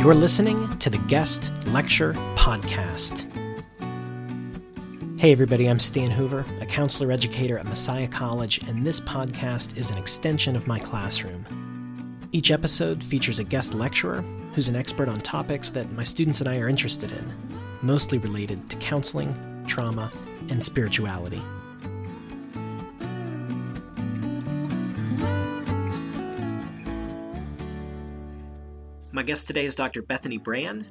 You're 0.00 0.14
listening 0.14 0.66
to 0.78 0.88
the 0.88 0.96
Guest 0.96 1.52
Lecture 1.66 2.14
Podcast. 2.34 3.30
Hey, 5.20 5.30
everybody, 5.30 5.66
I'm 5.66 5.78
Stan 5.78 6.10
Hoover, 6.10 6.42
a 6.62 6.64
counselor 6.64 7.12
educator 7.12 7.58
at 7.58 7.66
Messiah 7.66 8.08
College, 8.08 8.66
and 8.66 8.82
this 8.82 8.98
podcast 8.98 9.76
is 9.76 9.90
an 9.90 9.98
extension 9.98 10.56
of 10.56 10.66
my 10.66 10.78
classroom. 10.78 11.44
Each 12.32 12.50
episode 12.50 13.04
features 13.04 13.40
a 13.40 13.44
guest 13.44 13.74
lecturer 13.74 14.22
who's 14.54 14.68
an 14.68 14.74
expert 14.74 15.10
on 15.10 15.20
topics 15.20 15.68
that 15.68 15.92
my 15.92 16.02
students 16.02 16.40
and 16.40 16.48
I 16.48 16.56
are 16.60 16.68
interested 16.70 17.12
in, 17.12 17.34
mostly 17.82 18.16
related 18.16 18.70
to 18.70 18.78
counseling, 18.78 19.36
trauma, 19.66 20.10
and 20.48 20.64
spirituality. 20.64 21.42
Guest 29.30 29.46
today 29.46 29.64
is 29.64 29.76
Dr. 29.76 30.02
Bethany 30.02 30.38
Brand, 30.38 30.88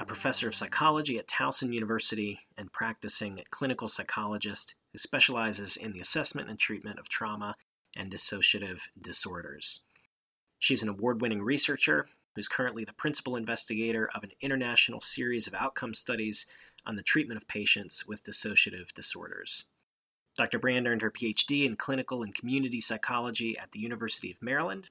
a 0.00 0.04
professor 0.04 0.48
of 0.48 0.56
psychology 0.56 1.16
at 1.16 1.28
Towson 1.28 1.72
University 1.72 2.40
and 2.56 2.72
practicing 2.72 3.40
clinical 3.52 3.86
psychologist 3.86 4.74
who 4.90 4.98
specializes 4.98 5.76
in 5.76 5.92
the 5.92 6.00
assessment 6.00 6.50
and 6.50 6.58
treatment 6.58 6.98
of 6.98 7.08
trauma 7.08 7.54
and 7.94 8.10
dissociative 8.10 8.80
disorders. 9.00 9.82
She's 10.58 10.82
an 10.82 10.88
award 10.88 11.20
winning 11.20 11.40
researcher 11.40 12.08
who's 12.34 12.48
currently 12.48 12.84
the 12.84 12.92
principal 12.92 13.36
investigator 13.36 14.10
of 14.12 14.24
an 14.24 14.32
international 14.40 15.00
series 15.00 15.46
of 15.46 15.54
outcome 15.54 15.94
studies 15.94 16.46
on 16.84 16.96
the 16.96 17.02
treatment 17.04 17.40
of 17.40 17.46
patients 17.46 18.04
with 18.04 18.24
dissociative 18.24 18.92
disorders. 18.92 19.66
Dr. 20.36 20.58
Brand 20.58 20.88
earned 20.88 21.02
her 21.02 21.12
PhD 21.12 21.64
in 21.64 21.76
clinical 21.76 22.24
and 22.24 22.34
community 22.34 22.80
psychology 22.80 23.56
at 23.56 23.70
the 23.70 23.78
University 23.78 24.32
of 24.32 24.42
Maryland 24.42 24.90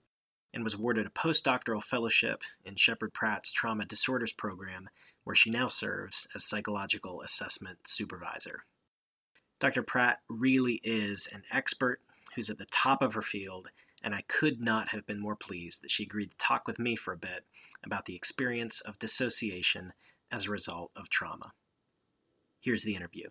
and 0.54 0.64
was 0.64 0.74
awarded 0.74 1.06
a 1.06 1.10
postdoctoral 1.10 1.84
fellowship 1.84 2.42
in 2.66 2.76
Sheppard 2.76 3.14
Pratt's 3.14 3.52
Trauma 3.52 3.86
Disorders 3.86 4.32
Program, 4.32 4.90
where 5.24 5.36
she 5.36 5.50
now 5.50 5.68
serves 5.68 6.28
as 6.36 6.46
psychological 6.46 7.22
assessment 7.22 7.80
supervisor. 7.86 8.64
Dr. 9.60 9.84
Pratt 9.84 10.20
really 10.30 10.80
is 10.84 11.28
an 11.34 11.44
expert 11.52 12.02
who's 12.36 12.50
at 12.50 12.58
the 12.58 12.68
top 12.72 13.02
of 13.02 13.14
her 13.14 13.22
field, 13.22 13.70
and 14.02 14.14
I 14.14 14.24
could 14.28 14.62
not 14.62 14.90
have 14.90 15.06
been 15.06 15.20
more 15.20 15.36
pleased 15.36 15.82
that 15.82 15.92
she 15.92 16.04
agreed 16.04 16.32
to 16.32 16.38
talk 16.38 16.68
with 16.68 16.80
me 16.80 16.96
for 16.96 17.14
a 17.14 17.18
bit 17.18 17.46
about 17.84 18.06
the 18.06 18.16
experience 18.16 18.82
of 18.82 19.00
dissociation 19.00 19.94
as 20.32 20.46
a 20.46 20.52
result 20.52 20.92
of 20.96 21.10
trauma. 21.10 21.54
Here's 22.62 22.84
the 22.84 22.96
interview. 22.96 23.30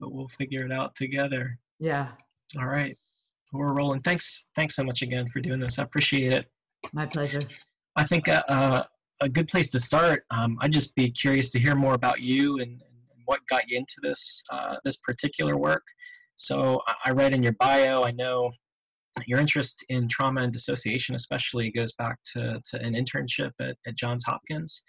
But 0.00 0.12
we'll 0.12 0.28
figure 0.28 0.64
it 0.64 0.72
out 0.72 0.94
together. 0.94 1.58
Yeah. 1.78 2.08
All 2.58 2.66
right 2.66 2.96
we're 3.52 3.72
rolling. 3.72 4.02
Thanks, 4.02 4.44
thanks 4.56 4.76
so 4.76 4.84
much 4.84 5.02
again 5.02 5.28
for 5.32 5.40
doing 5.40 5.60
this. 5.60 5.78
I 5.78 5.82
appreciate 5.82 6.32
it. 6.32 6.46
My 6.92 7.06
pleasure. 7.06 7.40
I 7.96 8.04
think 8.04 8.28
uh, 8.28 8.42
uh, 8.48 8.84
a 9.20 9.28
good 9.28 9.48
place 9.48 9.70
to 9.70 9.80
start. 9.80 10.24
Um, 10.30 10.58
I'd 10.60 10.72
just 10.72 10.94
be 10.94 11.10
curious 11.10 11.50
to 11.50 11.58
hear 11.58 11.74
more 11.74 11.94
about 11.94 12.20
you 12.20 12.60
and, 12.60 12.70
and 12.70 13.22
what 13.24 13.40
got 13.50 13.68
you 13.68 13.76
into 13.78 13.96
this 14.02 14.42
uh, 14.52 14.76
this 14.84 14.96
particular 14.98 15.56
work. 15.56 15.82
So 16.36 16.80
I 17.04 17.10
read 17.10 17.34
in 17.34 17.42
your 17.42 17.56
bio. 17.58 18.04
I 18.04 18.12
know 18.12 18.52
your 19.26 19.40
interest 19.40 19.84
in 19.88 20.08
trauma 20.08 20.42
and 20.42 20.52
dissociation, 20.52 21.16
especially, 21.16 21.72
goes 21.72 21.92
back 21.94 22.18
to, 22.34 22.60
to 22.70 22.80
an 22.80 22.94
internship 22.94 23.50
at, 23.60 23.76
at 23.86 23.96
Johns 23.96 24.24
Hopkins. 24.24 24.82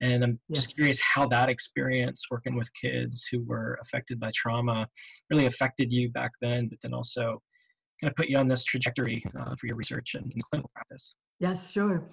And 0.00 0.24
I'm 0.24 0.40
yes. 0.48 0.64
just 0.64 0.74
curious 0.76 1.00
how 1.00 1.26
that 1.28 1.48
experience 1.48 2.26
working 2.30 2.56
with 2.56 2.68
kids 2.74 3.28
who 3.30 3.44
were 3.44 3.78
affected 3.82 4.18
by 4.20 4.30
trauma 4.34 4.88
really 5.30 5.46
affected 5.46 5.92
you 5.92 6.10
back 6.10 6.32
then, 6.40 6.68
but 6.68 6.78
then 6.82 6.94
also 6.94 7.40
kind 8.00 8.10
of 8.10 8.16
put 8.16 8.28
you 8.28 8.38
on 8.38 8.46
this 8.46 8.64
trajectory 8.64 9.24
uh, 9.38 9.54
for 9.56 9.66
your 9.66 9.76
research 9.76 10.14
and, 10.14 10.30
and 10.32 10.42
clinical 10.44 10.70
practice. 10.74 11.14
Yes, 11.40 11.70
sure. 11.70 12.08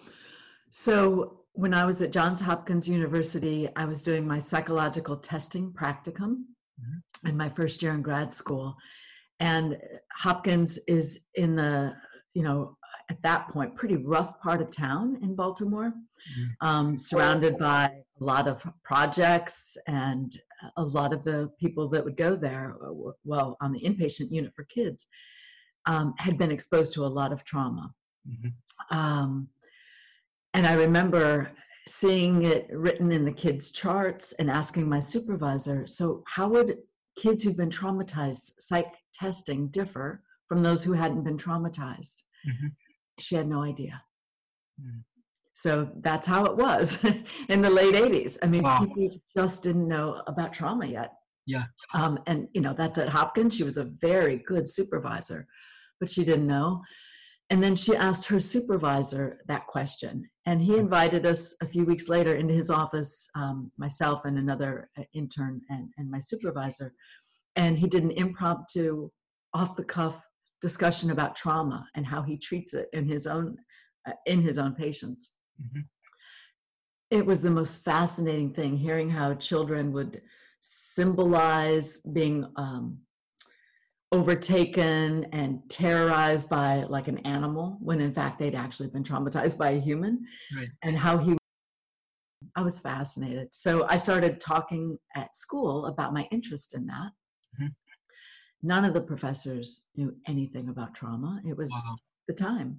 So 0.72 1.42
when 1.54 1.74
I 1.74 1.86
was 1.86 2.02
at 2.02 2.12
Johns 2.12 2.42
Hopkins 2.42 2.88
University, 2.88 3.70
I 3.76 3.86
was 3.86 4.04
doing 4.04 4.28
my 4.28 4.40
psychological 4.40 5.16
testing 5.16 5.72
practicum 5.72 6.44
mm-hmm. 6.82 7.28
in 7.28 7.38
my 7.38 7.50
first 7.50 7.82
year 7.82 7.94
in 7.94 8.02
grad 8.02 8.32
school. 8.34 8.76
And 9.40 9.78
Hopkins 10.14 10.80
is 10.88 11.22
in 11.36 11.56
the, 11.56 11.94
you 12.34 12.44
know, 12.44 12.78
at 13.10 13.22
that 13.22 13.50
point, 13.50 13.76
pretty 13.76 13.98
rough 13.98 14.40
part 14.42 14.62
of 14.62 14.72
town 14.72 15.18
in 15.22 15.36
Baltimore, 15.36 15.94
mm-hmm. 15.94 16.68
um, 16.68 16.98
surrounded 16.98 17.58
by 17.58 17.86
a 18.20 18.24
lot 18.24 18.48
of 18.48 18.66
projects 18.84 19.78
and 19.88 20.40
a 20.78 20.84
lot 20.84 21.14
of 21.14 21.24
the 21.24 21.52
people 21.60 21.88
that 21.90 22.04
would 22.04 22.18
go 22.18 22.36
there, 22.36 22.76
uh, 22.84 23.12
well, 23.24 23.58
on 23.62 23.72
the 23.72 23.80
inpatient 23.82 24.32
unit 24.32 24.54
for 24.56 24.64
kids, 24.66 25.08
um, 25.86 26.14
had 26.18 26.38
been 26.38 26.52
exposed 26.52 26.94
to 26.94 27.06
a 27.06 27.08
lot 27.08 27.32
of 27.32 27.44
trauma. 27.44 27.94
Mm-hmm. 28.28 28.98
Um, 28.98 29.48
and 30.54 30.66
I 30.66 30.74
remember 30.74 31.52
seeing 31.88 32.44
it 32.44 32.68
written 32.72 33.12
in 33.12 33.26
the 33.26 33.32
kids' 33.32 33.72
charts 33.72 34.34
and 34.40 34.50
asking 34.50 34.90
my 34.90 35.00
supervisor, 35.00 35.86
so 35.86 36.24
how 36.28 36.48
would 36.50 36.78
kids 37.18 37.44
who've 37.44 37.58
been 37.58 37.70
traumatized 37.70 38.52
psych 38.60 38.96
testing 39.14 39.68
differ 39.68 40.24
from 40.48 40.64
those 40.64 40.84
who 40.84 40.94
hadn't 40.94 41.24
been 41.24 41.38
traumatized? 41.38 42.24
Mm-hmm. 42.48 42.68
She 43.20 43.36
had 43.36 43.48
no 43.48 43.62
idea. 43.62 44.02
Mm-hmm. 44.82 45.00
So 45.54 45.90
that's 46.02 46.28
how 46.28 46.46
it 46.46 46.58
was 46.58 47.00
in 47.50 47.62
the 47.62 47.70
late 47.70 47.96
80s. 47.96 48.38
I 48.42 48.48
mean, 48.48 48.64
wow. 48.64 48.80
people 48.80 49.22
just 49.38 49.64
didn't 49.64 49.88
know 49.88 50.22
about 50.28 50.52
trauma 50.52 50.86
yet. 50.86 51.14
Yeah. 51.46 51.66
Um, 51.94 52.20
and, 52.28 52.48
you 52.54 52.62
know, 52.62 52.74
that's 52.74 52.98
at 52.98 53.08
Hopkins. 53.08 53.56
She 53.56 53.64
was 53.64 53.78
a 53.78 53.86
very 54.02 54.38
good 54.38 54.68
supervisor 54.68 55.48
but 56.00 56.10
she 56.10 56.26
didn't 56.26 56.48
know. 56.48 56.82
And 57.52 57.64
then 57.64 57.76
she 57.76 57.96
asked 57.96 58.26
her 58.28 58.40
supervisor 58.40 59.40
that 59.48 59.68
question. 59.68 60.28
And 60.48 60.62
he 60.62 60.78
invited 60.78 61.26
us 61.26 61.56
a 61.62 61.68
few 61.68 61.86
weeks 61.86 62.10
later 62.10 62.36
into 62.36 62.54
his 62.54 62.72
office, 62.72 63.28
um, 63.36 63.72
myself 63.78 64.26
and 64.26 64.38
another 64.38 64.90
uh, 64.98 65.04
intern 65.14 65.62
and, 65.70 65.90
and 65.98 66.10
my 66.10 66.20
supervisor. 66.20 66.94
And 67.56 67.78
he 67.78 67.88
did 67.88 68.04
an 68.04 68.12
impromptu, 68.12 69.10
off 69.56 69.76
the 69.76 69.84
cuff 69.84 70.22
discussion 70.62 71.12
about 71.12 71.36
trauma 71.36 71.88
and 71.96 72.06
how 72.06 72.22
he 72.22 72.38
treats 72.38 72.74
it 72.74 72.88
in 72.94 73.08
his 73.08 73.26
own 73.26 73.58
uh, 74.08 74.12
in 74.26 74.42
his 74.42 74.58
own 74.58 74.74
patients. 74.76 75.34
Mm-hmm. 75.62 75.82
It 77.12 77.26
was 77.26 77.42
the 77.42 77.52
most 77.52 77.84
fascinating 77.84 78.54
thing 78.54 78.78
hearing 78.78 79.10
how 79.10 79.34
children 79.36 79.92
would 79.94 80.22
symbolize 80.62 82.00
being 82.00 82.46
um, 82.58 83.00
overtaken 84.16 85.26
and 85.34 85.60
terrorized 85.70 86.48
by 86.48 86.84
like 86.84 87.10
an 87.10 87.18
animal 87.20 87.78
when 87.82 88.00
in 88.00 88.14
fact 88.14 88.40
they'd 88.40 88.56
actually 88.56 88.88
been 88.88 89.04
traumatized 89.04 89.58
by 89.58 89.72
a 89.72 89.80
human 89.80 90.26
right. 90.56 90.70
and 90.84 90.98
how 90.98 91.18
he 91.18 91.36
i 92.56 92.62
was 92.62 92.80
fascinated 92.80 93.50
so 93.52 93.86
i 93.90 93.98
started 93.98 94.40
talking 94.40 94.98
at 95.18 95.36
school 95.36 95.88
about 95.88 96.14
my 96.14 96.26
interest 96.32 96.76
in 96.76 96.86
that 96.86 97.12
mm-hmm. 97.60 97.68
none 98.64 98.86
of 98.86 98.94
the 98.94 99.02
professors 99.02 99.84
knew 99.98 100.16
anything 100.30 100.70
about 100.70 100.96
trauma 100.96 101.42
it 101.46 101.58
was 101.58 101.72
wow. 101.72 101.98
the 102.30 102.34
time 102.34 102.78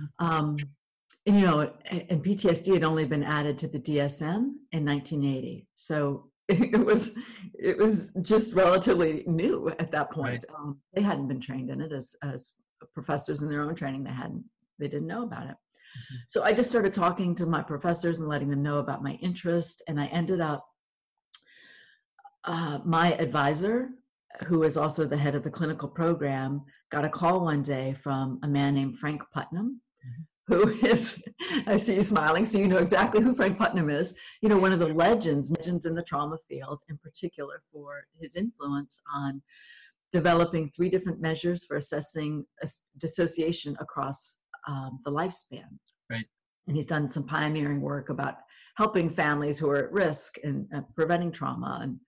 mm-hmm. 0.00 0.26
um, 0.26 0.56
and 1.26 1.38
you 1.38 1.46
know 1.46 1.72
and 1.86 2.24
ptsd 2.24 2.74
had 2.74 2.82
only 2.82 3.04
been 3.04 3.22
added 3.22 3.56
to 3.56 3.68
the 3.68 3.78
dsm 3.78 4.54
in 4.72 4.84
1980 4.84 5.68
so 5.76 6.28
it 6.48 6.84
was 6.84 7.12
it 7.58 7.78
was 7.78 8.12
just 8.20 8.52
relatively 8.52 9.24
new 9.26 9.68
at 9.78 9.90
that 9.92 10.10
point. 10.10 10.44
Right. 10.48 10.56
Um, 10.56 10.78
they 10.94 11.00
hadn't 11.00 11.28
been 11.28 11.40
trained 11.40 11.70
in 11.70 11.80
it 11.80 11.92
as 11.92 12.14
as 12.22 12.52
professors 12.92 13.40
in 13.40 13.48
their 13.48 13.62
own 13.62 13.74
training. 13.74 14.04
They 14.04 14.10
hadn't 14.10 14.44
they 14.78 14.88
didn't 14.88 15.06
know 15.06 15.22
about 15.22 15.44
it. 15.44 15.56
Mm-hmm. 15.56 16.16
So 16.28 16.42
I 16.42 16.52
just 16.52 16.68
started 16.68 16.92
talking 16.92 17.34
to 17.36 17.46
my 17.46 17.62
professors 17.62 18.18
and 18.18 18.28
letting 18.28 18.50
them 18.50 18.62
know 18.62 18.78
about 18.78 19.02
my 19.02 19.12
interest, 19.22 19.82
and 19.88 19.98
I 19.98 20.06
ended 20.06 20.42
up 20.42 20.66
uh, 22.44 22.80
my 22.84 23.14
advisor, 23.14 23.90
who 24.46 24.64
is 24.64 24.76
also 24.76 25.06
the 25.06 25.16
head 25.16 25.34
of 25.34 25.44
the 25.44 25.50
clinical 25.50 25.88
program, 25.88 26.60
got 26.90 27.06
a 27.06 27.08
call 27.08 27.40
one 27.40 27.62
day 27.62 27.94
from 28.02 28.38
a 28.42 28.48
man 28.48 28.74
named 28.74 28.98
Frank 28.98 29.22
Putnam, 29.32 29.80
mm-hmm 30.06 30.22
who 30.46 30.68
is, 30.68 31.22
I 31.66 31.76
see 31.76 31.94
you 31.94 32.02
smiling, 32.02 32.44
so 32.44 32.58
you 32.58 32.68
know 32.68 32.78
exactly 32.78 33.22
who 33.22 33.34
Frank 33.34 33.58
Putnam 33.58 33.90
is. 33.90 34.14
You 34.42 34.48
know, 34.48 34.58
one 34.58 34.72
of 34.72 34.78
the 34.78 34.88
legends, 34.88 35.50
legends 35.50 35.86
in 35.86 35.94
the 35.94 36.02
trauma 36.02 36.36
field, 36.48 36.80
in 36.88 36.98
particular 36.98 37.62
for 37.72 38.06
his 38.20 38.36
influence 38.36 39.00
on 39.14 39.42
developing 40.12 40.68
three 40.68 40.88
different 40.88 41.20
measures 41.20 41.64
for 41.64 41.76
assessing 41.76 42.44
dissociation 42.98 43.76
across 43.80 44.38
um, 44.68 45.00
the 45.04 45.10
lifespan. 45.10 45.66
Right. 46.10 46.26
And 46.66 46.76
he's 46.76 46.86
done 46.86 47.08
some 47.08 47.24
pioneering 47.24 47.80
work 47.80 48.10
about 48.10 48.36
helping 48.76 49.10
families 49.10 49.58
who 49.58 49.68
are 49.70 49.84
at 49.84 49.92
risk 49.92 50.36
and 50.44 50.66
uh, 50.74 50.80
preventing 50.94 51.32
trauma 51.32 51.80
and 51.82 51.98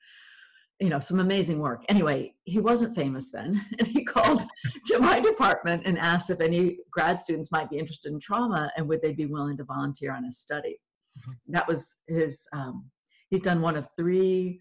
you 0.81 0.89
know 0.91 1.01
some 1.01 1.21
amazing 1.21 1.59
work 1.59 1.85
anyway 1.89 2.33
he 2.45 2.59
wasn't 2.59 2.95
famous 2.95 3.31
then 3.31 3.65
and 3.79 3.89
he 3.89 4.05
called 4.05 4.43
to 4.85 4.99
my 4.99 5.21
department 5.21 5.83
and 5.87 5.99
asked 5.99 6.31
if 6.31 6.41
any 6.41 6.79
grad 6.91 7.19
students 7.19 7.51
might 7.51 7.71
be 7.71 7.79
interested 7.79 8.13
in 8.13 8.21
trauma 8.21 8.71
and 8.77 8.87
would 8.87 9.01
they 9.03 9.13
be 9.13 9.27
willing 9.27 9.57
to 9.57 9.65
volunteer 9.65 10.13
on 10.13 10.25
his 10.25 10.39
study 10.39 10.79
mm-hmm. 11.19 11.33
that 11.53 11.67
was 11.67 11.97
his 12.07 12.47
um, 12.53 12.85
he's 13.31 13.41
done 13.41 13.61
one 13.61 13.77
of 13.77 13.89
three 13.97 14.61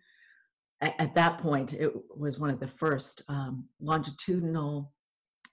at, 0.81 0.95
at, 1.00 1.15
that 1.15 1.38
point 1.38 1.73
it 1.73 1.91
was 2.15 2.39
one 2.39 2.50
of 2.50 2.59
the 2.59 2.68
first 2.68 3.21
um, 3.27 3.65
longitudinal 3.81 4.91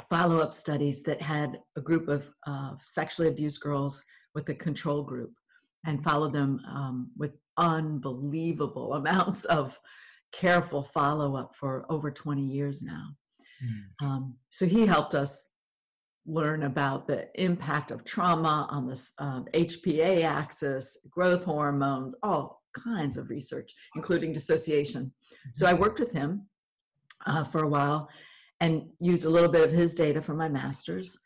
follow-up 0.08 0.54
studies 0.54 1.02
that 1.02 1.20
had 1.20 1.58
a 1.76 1.80
group 1.80 2.08
of 2.08 2.24
uh, 2.46 2.72
sexually 2.82 3.28
abused 3.28 3.60
girls 3.60 4.02
with 4.34 4.48
a 4.48 4.54
control 4.54 5.02
group 5.02 5.32
and 5.86 6.02
followed 6.02 6.32
them 6.32 6.60
um, 6.68 7.10
with 7.16 7.32
unbelievable 7.56 8.94
amounts 8.94 9.44
of 9.46 9.78
careful 10.32 10.82
follow 10.82 11.36
up 11.36 11.54
for 11.54 11.84
over 11.88 12.10
20 12.10 12.42
years 12.42 12.82
now. 12.82 13.08
Mm. 13.64 14.06
Um, 14.06 14.34
so 14.50 14.66
he 14.66 14.86
helped 14.86 15.14
us 15.14 15.50
learn 16.26 16.64
about 16.64 17.06
the 17.06 17.28
impact 17.40 17.90
of 17.90 18.04
trauma 18.04 18.66
on 18.70 18.86
the 18.86 19.00
uh, 19.18 19.40
HPA 19.54 20.24
axis, 20.24 20.96
growth 21.10 21.44
hormones, 21.44 22.14
all 22.22 22.62
kinds 22.74 23.16
of 23.16 23.28
research, 23.28 23.72
including 23.96 24.32
dissociation. 24.32 25.04
Mm-hmm. 25.04 25.50
So 25.54 25.66
I 25.66 25.74
worked 25.74 25.98
with 25.98 26.12
him 26.12 26.46
uh, 27.26 27.44
for 27.44 27.64
a 27.64 27.68
while 27.68 28.08
and 28.60 28.84
used 29.00 29.24
a 29.24 29.30
little 29.30 29.50
bit 29.50 29.68
of 29.68 29.72
his 29.72 29.94
data 29.94 30.22
for 30.22 30.34
my 30.34 30.48
master's. 30.48 31.18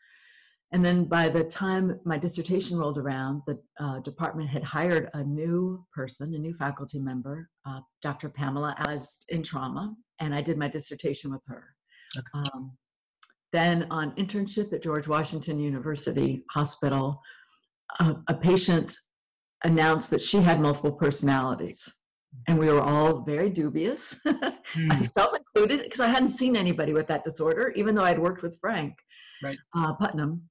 And 0.73 0.83
then 0.83 1.05
by 1.05 1.29
the 1.29 1.43
time 1.45 1.97
my 2.03 2.17
dissertation 2.17 2.77
rolled 2.77 2.97
around, 2.97 3.41
the 3.47 3.57
uh, 3.79 3.99
department 3.99 4.49
had 4.49 4.63
hired 4.63 5.09
a 5.13 5.23
new 5.23 5.85
person, 5.93 6.33
a 6.35 6.37
new 6.37 6.53
faculty 6.55 6.99
member, 6.99 7.49
uh, 7.65 7.79
Dr. 8.01 8.29
Pamela 8.29 8.75
as 8.87 9.19
in 9.29 9.43
trauma, 9.43 9.95
and 10.19 10.35
I 10.35 10.41
did 10.41 10.57
my 10.57 10.67
dissertation 10.67 11.31
with 11.31 11.41
her. 11.47 11.63
Okay. 12.17 12.49
Um, 12.53 12.77
then 13.53 13.87
on 13.89 14.11
internship 14.15 14.73
at 14.73 14.83
George 14.83 15.07
Washington 15.07 15.57
University 15.57 16.43
Hospital, 16.51 17.21
a, 17.99 18.17
a 18.27 18.33
patient 18.33 18.93
announced 19.63 20.09
that 20.11 20.21
she 20.21 20.37
had 20.41 20.59
multiple 20.59 20.91
personalities. 20.91 21.91
And 22.47 22.59
we 22.59 22.69
were 22.69 22.81
all 22.81 23.21
very 23.21 23.49
dubious, 23.49 24.15
mm. 24.27 24.87
myself 24.87 25.35
included, 25.37 25.83
because 25.83 26.01
I 26.01 26.07
hadn't 26.07 26.29
seen 26.29 26.55
anybody 26.55 26.93
with 26.93 27.07
that 27.07 27.23
disorder, 27.23 27.71
even 27.75 27.95
though 27.95 28.03
I'd 28.03 28.19
worked 28.19 28.43
with 28.43 28.59
Frank 28.59 28.93
right. 29.41 29.57
uh, 29.75 29.93
Putnam. 29.93 30.41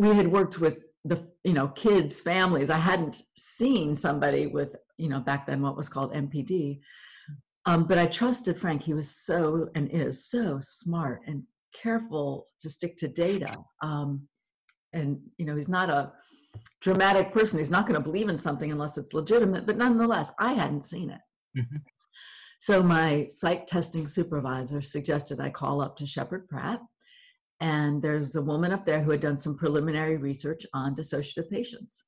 We 0.00 0.14
had 0.14 0.28
worked 0.28 0.58
with 0.58 0.78
the 1.04 1.18
you 1.44 1.54
know 1.54 1.68
kids 1.68 2.20
families 2.20 2.68
i 2.68 2.76
hadn't 2.76 3.22
seen 3.34 3.96
somebody 3.96 4.46
with 4.46 4.76
you 4.98 5.08
know 5.08 5.18
back 5.18 5.46
then 5.46 5.62
what 5.62 5.74
was 5.74 5.88
called 5.88 6.12
mpd 6.12 6.78
um, 7.66 7.84
but 7.84 7.98
I 7.98 8.06
trusted 8.06 8.58
Frank. 8.58 8.82
He 8.82 8.94
was 8.94 9.10
so 9.10 9.68
and 9.74 9.90
is 9.92 10.24
so 10.24 10.58
smart 10.60 11.20
and 11.26 11.42
careful 11.74 12.46
to 12.60 12.70
stick 12.70 12.96
to 12.98 13.08
data. 13.08 13.54
Um, 13.82 14.26
and 14.92 15.18
you 15.36 15.44
know, 15.44 15.56
he's 15.56 15.68
not 15.68 15.90
a 15.90 16.12
dramatic 16.80 17.32
person. 17.32 17.58
He's 17.58 17.70
not 17.70 17.86
going 17.86 18.00
to 18.00 18.04
believe 18.04 18.28
in 18.28 18.38
something 18.38 18.72
unless 18.72 18.96
it's 18.96 19.14
legitimate. 19.14 19.66
But 19.66 19.76
nonetheless, 19.76 20.32
I 20.38 20.54
hadn't 20.54 20.84
seen 20.84 21.10
it. 21.10 21.20
Mm-hmm. 21.58 21.76
So 22.60 22.82
my 22.82 23.26
psych 23.30 23.66
testing 23.66 24.06
supervisor 24.06 24.82
suggested 24.82 25.40
I 25.40 25.50
call 25.50 25.80
up 25.80 25.96
to 25.96 26.06
Sheppard 26.06 26.48
Pratt. 26.48 26.80
And 27.60 28.02
there 28.02 28.18
was 28.18 28.36
a 28.36 28.42
woman 28.42 28.72
up 28.72 28.86
there 28.86 29.02
who 29.02 29.10
had 29.10 29.20
done 29.20 29.36
some 29.36 29.56
preliminary 29.56 30.16
research 30.16 30.64
on 30.72 30.94
dissociative 30.94 31.50
patients 31.50 32.04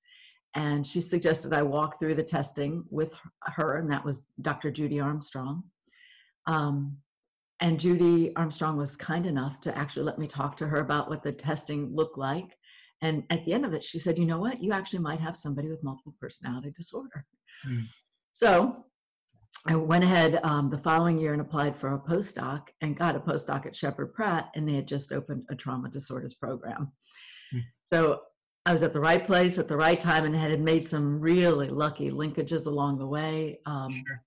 and 0.54 0.86
she 0.86 1.00
suggested 1.00 1.52
I 1.52 1.62
walk 1.62 1.98
through 1.98 2.14
the 2.14 2.22
testing 2.22 2.84
with 2.90 3.14
her, 3.44 3.76
and 3.76 3.90
that 3.90 4.04
was 4.04 4.26
Dr. 4.42 4.70
Judy 4.70 5.00
Armstrong. 5.00 5.62
Um, 6.46 6.98
and 7.60 7.80
Judy 7.80 8.34
Armstrong 8.36 8.76
was 8.76 8.96
kind 8.96 9.24
enough 9.24 9.60
to 9.62 9.76
actually 9.78 10.04
let 10.04 10.18
me 10.18 10.26
talk 10.26 10.56
to 10.58 10.66
her 10.66 10.80
about 10.80 11.08
what 11.08 11.22
the 11.22 11.32
testing 11.32 11.94
looked 11.94 12.18
like. 12.18 12.56
And 13.00 13.24
at 13.30 13.44
the 13.44 13.52
end 13.52 13.64
of 13.64 13.72
it, 13.72 13.82
she 13.82 13.98
said, 13.98 14.18
You 14.18 14.26
know 14.26 14.38
what? 14.38 14.62
You 14.62 14.72
actually 14.72 14.98
might 14.98 15.20
have 15.20 15.36
somebody 15.36 15.68
with 15.68 15.82
multiple 15.82 16.14
personality 16.20 16.72
disorder. 16.76 17.24
Mm. 17.66 17.84
So 18.32 18.84
I 19.66 19.76
went 19.76 20.02
ahead 20.02 20.40
um, 20.42 20.70
the 20.70 20.78
following 20.78 21.18
year 21.18 21.32
and 21.32 21.40
applied 21.40 21.76
for 21.76 21.94
a 21.94 21.98
postdoc 21.98 22.68
and 22.80 22.96
got 22.96 23.14
a 23.14 23.20
postdoc 23.20 23.66
at 23.66 23.76
Sheppard 23.76 24.12
Pratt, 24.12 24.50
and 24.54 24.68
they 24.68 24.74
had 24.74 24.88
just 24.88 25.12
opened 25.12 25.44
a 25.50 25.54
trauma 25.54 25.88
disorders 25.88 26.34
program. 26.34 26.90
Mm. 27.54 27.60
So 27.84 28.20
I 28.66 28.72
was 28.72 28.82
at 28.82 28.92
the 28.92 29.00
right 29.00 29.24
place 29.24 29.58
at 29.58 29.68
the 29.68 29.76
right 29.76 29.98
time 29.98 30.24
and 30.24 30.34
had 30.34 30.60
made 30.60 30.88
some 30.88 31.20
really 31.20 31.68
lucky 31.68 32.10
linkages 32.10 32.66
along 32.66 32.98
the 32.98 33.06
way. 33.06 33.60
Um, 33.66 34.02
sure. 34.06 34.22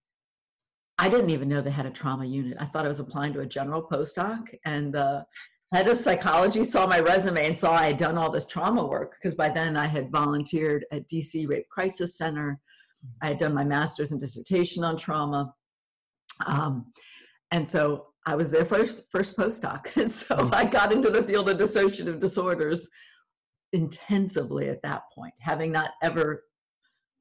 I 0.98 1.10
didn't 1.10 1.30
even 1.30 1.50
know 1.50 1.62
they 1.62 1.72
had 1.72 1.86
a 1.86 1.92
trauma 1.92 2.26
unit. 2.26 2.58
I 2.60 2.66
thought 2.66 2.86
I 2.86 2.90
was 2.90 3.02
applying 3.02 3.34
to 3.34 3.42
a 3.42 3.46
general 3.46 3.84
postdoc, 3.84 4.54
and 4.64 4.94
the 4.94 5.26
head 5.74 5.90
of 5.90 6.00
psychology 6.00 6.64
saw 6.64 6.88
my 6.88 7.00
resume 7.00 7.46
and 7.46 7.58
saw 7.58 7.74
I 7.74 7.88
had 7.88 7.98
done 7.98 8.18
all 8.18 8.32
this 8.32 8.48
trauma 8.48 8.86
work 8.86 9.16
because 9.18 9.36
by 9.36 9.50
then 9.50 9.76
I 9.76 9.88
had 9.88 10.12
volunteered 10.12 10.86
at 10.92 11.08
DC 11.10 11.50
Rape 11.50 11.68
Crisis 11.70 12.18
Center. 12.18 12.60
I 13.22 13.28
had 13.28 13.38
done 13.38 13.54
my 13.54 13.64
master's 13.64 14.12
and 14.12 14.20
dissertation 14.20 14.84
on 14.84 14.98
trauma. 14.98 15.54
Um, 16.46 16.92
and 17.52 17.68
so 17.68 18.08
I 18.26 18.36
was 18.36 18.52
their 18.52 18.66
first 18.66 19.04
first 19.12 19.38
postdoc. 19.38 19.88
And 19.96 20.12
so 20.12 20.36
hmm. 20.36 20.54
I 20.54 20.66
got 20.66 20.92
into 20.92 21.10
the 21.10 21.24
field 21.24 21.50
of 21.50 21.58
dissociative 21.58 22.20
disorders 22.20 22.88
intensively 23.74 24.70
at 24.70 24.82
that 24.84 25.04
point, 25.14 25.34
having 25.40 25.72
not 25.72 25.92
ever 26.02 26.44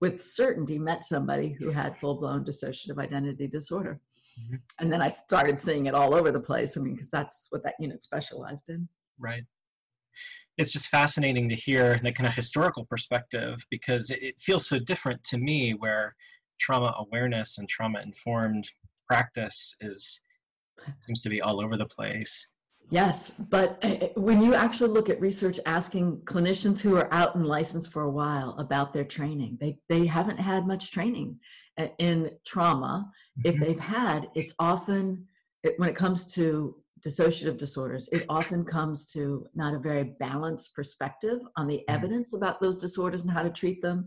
with 0.00 0.20
certainty 0.20 0.78
met 0.78 1.04
somebody 1.04 1.56
who 1.58 1.70
had 1.70 1.96
full 1.98 2.16
blown 2.16 2.44
dissociative 2.44 2.98
identity 2.98 3.46
disorder. 3.46 4.00
Mm-hmm. 4.38 4.56
And 4.80 4.92
then 4.92 5.00
I 5.00 5.08
started 5.08 5.60
seeing 5.60 5.86
it 5.86 5.94
all 5.94 6.14
over 6.14 6.32
the 6.32 6.40
place. 6.40 6.76
I 6.76 6.80
mean, 6.80 6.94
because 6.94 7.10
that's 7.10 7.46
what 7.50 7.62
that 7.64 7.74
unit 7.78 8.02
specialized 8.02 8.68
in. 8.68 8.88
Right. 9.18 9.44
It's 10.56 10.72
just 10.72 10.88
fascinating 10.88 11.48
to 11.48 11.54
hear 11.54 11.98
the 12.02 12.12
kind 12.12 12.28
of 12.28 12.34
historical 12.34 12.84
perspective 12.84 13.66
because 13.70 14.10
it, 14.10 14.22
it 14.22 14.34
feels 14.40 14.68
so 14.68 14.78
different 14.78 15.24
to 15.24 15.38
me 15.38 15.72
where 15.72 16.14
trauma 16.60 16.94
awareness 16.98 17.58
and 17.58 17.68
trauma 17.68 18.00
informed 18.00 18.68
practice 19.08 19.76
is 19.80 20.20
seems 21.00 21.22
to 21.22 21.28
be 21.28 21.40
all 21.40 21.62
over 21.62 21.76
the 21.76 21.86
place 21.86 22.48
Yes, 22.90 23.32
but 23.48 23.78
eh, 23.82 23.98
eh, 24.00 24.08
when 24.14 24.42
you 24.42 24.54
actually 24.54 24.90
look 24.90 25.08
at 25.08 25.20
research 25.20 25.58
asking 25.66 26.18
clinicians 26.24 26.80
who 26.80 26.96
are 26.96 27.12
out 27.12 27.34
and 27.34 27.46
licensed 27.46 27.90
for 27.92 28.02
a 28.02 28.10
while 28.10 28.54
about 28.58 28.92
their 28.92 29.04
training, 29.04 29.56
they, 29.60 29.78
they 29.88 30.06
haven't 30.06 30.38
had 30.38 30.66
much 30.66 30.90
training 30.90 31.38
eh, 31.78 31.88
in 31.98 32.30
trauma. 32.46 33.10
Mm-hmm. 33.38 33.48
If 33.48 33.60
they've 33.60 33.80
had, 33.80 34.28
it's 34.34 34.54
often, 34.58 35.26
when 35.78 35.88
it 35.88 35.96
comes 35.96 36.26
to 36.34 36.76
dissociative 37.06 37.58
disorders, 37.58 38.08
it 38.12 38.24
often 38.28 38.64
comes 38.64 39.06
to 39.12 39.46
not 39.54 39.74
a 39.74 39.78
very 39.78 40.14
balanced 40.18 40.74
perspective 40.74 41.40
on 41.56 41.66
the 41.66 41.76
mm-hmm. 41.76 41.94
evidence 41.94 42.32
about 42.32 42.60
those 42.60 42.76
disorders 42.76 43.22
and 43.22 43.30
how 43.30 43.42
to 43.42 43.50
treat 43.50 43.82
them. 43.82 44.06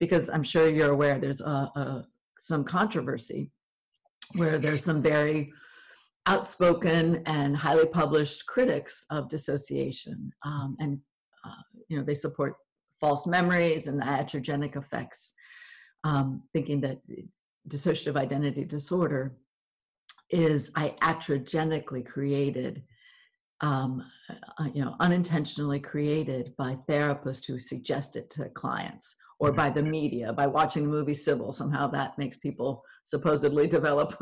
Because 0.00 0.28
I'm 0.28 0.42
sure 0.42 0.68
you're 0.68 0.90
aware 0.90 1.18
there's 1.18 1.40
a, 1.40 1.44
a 1.44 2.04
some 2.38 2.64
controversy 2.64 3.50
where 4.34 4.58
there's 4.58 4.84
some 4.84 5.00
very 5.00 5.52
outspoken 6.26 7.22
and 7.26 7.56
highly 7.56 7.86
published 7.86 8.46
critics 8.46 9.04
of 9.10 9.28
dissociation 9.28 10.30
um, 10.44 10.76
and 10.80 10.98
uh, 11.44 11.62
you 11.88 11.96
know 11.96 12.02
they 12.02 12.14
support 12.14 12.54
false 12.98 13.26
memories 13.26 13.86
and 13.86 14.00
the 14.00 14.04
iatrogenic 14.04 14.76
effects 14.76 15.34
um, 16.04 16.42
thinking 16.52 16.80
that 16.80 16.98
dissociative 17.68 18.16
identity 18.16 18.64
disorder 18.64 19.36
is 20.30 20.70
I 20.74 20.94
iatrogenically 21.02 22.06
created 22.06 22.82
um, 23.60 24.04
uh, 24.58 24.68
you 24.72 24.84
know 24.84 24.96
unintentionally 25.00 25.80
created 25.80 26.54
by 26.56 26.76
therapists 26.88 27.46
who 27.46 27.58
suggest 27.58 28.16
it 28.16 28.30
to 28.30 28.48
clients 28.50 29.16
or 29.38 29.52
by 29.52 29.70
the 29.70 29.82
media 29.82 30.32
by 30.32 30.46
watching 30.46 30.84
the 30.84 30.88
movie 30.88 31.14
Sybil. 31.14 31.52
Somehow 31.52 31.86
that 31.88 32.16
makes 32.18 32.36
people 32.36 32.82
supposedly 33.04 33.66
develop 33.78 34.16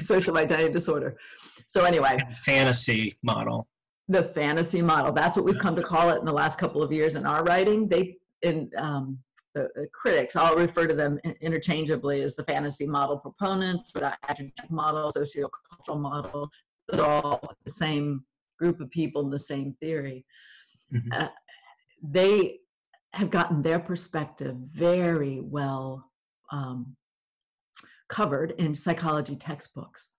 social 0.00 0.38
identity 0.38 0.72
disorder. 0.72 1.16
So 1.66 1.84
anyway, 1.84 2.18
fantasy 2.44 3.16
model. 3.22 3.66
The 4.08 4.22
fantasy 4.22 4.82
model. 4.82 5.12
That's 5.12 5.36
what 5.36 5.44
we've 5.44 5.58
come 5.58 5.74
to 5.74 5.82
call 5.82 6.10
it 6.10 6.20
in 6.20 6.24
the 6.24 6.32
last 6.32 6.58
couple 6.58 6.82
of 6.82 6.92
years 6.92 7.16
in 7.16 7.26
our 7.26 7.42
writing. 7.42 7.88
They 7.88 8.18
in 8.42 8.70
um, 8.78 9.18
the, 9.56 9.70
the, 9.74 9.86
critics, 9.92 10.36
I'll 10.36 10.54
refer 10.54 10.86
to 10.86 10.94
them 10.94 11.18
interchangeably 11.40 12.20
as 12.20 12.36
the 12.36 12.44
fantasy 12.44 12.86
model 12.86 13.16
proponents, 13.16 13.92
the 13.92 14.12
iatrogenic 14.28 14.70
model, 14.70 15.10
sociocultural 15.10 15.98
model. 15.98 16.50
Those 16.88 17.00
are 17.00 17.24
all 17.24 17.54
the 17.64 17.70
same 17.70 18.22
group 18.58 18.80
of 18.80 18.90
people 18.90 19.22
in 19.22 19.30
the 19.30 19.38
same 19.38 19.74
theory. 19.80 20.26
Mm-hmm. 20.92 21.08
Uh, 21.12 21.28
they 22.02 22.58
have 23.14 23.30
gotten 23.30 23.62
their 23.62 23.78
perspective 23.78 24.54
very 24.72 25.40
well 25.40 26.10
um, 26.52 26.94
covered 28.08 28.52
in 28.58 28.74
psychology 28.74 29.36
textbooks. 29.36 30.12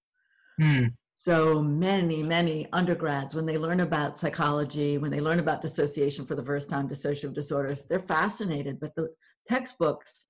Mm. 0.60 0.94
So 1.20 1.64
many, 1.64 2.22
many 2.22 2.68
undergrads, 2.74 3.34
when 3.34 3.48
they 3.48 3.58
learn 3.58 3.80
about 3.80 4.18
psychology, 4.18 5.00
when 5.00 5.10
they 5.10 5.20
learn 5.20 5.40
about 5.40 5.64
dissociation 5.64 6.26
for 6.26 6.36
the 6.36 6.44
first 6.44 6.70
time, 6.70 6.88
dissociative 6.88 7.34
disorders, 7.34 7.86
they're 7.86 8.00
fascinated. 8.00 8.80
But 8.80 8.94
the 8.96 9.10
textbooks 9.48 10.26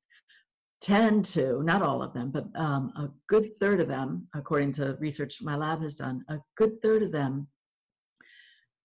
tend 0.82 1.26
to, 1.26 1.64
not 1.64 1.82
all 1.82 2.04
of 2.04 2.14
them, 2.14 2.32
but 2.32 2.46
um, 2.56 2.92
a 2.96 3.10
good 3.28 3.58
third 3.60 3.80
of 3.80 3.88
them, 3.88 4.28
according 4.36 4.72
to 4.74 4.96
research 5.00 5.40
my 5.42 5.56
lab 5.56 5.82
has 5.82 5.96
done, 5.96 6.24
a 6.30 6.38
good 6.56 6.82
third 6.82 7.04
of 7.04 7.12
them 7.12 7.48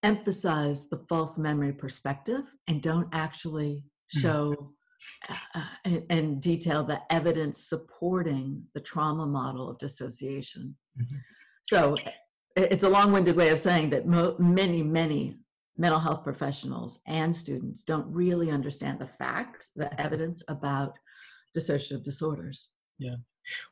emphasize 0.02 0.88
the 0.88 1.04
false 1.08 1.38
memory 1.38 1.72
perspective 1.72 2.42
and 2.66 2.82
don't 2.82 3.08
actually 3.12 3.84
hmm. 4.12 4.20
show 4.20 4.72
uh, 5.28 5.62
and, 5.84 6.02
and, 6.10 6.40
detail 6.40 6.84
the 6.84 7.00
evidence 7.10 7.68
supporting 7.68 8.62
the 8.74 8.80
trauma 8.80 9.26
model 9.26 9.68
of 9.68 9.76
dissociation. 9.78 10.76
Mm-hmm. 10.96 11.16
So 11.64 11.96
it's 12.54 12.84
a 12.84 12.88
long-winded 12.88 13.34
way 13.34 13.48
of 13.48 13.58
saying 13.58 13.90
that 13.90 14.06
mo- 14.06 14.36
many, 14.38 14.80
many 14.82 15.38
mental 15.76 16.00
health 16.00 16.22
professionals 16.22 17.00
and 17.06 17.34
students 17.34 17.82
don't 17.82 18.06
really 18.12 18.50
understand 18.50 18.98
the 18.98 19.06
facts, 19.06 19.70
the 19.74 20.00
evidence 20.00 20.42
about 20.48 20.98
dissociative 21.56 22.02
disorders. 22.02 22.70
Yeah. 22.98 23.16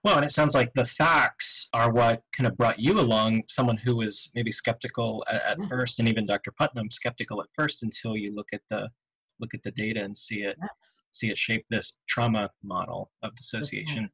Well, 0.02 0.16
and 0.16 0.24
it 0.24 0.32
sounds 0.32 0.54
like 0.54 0.72
the 0.74 0.86
facts 0.86 1.68
are 1.72 1.92
what 1.92 2.22
kind 2.36 2.46
of 2.46 2.56
brought 2.56 2.80
you 2.80 2.98
along, 2.98 3.42
someone 3.48 3.76
who 3.76 3.96
was 3.96 4.30
maybe 4.34 4.50
skeptical 4.50 5.24
at, 5.28 5.42
at 5.42 5.58
yeah. 5.60 5.66
first, 5.68 6.00
and 6.00 6.08
even 6.08 6.26
Dr. 6.26 6.52
Putnam 6.58 6.90
skeptical 6.90 7.40
at 7.40 7.48
first 7.56 7.82
until 7.82 8.16
you 8.16 8.34
look 8.34 8.48
at 8.52 8.62
the 8.70 8.88
look 9.40 9.54
at 9.54 9.62
the 9.62 9.70
data 9.70 10.02
and 10.02 10.18
see 10.18 10.42
it 10.42 10.54
yes. 10.60 10.98
see 11.12 11.30
it 11.30 11.38
shape 11.38 11.64
this 11.70 11.96
trauma 12.08 12.50
model 12.62 13.10
of 13.22 13.34
dissociation. 13.36 14.10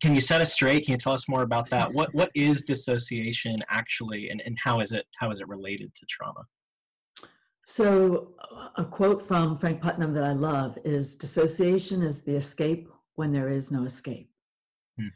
Can 0.00 0.14
you 0.14 0.20
set 0.20 0.40
us 0.40 0.52
straight? 0.52 0.84
Can 0.84 0.92
you 0.92 0.98
tell 0.98 1.12
us 1.12 1.28
more 1.28 1.42
about 1.42 1.70
that? 1.70 1.92
What 1.92 2.14
what 2.14 2.30
is 2.34 2.62
dissociation 2.62 3.62
actually, 3.68 4.30
and, 4.30 4.42
and 4.44 4.56
how 4.62 4.80
is 4.80 4.92
it 4.92 5.06
how 5.18 5.30
is 5.30 5.40
it 5.40 5.48
related 5.48 5.94
to 5.94 6.06
trauma? 6.08 6.42
So, 7.70 8.30
a 8.74 8.84
quote 8.84 9.28
from 9.28 9.56
Frank 9.56 9.80
Putnam 9.80 10.12
that 10.14 10.24
I 10.24 10.32
love 10.32 10.76
is 10.84 11.14
Dissociation 11.14 12.02
is 12.02 12.20
the 12.20 12.34
escape 12.34 12.88
when 13.14 13.30
there 13.30 13.48
is 13.48 13.70
no 13.70 13.84
escape. 13.84 14.28
Hmm. 14.98 15.06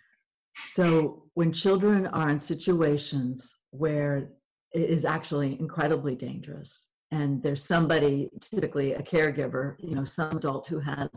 So, 0.67 1.25
when 1.35 1.53
children 1.53 2.07
are 2.07 2.31
in 2.31 2.39
situations 2.39 3.57
where 3.71 4.31
it 4.73 4.89
is 4.89 5.05
actually 5.05 5.59
incredibly 5.59 6.15
dangerous, 6.15 6.87
and 7.11 7.43
there's 7.43 7.65
somebody, 7.65 8.31
typically 8.41 8.93
a 8.93 9.03
caregiver, 9.03 9.75
you 9.81 9.97
know, 9.97 10.05
some 10.05 10.37
adult 10.37 10.69
who 10.69 10.79
has, 10.79 11.09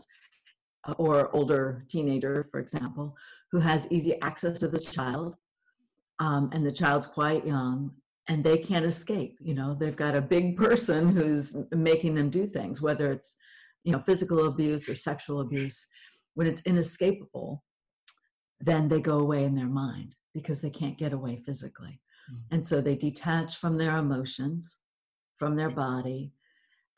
or 0.98 1.29
older 1.36 1.86
teenager, 1.88 2.48
for 2.50 2.60
example, 2.60 3.15
who 3.51 3.60
has 3.60 3.88
easy 3.91 4.20
access 4.24 4.58
to 4.58 4.67
the 4.67 4.79
child, 4.79 5.36
um, 6.17 6.50
and 6.51 6.65
the 6.65 6.72
child's 6.72 7.06
quite 7.06 7.46
young, 7.46 7.91
and 8.27 8.43
they 8.43 8.57
can't 8.57 8.86
escape 8.86 9.38
you 9.41 9.53
know 9.53 9.74
they've 9.74 9.96
got 9.96 10.15
a 10.15 10.22
big 10.22 10.57
person 10.65 11.15
who's 11.15 11.55
making 11.72 12.15
them 12.15 12.29
do 12.29 12.46
things 12.46 12.81
whether 12.81 13.12
it's 13.12 13.36
you 13.84 13.91
know 13.93 14.00
physical 14.00 14.48
abuse 14.48 14.89
or 14.89 14.96
sexual 14.96 15.39
abuse. 15.41 15.88
When 16.34 16.46
it's 16.46 16.62
inescapable 16.62 17.63
then 18.60 18.88
they 18.88 19.01
go 19.01 19.19
away 19.19 19.43
in 19.43 19.55
their 19.55 19.67
mind 19.67 20.15
because 20.34 20.62
they 20.62 20.69
can't 20.69 20.98
get 20.98 21.13
away 21.13 21.41
physically. 21.46 22.01
Mm-hmm. 22.29 22.55
and 22.55 22.65
so 22.65 22.81
they 22.81 22.96
detach 22.96 23.55
from 23.55 23.77
their 23.77 23.98
emotions 23.98 24.77
from 25.38 25.55
their 25.55 25.69
body 25.69 26.34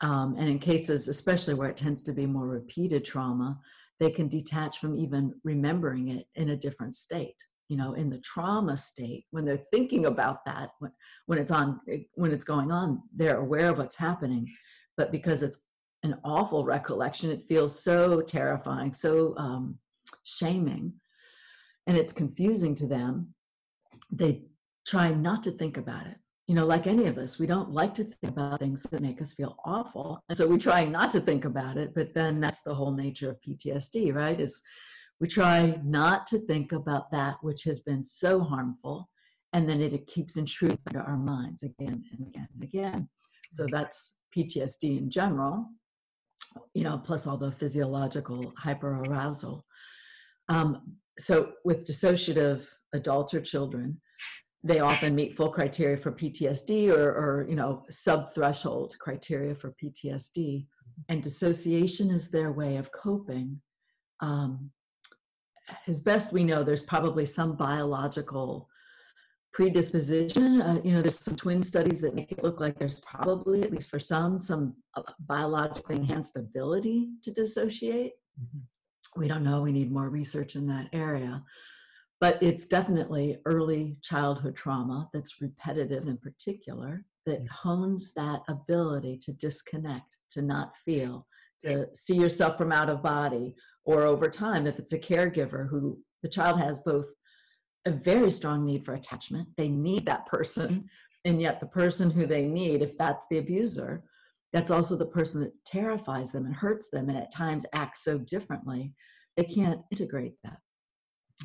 um, 0.00 0.34
and 0.36 0.48
in 0.48 0.58
cases 0.58 1.06
especially 1.06 1.54
where 1.54 1.68
it 1.68 1.76
tends 1.76 2.02
to 2.04 2.12
be 2.12 2.26
more 2.26 2.48
repeated 2.48 3.04
trauma 3.04 3.58
they 4.00 4.10
can 4.10 4.26
detach 4.28 4.78
from 4.78 4.98
even 4.98 5.32
remembering 5.44 6.08
it 6.08 6.26
in 6.34 6.50
a 6.50 6.56
different 6.56 6.96
state 6.96 7.36
you 7.70 7.76
know 7.76 7.92
in 7.94 8.10
the 8.10 8.18
trauma 8.18 8.76
state 8.76 9.24
when 9.30 9.44
they're 9.44 9.56
thinking 9.56 10.06
about 10.06 10.44
that 10.44 10.72
when, 10.80 10.90
when 11.26 11.38
it's 11.38 11.52
on 11.52 11.80
when 12.14 12.32
it's 12.32 12.44
going 12.44 12.72
on 12.72 13.00
they're 13.14 13.38
aware 13.38 13.70
of 13.70 13.78
what's 13.78 13.94
happening. 13.94 14.46
But 14.96 15.12
because 15.12 15.42
it's 15.42 15.58
an 16.02 16.18
awful 16.24 16.64
recollection 16.64 17.30
it 17.30 17.46
feels 17.48 17.82
so 17.82 18.20
terrifying 18.22 18.92
so 18.92 19.34
um, 19.38 19.78
shaming 20.24 20.92
and 21.86 21.96
it's 21.96 22.12
confusing 22.12 22.74
to 22.74 22.86
them 22.86 23.34
they 24.10 24.42
try 24.86 25.10
not 25.10 25.42
to 25.44 25.52
think 25.52 25.76
about 25.76 26.06
it. 26.06 26.16
You 26.48 26.56
know 26.56 26.66
like 26.66 26.88
any 26.88 27.06
of 27.06 27.18
us 27.18 27.38
we 27.38 27.46
don't 27.46 27.70
like 27.70 27.94
to 27.94 28.04
think 28.04 28.32
about 28.36 28.58
things 28.58 28.82
that 28.90 29.00
make 29.00 29.22
us 29.22 29.32
feel 29.32 29.56
awful 29.64 30.20
and 30.28 30.36
so 30.36 30.48
we 30.48 30.58
try 30.58 30.84
not 30.84 31.12
to 31.12 31.20
think 31.20 31.44
about 31.44 31.76
it 31.76 31.94
but 31.94 32.12
then 32.14 32.40
that's 32.40 32.62
the 32.62 32.74
whole 32.74 32.92
nature 32.92 33.30
of 33.30 33.40
ptsd 33.40 34.12
right? 34.12 34.40
Is 34.40 34.60
we 35.20 35.28
try 35.28 35.78
not 35.84 36.26
to 36.28 36.38
think 36.38 36.72
about 36.72 37.10
that 37.10 37.36
which 37.42 37.62
has 37.64 37.80
been 37.80 38.02
so 38.02 38.40
harmful, 38.40 39.08
and 39.52 39.68
then 39.68 39.80
it, 39.80 39.92
it 39.92 40.06
keeps 40.06 40.36
intruding 40.36 40.78
into 40.86 41.00
our 41.00 41.18
minds 41.18 41.62
again 41.62 42.02
and 42.12 42.26
again 42.26 42.48
and 42.54 42.62
again. 42.62 43.08
So 43.52 43.66
that's 43.70 44.14
PTSD 44.36 44.98
in 44.98 45.10
general, 45.10 45.66
you 46.74 46.84
know, 46.84 46.98
plus 46.98 47.26
all 47.26 47.36
the 47.36 47.52
physiological 47.52 48.52
hyperarousal. 48.62 49.62
Um, 50.48 50.96
so 51.18 51.52
with 51.64 51.86
dissociative 51.86 52.66
adults 52.94 53.34
or 53.34 53.40
children, 53.40 54.00
they 54.62 54.80
often 54.80 55.14
meet 55.14 55.36
full 55.36 55.50
criteria 55.50 55.96
for 55.96 56.12
PTSD 56.12 56.94
or, 56.94 57.10
or 57.10 57.46
you 57.48 57.56
know, 57.56 57.84
sub-threshold 57.90 58.94
criteria 59.00 59.54
for 59.54 59.74
PTSD. 59.82 60.66
And 61.08 61.22
dissociation 61.22 62.10
is 62.10 62.30
their 62.30 62.52
way 62.52 62.76
of 62.76 62.92
coping 62.92 63.60
um, 64.20 64.70
as 65.86 66.00
best 66.00 66.32
we 66.32 66.44
know, 66.44 66.62
there's 66.62 66.82
probably 66.82 67.26
some 67.26 67.56
biological 67.56 68.68
predisposition. 69.52 70.60
Uh, 70.60 70.80
you 70.84 70.92
know, 70.92 71.02
there's 71.02 71.18
some 71.18 71.36
twin 71.36 71.62
studies 71.62 72.00
that 72.00 72.14
make 72.14 72.32
it 72.32 72.42
look 72.42 72.60
like 72.60 72.78
there's 72.78 73.00
probably, 73.00 73.62
at 73.62 73.72
least 73.72 73.90
for 73.90 74.00
some, 74.00 74.38
some 74.38 74.74
uh, 74.94 75.02
biologically 75.20 75.96
enhanced 75.96 76.36
ability 76.36 77.10
to 77.22 77.30
dissociate. 77.30 78.12
Mm-hmm. 78.40 79.20
We 79.20 79.28
don't 79.28 79.42
know. 79.42 79.62
We 79.62 79.72
need 79.72 79.90
more 79.90 80.08
research 80.08 80.54
in 80.54 80.66
that 80.68 80.88
area. 80.92 81.42
But 82.20 82.40
it's 82.42 82.66
definitely 82.66 83.38
early 83.46 83.96
childhood 84.02 84.54
trauma 84.54 85.08
that's 85.12 85.40
repetitive 85.40 86.06
in 86.06 86.18
particular 86.18 87.04
that 87.26 87.42
mm. 87.42 87.48
hones 87.48 88.12
that 88.14 88.42
ability 88.48 89.18
to 89.18 89.32
disconnect, 89.32 90.16
to 90.32 90.42
not 90.42 90.76
feel, 90.76 91.26
to 91.62 91.88
see 91.94 92.14
yourself 92.14 92.56
from 92.56 92.72
out 92.72 92.90
of 92.90 93.02
body, 93.02 93.54
or 93.84 94.02
over 94.02 94.28
time 94.28 94.66
if 94.66 94.78
it's 94.78 94.92
a 94.92 94.98
caregiver 94.98 95.68
who 95.68 95.98
the 96.22 96.28
child 96.28 96.58
has 96.58 96.80
both 96.80 97.06
a 97.86 97.90
very 97.90 98.30
strong 98.30 98.64
need 98.64 98.84
for 98.84 98.94
attachment 98.94 99.48
they 99.56 99.68
need 99.68 100.04
that 100.06 100.26
person 100.26 100.84
and 101.24 101.40
yet 101.40 101.60
the 101.60 101.66
person 101.66 102.10
who 102.10 102.26
they 102.26 102.46
need 102.46 102.82
if 102.82 102.96
that's 102.96 103.26
the 103.30 103.38
abuser 103.38 104.02
that's 104.52 104.70
also 104.70 104.96
the 104.96 105.06
person 105.06 105.40
that 105.40 105.52
terrifies 105.64 106.32
them 106.32 106.44
and 106.44 106.54
hurts 106.54 106.90
them 106.90 107.08
and 107.08 107.18
at 107.18 107.32
times 107.32 107.64
acts 107.72 108.04
so 108.04 108.18
differently 108.18 108.92
they 109.36 109.44
can't 109.44 109.80
integrate 109.90 110.34
that. 110.44 110.58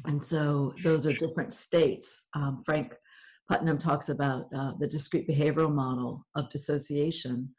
And 0.06 0.24
so 0.24 0.74
those 0.84 1.06
are 1.06 1.14
different 1.14 1.54
states. 1.54 2.26
Um, 2.34 2.62
frank 2.66 2.96
putnam 3.50 3.78
talks 3.78 4.10
about 4.10 4.48
uh, 4.56 4.74
the 4.80 4.88
discrete 4.88 5.30
behavioral 5.30 5.74
model 5.74 6.26
of 6.36 6.50
dissociation 6.50 7.54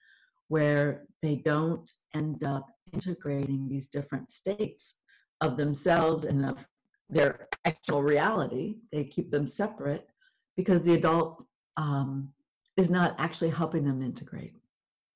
where 0.49 1.04
they 1.23 1.37
don't 1.37 1.90
end 2.14 2.45
up 2.45 2.66
integrating 2.93 3.69
these 3.69 3.88
different 3.88 4.31
states 4.31 4.95
of 5.40 5.57
themselves 5.57 6.25
and 6.25 6.45
of 6.45 6.66
their 7.09 7.49
actual 7.64 8.02
reality. 8.02 8.76
They 8.93 9.05
keep 9.05 9.31
them 9.31 9.47
separate 9.47 10.09
because 10.57 10.85
the 10.85 10.95
adult 10.95 11.45
um, 11.76 12.33
is 12.76 12.90
not 12.90 13.14
actually 13.19 13.50
helping 13.50 13.85
them 13.85 14.02
integrate. 14.02 14.55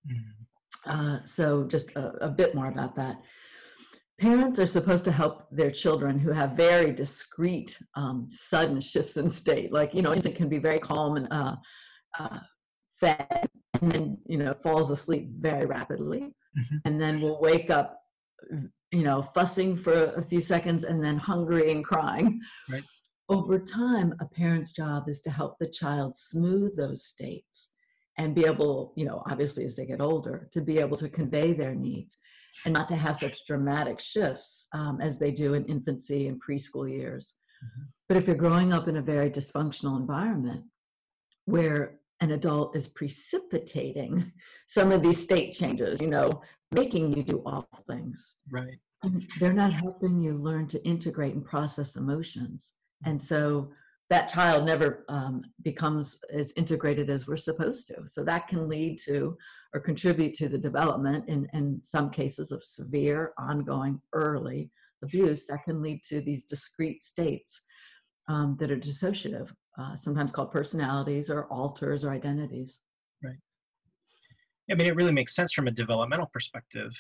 Mm-hmm. 0.07 0.91
Uh, 0.91 1.19
so, 1.25 1.65
just 1.65 1.91
a, 1.97 2.25
a, 2.25 2.29
bit 2.29 2.55
more 2.55 2.69
about 2.69 2.97
that. 2.97 3.21
Parents 4.19 4.59
are 4.59 4.67
supposed 4.67 5.05
to 5.05 5.13
help 5.13 5.47
their 5.51 5.71
children 5.71 6.19
who 6.19 6.31
have 6.31 6.53
very 6.53 6.91
discrete, 6.91 7.77
um, 7.97 8.29
sudden 8.31 8.81
shifts 8.81 9.19
in 9.19 9.29
state. 9.29 9.73
Like, 9.73 9.95
you 9.95 10.01
know, 10.01 10.15
infant 10.15 10.37
can 10.37 10.49
be 10.49 10.59
very 10.59 10.79
calm 10.79 11.17
and 11.17 11.29
uh, 11.31 11.57
uh, 12.19 12.39
fed, 12.99 13.49
and 13.81 13.93
then, 13.93 14.19
you 14.27 14.39
know, 14.39 14.55
falls 14.63 14.91
asleep 14.91 15.29
very 15.39 15.67
rapidly 15.67 16.33
mm-hmm. 16.59 16.77
and 16.85 17.01
then 17.01 17.21
we'll 17.21 17.41
wake 17.41 17.71
up 17.71 18.01
you 18.91 19.03
know 19.03 19.23
fussing 19.23 19.77
for 19.77 20.13
a 20.15 20.23
few 20.23 20.41
seconds 20.41 20.85
and 20.85 21.03
then 21.03 21.17
hungry 21.17 21.73
and 21.73 21.85
crying 21.85 22.41
right. 22.71 22.83
over 23.29 23.59
time 23.59 24.15
a 24.21 24.25
parent's 24.25 24.73
job 24.73 25.09
is 25.09 25.23
to 25.23 25.31
help 25.31 25.57
the 25.59 25.69
child 25.69 26.17
smooth 26.17 26.77
those 26.77 27.05
states 27.05 27.71
and 28.19 28.35
be 28.35 28.45
able 28.45 28.93
you 28.97 29.05
know 29.05 29.23
obviously 29.31 29.65
as 29.65 29.77
they 29.77 29.87
get 29.87 30.01
older 30.01 30.49
to 30.53 30.61
be 30.61 30.79
able 30.79 30.97
to 30.97 31.09
convey 31.09 31.53
their 31.53 31.75
needs 31.75 32.19
and 32.65 32.75
not 32.75 32.89
to 32.89 32.97
have 32.97 33.17
such 33.17 33.47
dramatic 33.47 34.01
shifts 34.01 34.67
um, 34.73 35.01
as 35.01 35.19
they 35.19 35.31
do 35.31 35.55
in 35.55 35.65
infancy 35.67 36.27
and 36.27 36.41
preschool 36.43 36.91
years 36.91 37.35
mm-hmm. 37.65 37.85
but 38.09 38.17
if 38.17 38.27
you're 38.27 38.37
growing 38.37 38.73
up 38.73 38.89
in 38.89 38.97
a 38.97 39.03
very 39.03 39.31
dysfunctional 39.31 39.99
environment 39.99 40.65
where 41.45 42.00
an 42.21 42.33
adult 42.33 42.77
is 42.77 42.89
precipitating 42.89 44.31
some 44.67 44.93
of 44.93 45.03
these 45.03 45.21
state 45.21 45.53
changes, 45.53 46.01
you 46.01 46.09
know, 46.09 46.43
making 46.73 47.17
you 47.17 47.23
do 47.23 47.43
awful 47.47 47.85
things. 47.89 48.37
Right. 48.51 48.79
And 49.03 49.27
they're 49.39 49.53
not 49.53 49.73
helping 49.73 50.21
you 50.21 50.37
learn 50.37 50.67
to 50.69 50.85
integrate 50.85 51.35
and 51.35 51.45
process 51.45 51.97
emotions. 51.97 52.75
And 53.07 53.21
so 53.21 53.71
that 54.11 54.29
child 54.29 54.67
never 54.67 55.05
um, 55.09 55.43
becomes 55.63 56.19
as 56.33 56.53
integrated 56.57 57.09
as 57.09 57.27
we're 57.27 57.37
supposed 57.37 57.87
to. 57.87 58.03
So 58.07 58.25
that 58.25 58.49
can 58.49 58.69
lead 58.69 58.99
to 59.07 59.37
or 59.73 59.81
contribute 59.81 60.35
to 60.35 60.49
the 60.49 60.59
development 60.59 61.29
in, 61.29 61.49
in 61.55 61.81
some 61.83 62.11
cases 62.11 62.51
of 62.51 62.65
severe, 62.65 63.33
ongoing, 63.39 64.01
early 64.13 64.71
abuse 65.03 65.47
that 65.47 65.65
can 65.65 65.81
lead 65.81 66.03
to 66.05 66.21
these 66.21 66.45
discrete 66.45 67.03
states 67.03 67.63
um, 68.29 68.57
that 68.61 68.71
are 68.71 68.77
dissociative 68.77 69.53
uh, 69.81 69.97
sometimes 69.97 70.33
called 70.33 70.51
personalities 70.51 71.31
or 71.31 71.47
alters 71.47 72.05
or 72.05 72.11
identities. 72.11 72.81
Right. 73.23 73.37
I 74.71 74.75
mean, 74.75 74.87
it 74.87 74.95
really 74.95 75.13
makes 75.13 75.35
sense 75.35 75.53
from 75.53 75.69
a 75.69 75.71
developmental 75.71 76.27
perspective. 76.27 76.93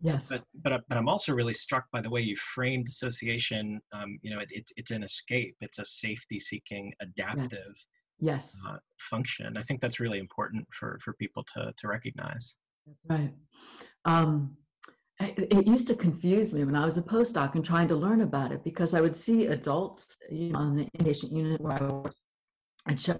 Yes. 0.00 0.28
But 0.28 0.42
but, 0.64 0.82
but 0.88 0.98
I'm 0.98 1.08
also 1.08 1.32
really 1.32 1.54
struck 1.54 1.84
by 1.92 2.00
the 2.00 2.10
way 2.10 2.20
you 2.22 2.36
framed 2.36 2.86
dissociation. 2.86 3.80
Um, 3.92 4.18
you 4.22 4.34
know, 4.34 4.40
it, 4.40 4.48
it's 4.50 4.72
it's 4.76 4.90
an 4.90 5.02
escape. 5.04 5.56
It's 5.60 5.78
a 5.78 5.84
safety-seeking, 5.84 6.94
adaptive. 7.00 7.74
Yes. 8.18 8.58
yes 8.58 8.60
uh, 8.68 8.78
function. 8.98 9.56
I 9.56 9.62
think 9.62 9.80
that's 9.80 10.00
really 10.00 10.18
important 10.18 10.66
for 10.72 10.98
for 11.04 11.12
people 11.14 11.44
to 11.54 11.72
to 11.76 11.88
recognize. 11.88 12.56
Right. 13.08 13.32
Um, 14.04 14.56
it 15.20 15.66
used 15.66 15.86
to 15.86 15.94
confuse 15.94 16.52
me 16.52 16.64
when 16.64 16.74
I 16.74 16.84
was 16.84 16.96
a 16.96 17.02
postdoc 17.02 17.54
and 17.54 17.64
trying 17.64 17.88
to 17.88 17.94
learn 17.94 18.22
about 18.22 18.52
it 18.52 18.64
because 18.64 18.94
I 18.94 19.00
would 19.00 19.14
see 19.14 19.46
adults 19.46 20.16
you 20.30 20.50
know, 20.50 20.58
on 20.58 20.76
the 20.76 20.88
inpatient 20.98 21.32
unit 21.32 21.60
where 21.60 21.74
I 21.74 21.82
work 21.82 22.14
and 22.86 23.00
show 23.00 23.18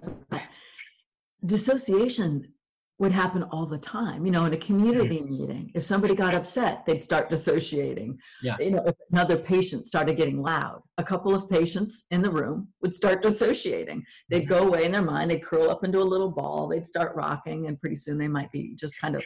dissociation 1.45 2.53
would 2.99 3.11
happen 3.11 3.43
all 3.43 3.65
the 3.65 3.77
time. 3.77 4.25
You 4.25 4.31
know, 4.31 4.45
in 4.45 4.53
a 4.53 4.57
community 4.57 5.17
mm-hmm. 5.17 5.29
meeting, 5.29 5.71
if 5.73 5.83
somebody 5.83 6.15
got 6.15 6.33
upset, 6.33 6.85
they'd 6.85 7.01
start 7.01 7.29
dissociating. 7.29 8.17
Yeah. 8.41 8.55
You 8.59 8.71
know, 8.71 8.83
if 8.85 8.95
another 9.11 9.35
patient 9.35 9.87
started 9.87 10.15
getting 10.15 10.41
loud, 10.41 10.81
a 10.97 11.03
couple 11.03 11.33
of 11.33 11.49
patients 11.49 12.05
in 12.11 12.21
the 12.21 12.29
room 12.29 12.69
would 12.81 12.93
start 12.93 13.21
dissociating. 13.21 14.03
They'd 14.29 14.43
mm-hmm. 14.43 14.49
go 14.49 14.67
away 14.67 14.85
in 14.85 14.91
their 14.91 15.01
mind, 15.01 15.31
they'd 15.31 15.43
curl 15.43 15.69
up 15.69 15.83
into 15.83 15.99
a 15.99 16.03
little 16.03 16.31
ball, 16.31 16.67
they'd 16.67 16.87
start 16.87 17.15
rocking, 17.15 17.67
and 17.67 17.79
pretty 17.79 17.95
soon 17.95 18.17
they 18.17 18.27
might 18.27 18.51
be 18.51 18.75
just 18.75 18.99
kind 18.99 19.15
of 19.15 19.23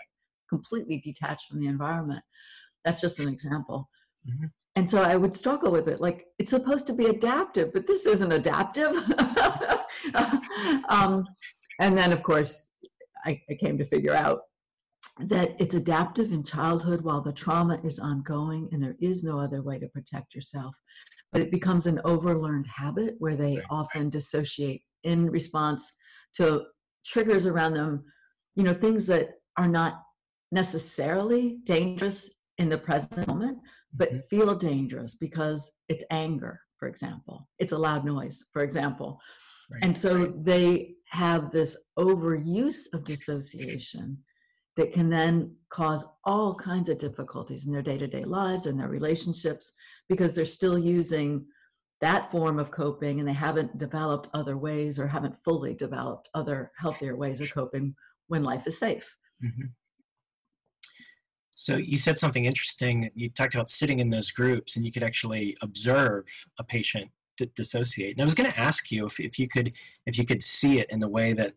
completely 0.49 0.99
detached 0.99 1.47
from 1.49 1.59
the 1.59 1.67
environment. 1.67 2.23
That's 2.85 3.01
just 3.01 3.19
an 3.19 3.27
example. 3.27 3.89
Mm-hmm. 4.27 4.45
And 4.77 4.89
so 4.89 5.01
I 5.01 5.17
would 5.17 5.35
struggle 5.35 5.71
with 5.71 5.87
it. 5.87 5.99
Like, 5.99 6.25
it's 6.39 6.51
supposed 6.51 6.87
to 6.87 6.93
be 6.93 7.07
adaptive, 7.07 7.73
but 7.73 7.87
this 7.87 8.05
isn't 8.05 8.31
adaptive. 8.31 8.95
um, 10.89 11.25
and 11.79 11.97
then, 11.97 12.11
of 12.11 12.23
course, 12.23 12.69
I, 13.25 13.41
I 13.49 13.55
came 13.55 13.77
to 13.77 13.85
figure 13.85 14.15
out 14.15 14.41
that 15.19 15.55
it's 15.59 15.75
adaptive 15.75 16.31
in 16.31 16.43
childhood 16.43 17.01
while 17.01 17.21
the 17.21 17.33
trauma 17.33 17.79
is 17.83 17.99
ongoing 17.99 18.69
and 18.71 18.83
there 18.83 18.95
is 19.01 19.23
no 19.23 19.39
other 19.39 19.61
way 19.63 19.79
to 19.79 19.87
protect 19.87 20.35
yourself. 20.35 20.75
But 21.31 21.41
it 21.41 21.51
becomes 21.51 21.87
an 21.87 21.99
overlearned 22.05 22.67
habit 22.67 23.15
where 23.19 23.35
they 23.35 23.61
often 23.69 24.09
dissociate 24.09 24.83
in 25.03 25.29
response 25.29 25.91
to 26.35 26.65
triggers 27.05 27.45
around 27.45 27.73
them, 27.73 28.03
you 28.55 28.63
know, 28.63 28.73
things 28.73 29.07
that 29.07 29.31
are 29.57 29.67
not 29.67 30.01
necessarily 30.51 31.57
dangerous 31.63 32.29
in 32.57 32.69
the 32.69 32.77
present 32.77 33.27
moment, 33.27 33.57
but 33.93 34.09
mm-hmm. 34.09 34.19
feel 34.29 34.55
dangerous 34.55 35.15
because 35.15 35.71
it's 35.89 36.03
anger, 36.11 36.59
for 36.77 36.87
example. 36.87 37.47
It's 37.59 37.71
a 37.71 37.77
loud 37.77 38.05
noise, 38.05 38.43
for 38.53 38.63
example. 38.63 39.19
Right. 39.69 39.83
And 39.83 39.95
so 39.95 40.33
they 40.41 40.95
have 41.09 41.51
this 41.51 41.77
overuse 41.97 42.93
of 42.93 43.03
dissociation 43.03 44.17
that 44.77 44.93
can 44.93 45.09
then 45.09 45.55
cause 45.69 46.05
all 46.23 46.53
kinds 46.55 46.87
of 46.87 46.99
difficulties 46.99 47.65
in 47.65 47.73
their 47.73 47.81
day-to-day 47.81 48.23
lives 48.23 48.65
and 48.65 48.79
their 48.79 48.89
relationships 48.89 49.71
because 50.07 50.35
they're 50.35 50.45
still 50.45 50.77
using 50.77 51.45
that 51.99 52.29
form 52.31 52.59
of 52.59 52.69
coping 52.69 53.19
and 53.19 53.27
they 53.27 53.33
haven't 53.33 53.77
developed 53.79 54.29
other 54.33 54.57
ways 54.57 54.99
or 54.99 55.07
haven't 55.07 55.35
fully 55.43 55.73
developed 55.73 56.29
other 56.35 56.71
healthier 56.77 57.15
ways 57.15 57.41
of 57.41 57.51
coping 57.51 57.95
when 58.27 58.43
life 58.43 58.67
is 58.67 58.77
safe. 58.77 59.17
Mm-hmm. 59.43 59.65
So 61.55 61.77
you 61.77 61.97
said 61.97 62.19
something 62.19 62.45
interesting. 62.45 63.09
You 63.15 63.31
talked 63.31 63.55
about 63.55 63.67
sitting 63.67 63.99
in 63.99 64.09
those 64.09 64.29
groups 64.29 64.75
and 64.75 64.85
you 64.85 64.91
could 64.91 65.01
actually 65.01 65.57
observe 65.63 66.25
a 66.59 66.63
patient 66.63 67.09
d- 67.37 67.51
dissociate. 67.55 68.13
And 68.13 68.21
I 68.21 68.23
was 68.23 68.33
going 68.33 68.49
to 68.49 68.59
ask 68.59 68.91
you 68.91 69.05
if, 69.05 69.19
if 69.19 69.39
you 69.39 69.47
could 69.47 69.73
if 70.05 70.17
you 70.17 70.25
could 70.25 70.43
see 70.43 70.79
it 70.79 70.87
in 70.89 70.99
the 70.99 71.07
way 71.07 71.33
that 71.33 71.53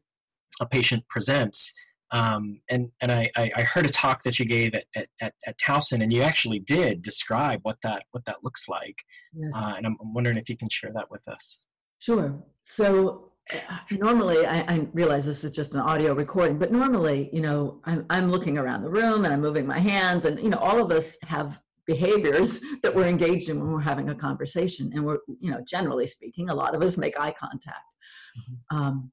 a 0.61 0.67
patient 0.67 1.05
presents. 1.09 1.73
Um, 2.13 2.61
and 2.69 2.91
and 3.01 3.13
I, 3.13 3.31
I 3.37 3.63
heard 3.63 3.87
a 3.87 3.91
talk 3.91 4.25
that 4.25 4.39
you 4.39 4.45
gave 4.45 4.75
at, 4.75 4.85
at, 4.97 5.07
at, 5.21 5.35
at 5.47 5.59
Towson, 5.59 6.03
and 6.03 6.13
you 6.13 6.23
actually 6.23 6.59
did 6.59 7.03
describe 7.03 7.61
what 7.63 7.79
that 7.83 8.03
what 8.11 8.25
that 8.27 8.39
looks 8.43 8.69
like. 8.69 8.97
Yes. 9.33 9.53
Uh, 9.55 9.75
and 9.77 9.87
I'm, 9.87 9.97
I'm 10.01 10.13
wondering 10.13 10.37
if 10.37 10.49
you 10.49 10.57
can 10.57 10.69
share 10.69 10.93
that 10.95 11.11
with 11.11 11.27
us. 11.29 11.61
Sure. 12.01 12.43
So 12.65 13.31
uh, 13.53 13.79
normally 13.91 14.47
I, 14.47 14.61
I, 14.61 14.87
realize 14.93 15.25
this 15.25 15.45
is 15.45 15.51
just 15.51 15.75
an 15.75 15.81
audio 15.81 16.15
recording 16.15 16.59
but 16.59 16.71
normally 16.71 17.31
you 17.33 17.41
know 17.41 17.81
I'm, 17.85 18.07
I'm 18.09 18.31
looking 18.31 18.59
around 18.59 18.83
the 18.83 18.91
room 18.91 19.25
and 19.25 19.35
i'm 19.35 19.41
moving 19.41 19.67
my 19.67 19.79
hands 19.79 20.25
and 20.25 20.39
you 20.41 20.51
know 20.51 20.59
all 20.59 20.81
of 20.81 20.93
us 20.93 21.17
have 21.25 21.61
behaviors 21.91 22.61
that 22.85 22.95
we're 22.95 23.07
engaged 23.07 23.49
in 23.49 23.59
when 23.59 23.73
we're 23.73 23.81
having 23.81 24.11
a 24.11 24.15
conversation 24.15 24.93
and 24.95 25.05
we're 25.05 25.19
you 25.41 25.51
know 25.51 25.61
generally 25.67 26.07
speaking 26.07 26.49
a 26.49 26.55
lot 26.55 26.73
of 26.73 26.83
us 26.83 26.97
make 26.97 27.19
eye 27.19 27.35
contact 27.37 27.89
mm-hmm. 28.39 28.77
um, 28.77 29.11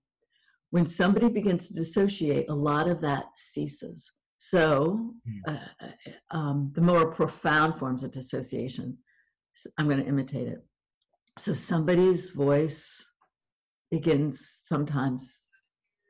when 0.69 0.85
somebody 0.85 1.27
begins 1.27 1.67
to 1.67 1.73
dissociate 1.73 2.45
a 2.49 2.53
lot 2.53 2.87
of 2.87 3.01
that 3.01 3.25
ceases 3.35 4.11
so 4.37 5.11
mm. 5.27 5.39
uh, 5.47 5.87
um, 6.37 6.71
the 6.75 6.81
more 6.81 7.09
profound 7.09 7.75
forms 7.79 8.03
of 8.03 8.11
dissociation 8.11 8.95
i'm 9.79 9.87
going 9.87 10.03
to 10.03 10.07
imitate 10.13 10.47
it 10.47 10.63
so 11.39 11.55
somebody's 11.55 12.29
voice 12.29 13.03
begins 13.89 14.61
sometimes 14.65 15.46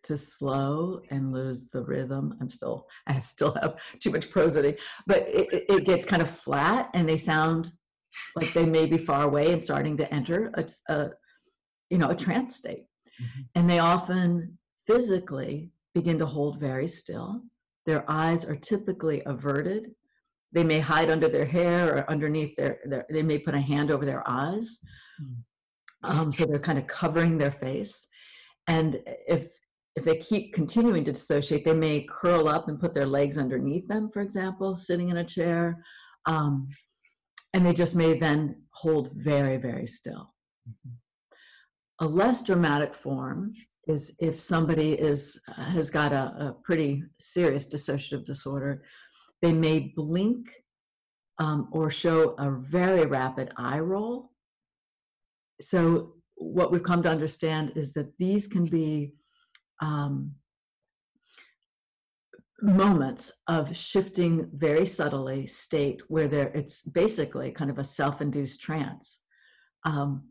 to 0.07 0.17
slow 0.17 1.01
and 1.11 1.31
lose 1.31 1.69
the 1.69 1.83
rhythm. 1.83 2.35
I'm 2.41 2.49
still, 2.49 2.87
I 3.07 3.19
still 3.21 3.53
have 3.61 3.75
too 3.99 4.11
much 4.11 4.29
prosody, 4.29 4.75
but 5.05 5.27
it, 5.27 5.65
it 5.69 5.85
gets 5.85 6.05
kind 6.05 6.21
of 6.21 6.29
flat 6.29 6.89
and 6.93 7.07
they 7.07 7.17
sound 7.17 7.71
like 8.35 8.53
they 8.53 8.65
may 8.65 8.85
be 8.85 8.97
far 8.97 9.23
away 9.23 9.51
and 9.51 9.61
starting 9.61 9.97
to 9.97 10.13
enter 10.13 10.51
a, 10.55 10.65
a 10.91 11.09
you 11.89 11.97
know, 11.97 12.09
a 12.09 12.15
trance 12.15 12.55
state. 12.55 12.85
Mm-hmm. 13.21 13.41
And 13.55 13.69
they 13.69 13.79
often 13.79 14.57
physically 14.85 15.71
begin 15.93 16.17
to 16.19 16.25
hold 16.25 16.59
very 16.59 16.87
still. 16.87 17.41
Their 17.85 18.09
eyes 18.09 18.45
are 18.45 18.55
typically 18.55 19.21
averted. 19.25 19.91
They 20.51 20.63
may 20.63 20.79
hide 20.79 21.09
under 21.09 21.29
their 21.29 21.45
hair 21.45 21.97
or 21.97 22.09
underneath 22.09 22.55
their, 22.55 22.79
their 22.85 23.05
they 23.09 23.23
may 23.23 23.39
put 23.39 23.55
a 23.55 23.59
hand 23.59 23.91
over 23.91 24.05
their 24.05 24.27
eyes. 24.27 24.79
Mm-hmm. 25.21 26.19
Um, 26.19 26.31
so 26.31 26.45
they're 26.45 26.59
kind 26.59 26.77
of 26.77 26.87
covering 26.87 27.37
their 27.37 27.51
face. 27.51 28.07
And 28.67 29.01
if 29.05 29.51
if 29.97 30.03
they 30.03 30.17
keep 30.17 30.53
continuing 30.53 31.03
to 31.03 31.11
dissociate, 31.11 31.65
they 31.65 31.73
may 31.73 32.05
curl 32.07 32.47
up 32.47 32.67
and 32.67 32.79
put 32.79 32.93
their 32.93 33.07
legs 33.07 33.35
underneath 33.35 33.87
them, 33.87 34.11
for 34.13 34.21
example, 34.21 34.75
sitting 34.75 35.09
in 35.09 35.17
a 35.17 35.23
chair. 35.23 35.83
Um, 36.27 36.67
and 37.55 37.65
they 37.65 37.73
just 37.73 37.95
may 37.95 38.15
then 38.15 38.61
hold 38.73 39.11
very, 39.15 39.57
very 39.57 39.87
still. 39.87 40.35
Mm-hmm. 40.69 42.05
A 42.05 42.07
less 42.07 42.43
dramatic 42.43 42.93
form 42.93 43.55
is 43.87 44.15
if 44.19 44.39
somebody 44.39 44.93
is 44.93 45.39
has 45.55 45.89
got 45.89 46.13
a, 46.13 46.25
a 46.47 46.55
pretty 46.63 47.01
serious 47.19 47.67
dissociative 47.67 48.23
disorder, 48.23 48.83
they 49.41 49.51
may 49.51 49.93
blink 49.95 50.47
um, 51.39 51.69
or 51.71 51.89
show 51.89 52.35
a 52.37 52.51
very 52.51 53.07
rapid 53.07 53.51
eye 53.57 53.79
roll. 53.79 54.29
So 55.59 56.13
what 56.35 56.71
we've 56.71 56.83
come 56.83 57.01
to 57.01 57.09
understand 57.09 57.71
is 57.75 57.93
that 57.93 58.15
these 58.19 58.47
can 58.47 58.65
be 58.65 59.13
um, 59.81 60.33
moments 62.61 63.31
of 63.47 63.75
shifting 63.75 64.49
very 64.53 64.85
subtly 64.85 65.45
state 65.45 66.01
where 66.07 66.27
there 66.27 66.51
it's 66.55 66.81
basically 66.81 67.51
kind 67.51 67.69
of 67.69 67.77
a 67.77 67.83
self-induced 67.83 68.59
trance 68.59 69.19
um, 69.85 70.23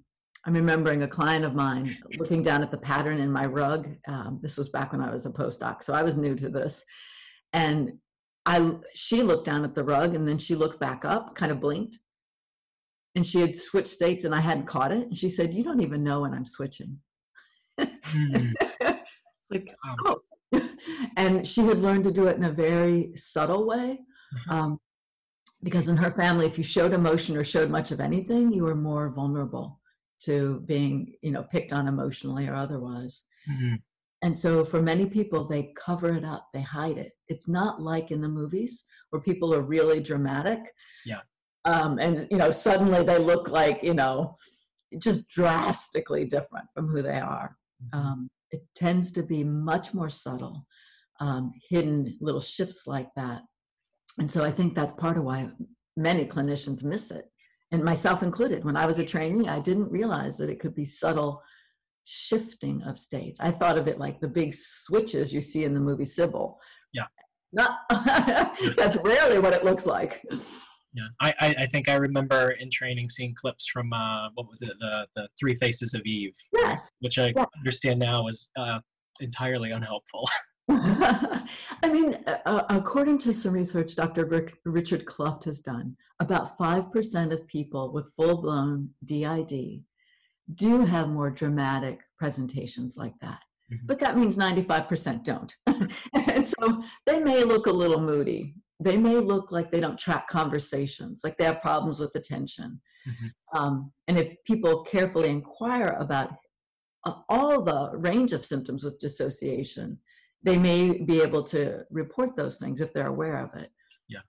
i'm 0.45 0.55
remembering 0.55 1.05
a 1.05 1.09
client 1.09 1.45
of 1.45 1.55
mine 1.55 1.97
looking 2.19 2.43
down 2.43 2.63
at 2.63 2.71
the 2.73 2.79
pattern 2.79 3.21
in 3.21 3.31
my 3.31 3.47
rug 3.47 3.89
um, 4.09 4.41
this 4.43 4.59
was 4.59 4.69
back 4.71 4.91
when 4.91 5.01
i 5.01 5.11
was 5.11 5.25
a 5.25 5.31
postdoc 5.31 5.83
so 5.85 5.95
i 5.95 6.03
was 6.03 6.17
new 6.17 6.35
to 6.35 6.49
this 6.49 6.85
and 7.53 7.93
i 8.45 8.73
she 8.93 9.23
looked 9.23 9.45
down 9.45 9.65
at 9.65 9.75
the 9.77 9.85
rug 9.85 10.17
and 10.17 10.27
then 10.27 10.39
she 10.39 10.57
looked 10.57 10.81
back 10.81 11.05
up 11.05 11.33
kind 11.37 11.53
of 11.53 11.61
blinked 11.61 12.01
and 13.15 13.25
she 13.25 13.41
had 13.41 13.55
switched 13.55 13.87
states 13.87 14.25
and 14.25 14.35
i 14.35 14.41
hadn't 14.41 14.67
caught 14.67 14.91
it 14.91 15.07
and 15.07 15.17
she 15.17 15.29
said 15.29 15.55
you 15.55 15.63
don't 15.63 15.81
even 15.81 16.03
know 16.03 16.23
when 16.23 16.35
i'm 16.35 16.45
switching 16.45 16.99
mm. 17.79 18.53
like 19.51 19.75
oh 20.07 20.21
and 21.17 21.47
she 21.47 21.63
had 21.63 21.83
learned 21.83 22.05
to 22.05 22.13
do 22.13 22.27
it 22.27 22.37
in 22.37 22.45
a 22.45 22.53
very 22.53 23.13
subtle 23.17 23.67
way 23.67 23.99
mm-hmm. 23.99 24.51
um, 24.51 24.81
because 25.63 25.89
in 25.89 25.97
her 25.97 26.11
family 26.11 26.47
if 26.47 26.59
you 26.59 26.65
showed 26.65 26.93
emotion 26.93 27.37
or 27.37 27.45
showed 27.45 27.71
much 27.71 27.91
of 27.91 28.01
anything 28.01 28.53
you 28.53 28.63
were 28.63 28.75
more 28.75 29.11
vulnerable 29.11 29.81
to 30.21 30.63
being 30.67 31.15
you 31.23 31.31
know 31.31 31.43
picked 31.45 31.73
on 31.73 31.89
emotionally 31.89 32.47
or 32.49 32.55
otherwise 32.55 33.23
mm-hmm. 33.51 33.75
and 34.23 34.37
so 34.37 34.65
for 34.65 34.81
many 34.81 35.07
people 35.07 35.47
they 35.47 35.73
cover 35.77 36.15
it 36.15 36.25
up 36.25 36.49
they 36.55 36.63
hide 36.63 36.99
it 36.99 37.13
it's 37.29 37.49
not 37.49 37.83
like 37.83 38.11
in 38.11 38.21
the 38.21 38.29
movies 38.29 38.85
where 39.11 39.21
people 39.21 39.53
are 39.53 39.63
really 39.63 40.01
dramatic 40.01 40.61
yeah 41.05 41.21
um, 41.65 41.99
and 41.99 42.29
you 42.31 42.37
know 42.37 42.51
suddenly 42.51 43.03
they 43.03 43.19
look 43.19 43.49
like 43.49 43.83
you 43.83 43.95
know 43.95 44.35
just 44.99 45.29
drastically 45.29 46.25
different 46.25 46.67
from 46.73 46.89
who 46.89 47.03
they 47.03 47.19
are 47.19 47.57
mm-hmm. 47.83 47.99
um, 47.99 48.31
it 48.51 48.63
tends 48.75 49.13
to 49.13 49.23
be 49.23 49.45
much 49.45 49.95
more 49.95 50.11
subtle, 50.11 50.67
um, 51.21 51.53
hidden 51.69 52.17
little 52.21 52.41
shifts 52.41 52.87
like 52.87 53.09
that. 53.17 53.43
And 54.19 54.31
so 54.31 54.45
I 54.45 54.51
think 54.51 54.75
that's 54.75 54.93
part 54.93 55.17
of 55.17 55.25
why 55.25 55.51
many 55.97 56.25
clinicians 56.25 56.85
miss 56.85 57.11
it, 57.11 57.27
and 57.73 57.85
myself 57.85 58.23
included. 58.23 58.65
When 58.65 58.77
I 58.77 58.87
was 58.87 58.99
a 58.99 59.05
trainee, 59.05 59.49
I 59.49 59.61
didn't 59.61 59.91
realize 59.91 60.37
that 60.39 60.51
it 60.51 60.61
could 60.61 60.75
be 60.75 60.85
subtle 60.85 61.43
shifting 62.05 62.83
of 62.85 62.99
states. 62.99 63.39
I 63.41 63.51
thought 63.51 63.79
of 63.79 63.89
it 63.89 63.99
like 63.99 64.21
the 64.21 64.29
big 64.29 64.55
switches 64.55 65.33
you 65.33 65.41
see 65.41 65.65
in 65.65 65.75
the 65.75 65.81
movie 65.81 66.05
Sybil. 66.05 66.59
Yeah. 66.93 67.07
Not, 67.53 67.79
that's 68.77 68.97
rarely 69.05 69.39
what 69.39 69.55
it 69.55 69.65
looks 69.65 69.87
like. 69.87 70.25
Yeah, 70.97 71.09
I, 71.21 71.35
I, 71.41 71.55
I 71.61 71.67
think 71.67 71.89
I 71.89 71.95
remember 71.95 72.53
in 72.53 72.71
training 72.71 73.11
seeing 73.11 73.35
clips 73.35 73.67
from 73.67 73.93
uh, 73.93 74.31
what 74.35 74.49
was 74.49 74.63
it, 74.63 74.73
the 74.81 75.07
the 75.15 75.29
Three 75.39 75.55
Faces 75.55 75.95
of 75.95 76.03
Eve. 76.05 76.35
Yes. 76.55 76.91
Which 77.01 77.19
I 77.19 77.33
yeah. 77.37 77.45
understand 77.59 78.01
now 78.01 78.25
was 78.25 78.51
uh, 78.57 78.81
entirely 79.21 79.73
unhelpful. 79.73 80.29
I 80.69 81.47
mean, 81.85 82.19
uh, 82.27 82.63
according 82.71 83.19
to 83.19 83.33
some 83.33 83.53
research 83.53 83.95
Dr. 83.95 84.25
Rick, 84.25 84.55
Richard 84.65 85.05
Kluft 85.05 85.45
has 85.45 85.61
done, 85.61 85.97
about 86.19 86.59
5% 86.59 87.33
of 87.33 87.47
people 87.47 87.93
with 87.93 88.13
full 88.17 88.43
blown 88.43 88.91
DID 89.05 89.85
do 90.55 90.85
have 90.85 91.09
more 91.09 91.31
dramatic 91.31 92.01
presentations 92.19 92.97
like 92.97 93.15
that. 93.21 93.41
Mm-hmm. 93.73 93.87
But 93.87 94.01
that 94.01 94.17
means 94.17 94.37
95% 94.37 95.25
don't. 95.25 95.55
and 96.27 96.47
so 96.47 96.83
they 97.05 97.21
may 97.21 97.45
look 97.45 97.67
a 97.67 97.73
little 97.73 98.01
moody. 98.01 98.55
They 98.79 98.97
may 98.97 99.17
look 99.17 99.53
like 99.53 99.71
they 99.71 99.81
don't 99.81 99.99
track 99.99 100.29
conversations, 100.29 101.23
like 101.25 101.39
they 101.39 101.45
have 101.45 101.63
problems 101.63 101.99
with 101.99 102.15
attention. 102.15 102.81
Mm-hmm. 103.09 103.59
Um, 103.59 103.93
and 104.09 104.19
if 104.19 104.37
people 104.45 104.83
carefully 104.83 105.31
inquire 105.31 105.97
about 105.99 106.35
uh, 107.05 107.15
all 107.29 107.63
the 107.63 107.91
range 107.95 108.33
of 108.33 108.45
symptoms 108.45 108.85
with 108.85 108.99
dissociation, 108.99 109.99
they 110.43 110.59
may 110.59 110.91
be 110.91 111.23
able 111.23 111.43
to 111.43 111.85
report 111.91 112.37
those 112.37 112.59
things 112.59 112.81
if 112.81 112.93
they're 112.93 113.07
aware 113.09 113.39
of 113.39 113.55
it. 113.55 113.71
Yeah. 114.09 114.21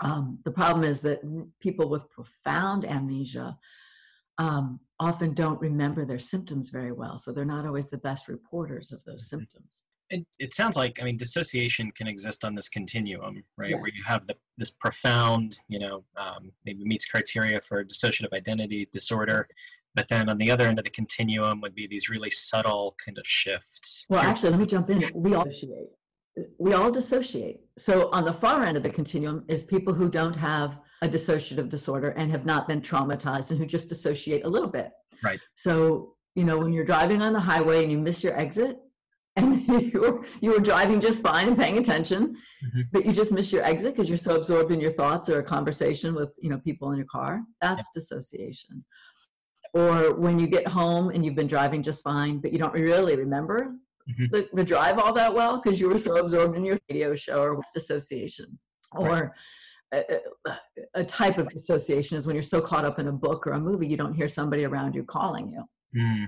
Um, 0.00 0.38
the 0.44 0.50
problem 0.50 0.84
is 0.84 1.00
that 1.02 1.20
people 1.60 1.88
with 1.88 2.10
profound 2.10 2.84
amnesia 2.84 3.56
um, 4.38 4.80
often 4.98 5.32
don't 5.34 5.60
remember 5.60 6.04
their 6.04 6.18
symptoms 6.18 6.70
very 6.70 6.92
well, 6.92 7.18
so 7.18 7.32
they're 7.32 7.44
not 7.44 7.66
always 7.66 7.88
the 7.88 7.98
best 7.98 8.28
reporters 8.28 8.92
of 8.92 9.02
those 9.04 9.28
mm-hmm. 9.28 9.38
symptoms. 9.38 9.82
It, 10.10 10.24
it 10.38 10.54
sounds 10.54 10.76
like 10.76 10.98
I 11.00 11.04
mean 11.04 11.16
dissociation 11.16 11.90
can 11.92 12.06
exist 12.06 12.44
on 12.44 12.54
this 12.54 12.68
continuum, 12.68 13.42
right? 13.56 13.70
Yes. 13.70 13.80
Where 13.80 13.90
you 13.94 14.04
have 14.06 14.26
the, 14.26 14.34
this 14.56 14.70
profound, 14.70 15.58
you 15.68 15.78
know, 15.78 16.04
um, 16.16 16.52
maybe 16.64 16.84
meets 16.84 17.06
criteria 17.06 17.60
for 17.68 17.84
dissociative 17.84 18.32
identity 18.32 18.88
disorder, 18.92 19.48
but 19.96 20.08
then 20.08 20.28
on 20.28 20.38
the 20.38 20.50
other 20.50 20.66
end 20.66 20.78
of 20.78 20.84
the 20.84 20.90
continuum 20.90 21.60
would 21.62 21.74
be 21.74 21.86
these 21.86 22.08
really 22.08 22.30
subtle 22.30 22.94
kind 23.04 23.18
of 23.18 23.26
shifts. 23.26 24.06
Well, 24.08 24.20
actually, 24.20 24.50
let 24.50 24.60
me 24.60 24.66
jump 24.66 24.90
in. 24.90 25.02
We 25.14 25.34
all 25.34 25.44
dissociate. 25.44 25.88
We 26.58 26.74
all 26.74 26.90
dissociate. 26.90 27.60
So 27.78 28.10
on 28.12 28.26
the 28.26 28.32
far 28.32 28.62
end 28.62 28.76
of 28.76 28.82
the 28.82 28.90
continuum 28.90 29.44
is 29.48 29.64
people 29.64 29.94
who 29.94 30.10
don't 30.10 30.36
have 30.36 30.78
a 31.00 31.08
dissociative 31.08 31.70
disorder 31.70 32.10
and 32.10 32.30
have 32.30 32.44
not 32.44 32.68
been 32.68 32.82
traumatized 32.82 33.50
and 33.50 33.58
who 33.58 33.64
just 33.64 33.88
dissociate 33.88 34.44
a 34.44 34.48
little 34.48 34.68
bit. 34.68 34.90
Right. 35.24 35.40
So, 35.54 36.14
you 36.34 36.44
know, 36.44 36.58
when 36.58 36.74
you're 36.74 36.84
driving 36.84 37.22
on 37.22 37.32
the 37.32 37.40
highway 37.40 37.82
and 37.82 37.90
you 37.90 37.98
miss 37.98 38.22
your 38.22 38.36
exit 38.38 38.76
and 39.36 39.66
you're 39.92 40.24
you 40.40 40.50
were 40.50 40.60
driving 40.60 41.00
just 41.00 41.22
fine 41.22 41.48
and 41.48 41.56
paying 41.56 41.78
attention, 41.78 42.36
mm-hmm. 42.64 42.80
but 42.92 43.04
you 43.04 43.12
just 43.12 43.32
miss 43.32 43.52
your 43.52 43.64
exit 43.64 43.94
because 43.94 44.08
you're 44.08 44.18
so 44.18 44.36
absorbed 44.36 44.72
in 44.72 44.80
your 44.80 44.92
thoughts 44.92 45.28
or 45.28 45.38
a 45.38 45.42
conversation 45.42 46.14
with, 46.14 46.36
you 46.40 46.50
know, 46.50 46.58
people 46.58 46.90
in 46.90 46.96
your 46.96 47.06
car, 47.06 47.42
that's 47.60 47.88
yeah. 47.94 48.00
dissociation. 48.00 48.84
Or 49.74 50.14
when 50.14 50.38
you 50.38 50.46
get 50.46 50.66
home 50.66 51.10
and 51.10 51.24
you've 51.24 51.34
been 51.34 51.48
driving 51.48 51.82
just 51.82 52.02
fine, 52.02 52.38
but 52.38 52.52
you 52.52 52.58
don't 52.58 52.72
really 52.72 53.16
remember 53.16 53.74
mm-hmm. 54.08 54.26
the, 54.30 54.48
the 54.54 54.64
drive 54.64 54.98
all 54.98 55.12
that 55.12 55.34
well 55.34 55.60
because 55.60 55.78
you 55.78 55.88
were 55.88 55.98
so 55.98 56.16
absorbed 56.16 56.56
in 56.56 56.64
your 56.64 56.78
radio 56.88 57.14
show 57.14 57.42
or 57.42 57.54
what's 57.54 57.72
dissociation. 57.72 58.58
Right. 58.94 59.22
Or 59.22 59.34
a, 59.92 60.02
a, 60.94 61.04
type 61.04 61.38
of 61.38 61.48
dissociation 61.48 62.16
is 62.16 62.26
when 62.26 62.34
you're 62.34 62.42
so 62.42 62.60
caught 62.60 62.84
up 62.84 62.98
in 62.98 63.08
a 63.08 63.12
book 63.12 63.46
or 63.46 63.52
a 63.52 63.60
movie 63.60 63.86
you 63.86 63.96
don't 63.96 64.14
hear 64.14 64.28
somebody 64.28 64.64
around 64.64 64.94
you 64.94 65.04
calling 65.04 65.48
you 65.48 65.64
mm. 65.96 66.26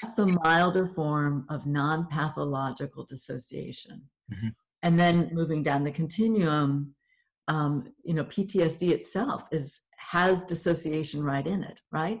That's 0.00 0.14
the 0.14 0.26
milder 0.26 0.86
form 0.86 1.46
of 1.48 1.66
non-pathological 1.66 3.04
dissociation. 3.04 4.02
Mm-hmm. 4.32 4.48
and 4.82 4.98
then 4.98 5.30
moving 5.32 5.62
down 5.62 5.84
the 5.84 5.90
continuum 5.90 6.94
um, 7.48 7.92
you 8.04 8.14
know 8.14 8.24
ptsd 8.24 8.90
itself 8.90 9.42
is 9.50 9.80
has 9.98 10.44
dissociation 10.44 11.22
right 11.22 11.46
in 11.46 11.62
it 11.64 11.78
right? 11.90 12.20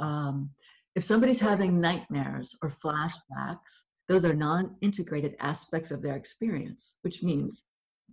Um, 0.00 0.50
if 0.94 1.04
somebody's 1.04 1.40
having 1.40 1.80
nightmares 1.80 2.56
or 2.62 2.70
flashbacks 2.70 3.84
those 4.08 4.24
are 4.24 4.34
non-integrated 4.34 5.36
aspects 5.40 5.90
of 5.90 6.02
their 6.02 6.16
experience 6.16 6.96
which 7.02 7.22
means 7.22 7.62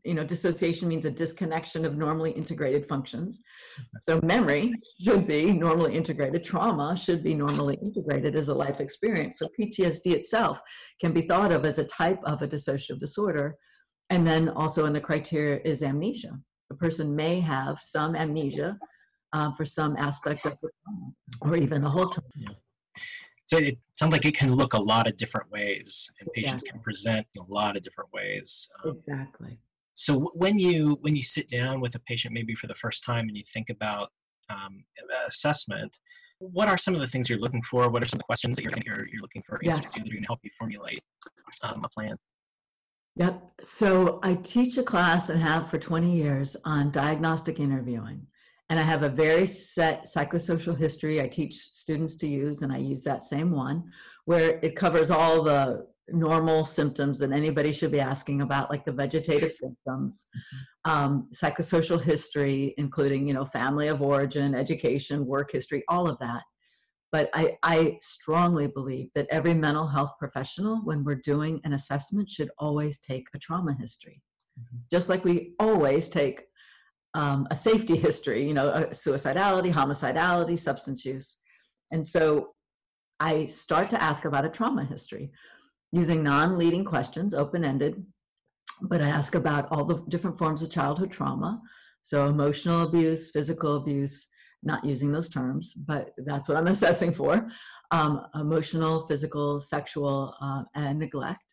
you 0.04 0.14
know 0.14 0.24
dissociation 0.24 0.88
means 0.88 1.06
a 1.06 1.12
disconnection 1.12 1.86
of 1.86 1.98
normally 1.98 2.32
integrated 2.32 2.88
functions 2.88 3.42
so 4.02 4.20
memory 4.24 4.72
should 5.02 5.28
be 5.28 5.52
normally 5.52 5.96
integrated 5.96 6.44
trauma 6.44 6.96
should 6.96 7.24
be 7.24 7.34
normally 7.34 7.78
integrated 7.82 8.36
as 8.36 8.50
a 8.50 8.54
life 8.54 8.80
experience 8.80 9.40
so 9.40 9.48
ptsd 9.60 10.14
itself 10.14 10.62
can 11.02 11.12
be 11.12 11.22
thought 11.22 11.52
of 11.52 11.66
as 11.66 11.78
a 11.80 11.86
type 11.86 12.20
of 12.24 12.42
a 12.42 12.48
dissociative 12.48 13.00
disorder 13.00 13.56
and 14.10 14.26
then 14.26 14.50
also 14.50 14.86
in 14.86 14.94
the 14.94 15.02
criteria 15.02 15.60
is 15.66 15.84
amnesia 15.84 16.38
a 16.72 16.76
person 16.76 17.16
may 17.16 17.40
have 17.40 17.80
some 17.80 18.16
amnesia 18.16 18.78
uh, 19.34 19.52
for 19.54 19.66
some 19.66 19.96
aspect 19.98 20.46
of 20.46 20.54
the 20.62 20.70
trauma 20.84 21.12
or 21.42 21.58
even 21.58 21.82
the 21.82 21.90
whole 21.90 22.10
trauma 22.10 22.28
yeah. 22.36 22.50
So 23.50 23.58
it 23.58 23.80
sounds 23.96 24.12
like 24.12 24.26
it 24.26 24.36
can 24.36 24.54
look 24.54 24.74
a 24.74 24.80
lot 24.80 25.08
of 25.08 25.18
different 25.18 25.50
ways, 25.50 26.08
and 26.20 26.32
patients 26.34 26.64
yeah. 26.64 26.72
can 26.72 26.82
present 26.82 27.26
in 27.34 27.42
a 27.42 27.52
lot 27.52 27.76
of 27.76 27.82
different 27.82 28.14
ways. 28.14 28.70
Um, 28.86 29.00
exactly. 29.00 29.58
So 30.00 30.32
when 30.34 30.58
you 30.58 30.98
when 31.02 31.14
you 31.14 31.22
sit 31.22 31.50
down 31.50 31.82
with 31.82 31.94
a 31.94 32.00
patient 32.00 32.34
maybe 32.34 32.56
for 32.56 32.68
the 32.68 32.76
first 32.76 33.04
time 33.04 33.28
and 33.28 33.36
you 33.36 33.44
think 33.54 33.70
about 33.70 34.08
um, 34.50 34.86
assessment, 35.28 36.00
what 36.38 36.70
are 36.70 36.78
some 36.78 36.96
of 36.96 37.02
the 37.02 37.08
things 37.08 37.30
you're 37.30 37.38
looking 37.38 37.62
for? 37.64 37.90
What 37.90 38.02
are 38.02 38.08
some 38.08 38.16
of 38.16 38.22
the 38.22 38.24
questions 38.24 38.56
that 38.56 38.64
you're 38.64 38.72
you're, 38.86 39.06
you're 39.10 39.22
looking 39.22 39.44
for 39.46 39.60
answers 39.62 39.84
yeah. 39.84 39.92
to 39.92 40.00
that 40.00 40.10
are 40.10 40.14
going 40.14 40.24
to 40.24 40.28
help 40.28 40.40
you 40.42 40.52
formulate 40.58 41.04
um, 41.64 41.84
a 41.84 41.90
plan? 41.90 42.16
Yep. 43.18 43.52
So 43.62 44.22
I 44.24 44.36
teach 44.36 44.78
a 44.78 44.84
class 44.84 45.28
and 45.28 45.42
have 45.42 45.70
for 45.70 45.78
20 45.78 46.10
years 46.10 46.56
on 46.64 46.92
diagnostic 46.92 47.60
interviewing. 47.60 48.26
And 48.70 48.80
I 48.80 48.84
have 48.84 49.04
a 49.04 49.10
very 49.10 49.48
set 49.48 50.06
psychosocial 50.06 50.78
history 50.78 51.22
I 51.22 51.28
teach 51.28 51.56
students 51.56 52.16
to 52.18 52.28
use, 52.28 52.62
and 52.62 52.72
I 52.72 52.78
use 52.78 53.04
that 53.04 53.24
same 53.24 53.52
one 53.52 53.92
where 54.24 54.60
it 54.62 54.78
covers 54.78 55.12
all 55.12 55.44
the 55.44 55.88
normal 56.14 56.66
symptoms 56.66 57.20
that 57.20 57.32
anybody 57.32 57.72
should 57.72 57.92
be 57.92 58.00
asking 58.00 58.42
about, 58.42 58.70
like 58.70 58.86
the 58.86 58.92
vegetative 58.92 59.52
symptoms, 59.52 60.28
um, 60.86 61.30
psychosocial 61.34 62.02
history, 62.02 62.74
including 62.78 63.28
you 63.28 63.34
know 63.34 63.46
family 63.46 63.88
of 63.88 64.02
origin, 64.02 64.56
education, 64.56 65.26
work 65.26 65.52
history, 65.52 65.84
all 65.88 66.08
of 66.08 66.18
that. 66.20 66.44
But 67.12 67.30
I, 67.34 67.58
I 67.64 67.98
strongly 68.02 68.68
believe 68.68 69.10
that 69.16 69.28
every 69.32 69.54
mental 69.54 69.88
health 69.88 70.12
professional, 70.20 70.82
when 70.84 71.04
we're 71.04 71.16
doing 71.16 71.60
an 71.64 71.74
assessment, 71.74 72.30
should 72.30 72.52
always 72.60 73.00
take 73.00 73.28
a 73.34 73.40
trauma 73.40 73.76
history, 73.80 74.22
mm-hmm. 74.60 74.78
just 74.92 75.10
like 75.10 75.26
we 75.26 75.54
always 75.60 76.10
take 76.10 76.44
um, 77.16 77.48
a 77.50 77.56
safety 77.56 77.98
history, 77.98 78.48
you 78.48 78.54
know, 78.54 78.88
suicidality, 78.92 79.74
homicidality, 79.74 80.58
substance 80.60 81.04
use. 81.04 81.40
And 81.92 82.06
so 82.06 82.54
I 83.20 83.48
start 83.48 83.90
to 83.90 84.02
ask 84.02 84.26
about 84.26 84.46
a 84.46 84.50
trauma 84.50 84.86
history 84.86 85.32
using 85.92 86.24
non-leading 86.24 86.86
questions, 86.86 87.34
open-ended, 87.34 88.04
but 88.82 89.02
I 89.02 89.10
ask 89.10 89.36
about 89.36 89.68
all 89.72 89.84
the 89.84 90.04
different 90.10 90.38
forms 90.38 90.62
of 90.62 90.70
childhood 90.70 91.12
trauma. 91.12 91.62
So 92.02 92.28
emotional 92.28 92.84
abuse, 92.84 93.30
physical 93.30 93.76
abuse, 93.78 94.28
not 94.64 94.86
using 94.86 95.12
those 95.12 95.30
terms, 95.30 95.74
but 95.74 96.12
that's 96.18 96.48
what 96.48 96.58
I'm 96.58 96.68
assessing 96.76 97.14
for. 97.14 97.48
Um, 97.92 98.26
emotional, 98.36 99.08
physical, 99.08 99.60
sexual, 99.60 100.36
uh, 100.42 100.64
and 100.76 101.00
neglect. 101.00 101.44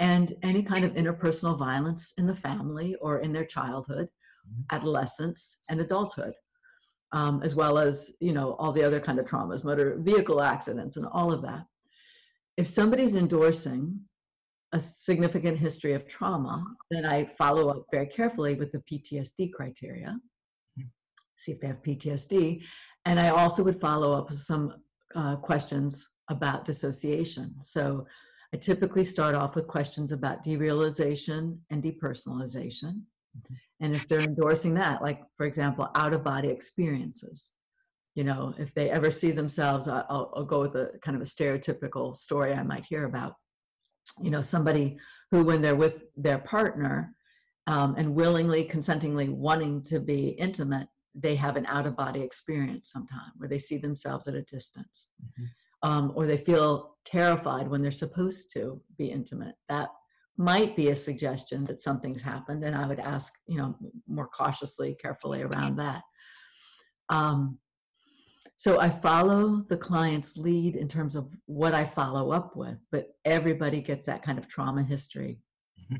And 0.00 0.32
any 0.42 0.62
kind 0.62 0.84
of 0.84 0.94
interpersonal 0.94 1.58
violence 1.58 2.12
in 2.18 2.26
the 2.26 2.34
family 2.34 2.96
or 3.00 3.20
in 3.20 3.32
their 3.32 3.44
childhood, 3.44 4.08
mm-hmm. 4.08 4.74
adolescence, 4.74 5.58
and 5.68 5.80
adulthood. 5.80 6.34
Um, 7.14 7.42
as 7.42 7.54
well 7.54 7.76
as 7.78 8.10
you 8.20 8.32
know 8.32 8.56
all 8.58 8.72
the 8.72 8.82
other 8.82 8.98
kind 8.98 9.18
of 9.18 9.26
traumas 9.26 9.64
motor 9.64 9.98
vehicle 10.00 10.40
accidents 10.40 10.96
and 10.96 11.04
all 11.12 11.30
of 11.30 11.42
that 11.42 11.66
if 12.56 12.68
somebody's 12.68 13.16
endorsing 13.16 14.00
a 14.72 14.80
significant 14.80 15.58
history 15.58 15.92
of 15.92 16.06
trauma, 16.06 16.64
then 16.90 17.04
I 17.04 17.24
follow 17.24 17.68
up 17.68 17.84
very 17.92 18.06
carefully 18.06 18.54
with 18.54 18.72
the 18.72 18.78
PTSD 18.78 19.52
criteria, 19.52 20.18
hmm. 20.76 20.86
see 21.36 21.52
if 21.52 21.60
they 21.60 21.66
have 21.66 21.82
PTSD. 21.82 22.62
And 23.04 23.20
I 23.20 23.28
also 23.28 23.62
would 23.62 23.80
follow 23.80 24.12
up 24.12 24.30
with 24.30 24.38
some 24.38 24.74
uh, 25.14 25.36
questions 25.36 26.08
about 26.30 26.64
dissociation. 26.64 27.54
So 27.62 28.06
I 28.54 28.58
typically 28.58 29.04
start 29.04 29.34
off 29.34 29.54
with 29.54 29.66
questions 29.66 30.12
about 30.12 30.44
derealization 30.44 31.58
and 31.70 31.82
depersonalization. 31.82 33.02
Mm-hmm. 33.36 33.54
And 33.80 33.94
if 33.94 34.06
they're 34.08 34.20
endorsing 34.20 34.74
that, 34.74 35.02
like, 35.02 35.20
for 35.36 35.46
example, 35.46 35.88
out 35.94 36.12
of 36.12 36.22
body 36.22 36.48
experiences, 36.48 37.50
you 38.14 38.24
know 38.24 38.54
if 38.58 38.72
they 38.74 38.90
ever 38.90 39.10
see 39.10 39.30
themselves 39.30 39.88
I'll, 39.88 40.32
I'll, 40.34 40.44
go 40.44 40.60
with 40.60 40.74
a 40.76 40.90
kind 41.00 41.16
of 41.16 41.22
a 41.22 41.26
stereotypical 41.26 42.14
story 42.14 42.52
i 42.52 42.62
might 42.62 42.84
hear 42.84 43.04
about 43.04 43.34
you 44.22 44.30
know 44.30 44.42
somebody 44.42 44.98
who 45.30 45.44
when 45.44 45.62
they're 45.62 45.76
with 45.76 46.02
their 46.16 46.38
partner 46.38 47.14
um, 47.66 47.94
and 47.96 48.14
willingly 48.14 48.64
consentingly 48.64 49.28
wanting 49.28 49.82
to 49.84 50.00
be 50.00 50.28
intimate 50.30 50.88
they 51.14 51.36
have 51.36 51.56
an 51.56 51.66
out 51.66 51.86
of 51.86 51.96
body 51.96 52.20
experience 52.20 52.90
sometime 52.90 53.32
where 53.36 53.48
they 53.48 53.58
see 53.58 53.76
themselves 53.76 54.26
at 54.26 54.34
a 54.34 54.42
distance 54.42 55.08
mm-hmm. 55.22 55.88
um, 55.88 56.12
or 56.14 56.26
they 56.26 56.38
feel 56.38 56.96
terrified 57.04 57.68
when 57.68 57.82
they're 57.82 57.90
supposed 57.90 58.52
to 58.52 58.80
be 58.98 59.06
intimate 59.06 59.54
that 59.68 59.88
might 60.36 60.74
be 60.74 60.88
a 60.88 60.96
suggestion 60.96 61.64
that 61.66 61.80
something's 61.80 62.22
happened, 62.22 62.64
and 62.64 62.74
I 62.74 62.86
would 62.86 63.00
ask, 63.00 63.34
you 63.46 63.58
know, 63.58 63.76
more 64.08 64.28
cautiously, 64.28 64.96
carefully 65.00 65.42
around 65.42 65.76
that. 65.76 66.02
Um, 67.08 67.58
so 68.62 68.78
I 68.78 68.90
follow 68.90 69.64
the 69.68 69.76
client's 69.76 70.36
lead 70.36 70.76
in 70.76 70.86
terms 70.86 71.16
of 71.16 71.36
what 71.46 71.74
I 71.74 71.84
follow 71.84 72.30
up 72.30 72.54
with, 72.54 72.78
but 72.92 73.08
everybody 73.24 73.80
gets 73.80 74.04
that 74.04 74.22
kind 74.22 74.38
of 74.38 74.46
trauma 74.46 74.84
history. 74.84 75.40
Mm-hmm. 75.80 75.96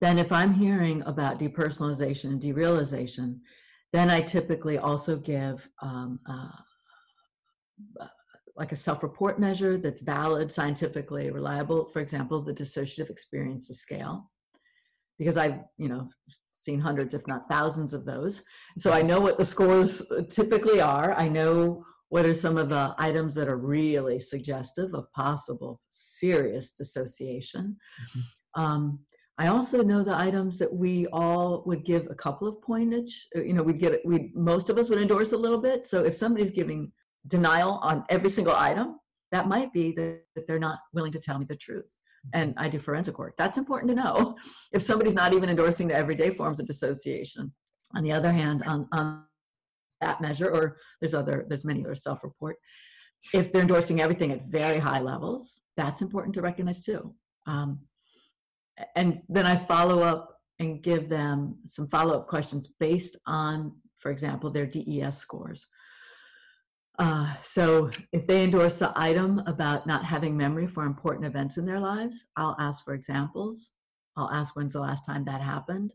Then, 0.00 0.16
if 0.16 0.30
I'm 0.30 0.54
hearing 0.54 1.02
about 1.06 1.40
depersonalization 1.40 2.26
and 2.26 2.40
derealization, 2.40 3.40
then 3.92 4.10
I 4.10 4.20
typically 4.20 4.78
also 4.78 5.16
give 5.16 5.68
um, 5.82 6.20
uh, 6.24 8.06
like 8.54 8.70
a 8.70 8.76
self-report 8.76 9.40
measure 9.40 9.76
that's 9.76 10.00
valid, 10.00 10.52
scientifically 10.52 11.32
reliable. 11.32 11.90
For 11.92 11.98
example, 11.98 12.40
the 12.40 12.54
dissociative 12.54 13.10
experiences 13.10 13.80
scale, 13.80 14.30
because 15.18 15.36
I've 15.36 15.64
you 15.78 15.88
know 15.88 16.08
seen 16.52 16.78
hundreds, 16.78 17.12
if 17.12 17.26
not 17.26 17.48
thousands, 17.48 17.92
of 17.92 18.04
those. 18.04 18.44
So 18.76 18.92
I 18.92 19.02
know 19.02 19.20
what 19.20 19.36
the 19.36 19.44
scores 19.44 20.00
typically 20.28 20.80
are. 20.80 21.12
I 21.14 21.26
know 21.26 21.84
what 22.10 22.26
are 22.26 22.34
some 22.34 22.56
of 22.56 22.68
the 22.68 22.94
items 22.98 23.34
that 23.34 23.48
are 23.48 23.58
really 23.58 24.18
suggestive 24.18 24.94
of 24.94 25.12
possible 25.12 25.80
serious 25.90 26.72
dissociation. 26.72 27.76
Mm-hmm. 28.16 28.62
Um, 28.62 28.98
I 29.40 29.48
also 29.48 29.82
know 29.84 30.02
the 30.02 30.16
items 30.16 30.58
that 30.58 30.72
we 30.72 31.06
all 31.08 31.62
would 31.66 31.84
give 31.84 32.08
a 32.10 32.14
couple 32.14 32.48
of 32.48 32.56
pointage. 32.56 33.12
Uh, 33.36 33.42
you 33.42 33.52
know, 33.52 33.62
we'd 33.62 33.78
get 33.78 34.00
we 34.04 34.32
most 34.34 34.68
of 34.68 34.78
us 34.78 34.88
would 34.88 35.00
endorse 35.00 35.32
a 35.32 35.36
little 35.36 35.60
bit. 35.60 35.86
So 35.86 36.02
if 36.02 36.16
somebody's 36.16 36.50
giving 36.50 36.90
denial 37.28 37.78
on 37.82 38.04
every 38.08 38.30
single 38.30 38.54
item, 38.54 38.98
that 39.30 39.46
might 39.46 39.72
be 39.72 39.92
that, 39.92 40.22
that 40.34 40.46
they're 40.46 40.58
not 40.58 40.80
willing 40.92 41.12
to 41.12 41.20
tell 41.20 41.38
me 41.38 41.44
the 41.48 41.56
truth. 41.56 42.00
And 42.34 42.52
I 42.56 42.68
do 42.68 42.80
forensic 42.80 43.18
work. 43.18 43.34
That's 43.38 43.58
important 43.58 43.90
to 43.90 43.94
know. 43.94 44.36
If 44.72 44.82
somebody's 44.82 45.14
not 45.14 45.32
even 45.32 45.48
endorsing 45.48 45.88
the 45.88 45.94
everyday 45.94 46.30
forms 46.30 46.60
of 46.60 46.66
dissociation. 46.66 47.52
On 47.94 48.02
the 48.02 48.12
other 48.12 48.30
hand, 48.30 48.62
on, 48.66 48.86
on 48.92 49.24
that 50.00 50.20
measure, 50.20 50.50
or 50.50 50.76
there's 51.00 51.14
other, 51.14 51.44
there's 51.48 51.64
many 51.64 51.84
other 51.84 51.94
self-report. 51.94 52.56
If 53.32 53.52
they're 53.52 53.62
endorsing 53.62 54.00
everything 54.00 54.30
at 54.32 54.46
very 54.46 54.78
high 54.78 55.00
levels, 55.00 55.62
that's 55.76 56.02
important 56.02 56.34
to 56.36 56.42
recognize 56.42 56.82
too. 56.82 57.14
Um, 57.46 57.80
and 58.94 59.20
then 59.28 59.46
I 59.46 59.56
follow 59.56 60.00
up 60.00 60.36
and 60.60 60.82
give 60.82 61.08
them 61.08 61.56
some 61.64 61.88
follow-up 61.88 62.28
questions 62.28 62.74
based 62.78 63.16
on, 63.26 63.72
for 63.98 64.10
example, 64.10 64.50
their 64.50 64.66
DES 64.66 65.16
scores. 65.18 65.66
Uh, 66.98 67.32
so 67.42 67.90
if 68.12 68.26
they 68.26 68.42
endorse 68.42 68.78
the 68.78 68.92
item 68.96 69.40
about 69.46 69.86
not 69.86 70.04
having 70.04 70.36
memory 70.36 70.66
for 70.66 70.84
important 70.84 71.26
events 71.26 71.56
in 71.56 71.64
their 71.64 71.78
lives, 71.78 72.26
I'll 72.36 72.56
ask 72.58 72.84
for 72.84 72.94
examples. 72.94 73.70
I'll 74.16 74.30
ask 74.30 74.56
when's 74.56 74.72
the 74.72 74.80
last 74.80 75.06
time 75.06 75.24
that 75.26 75.40
happened. 75.40 75.94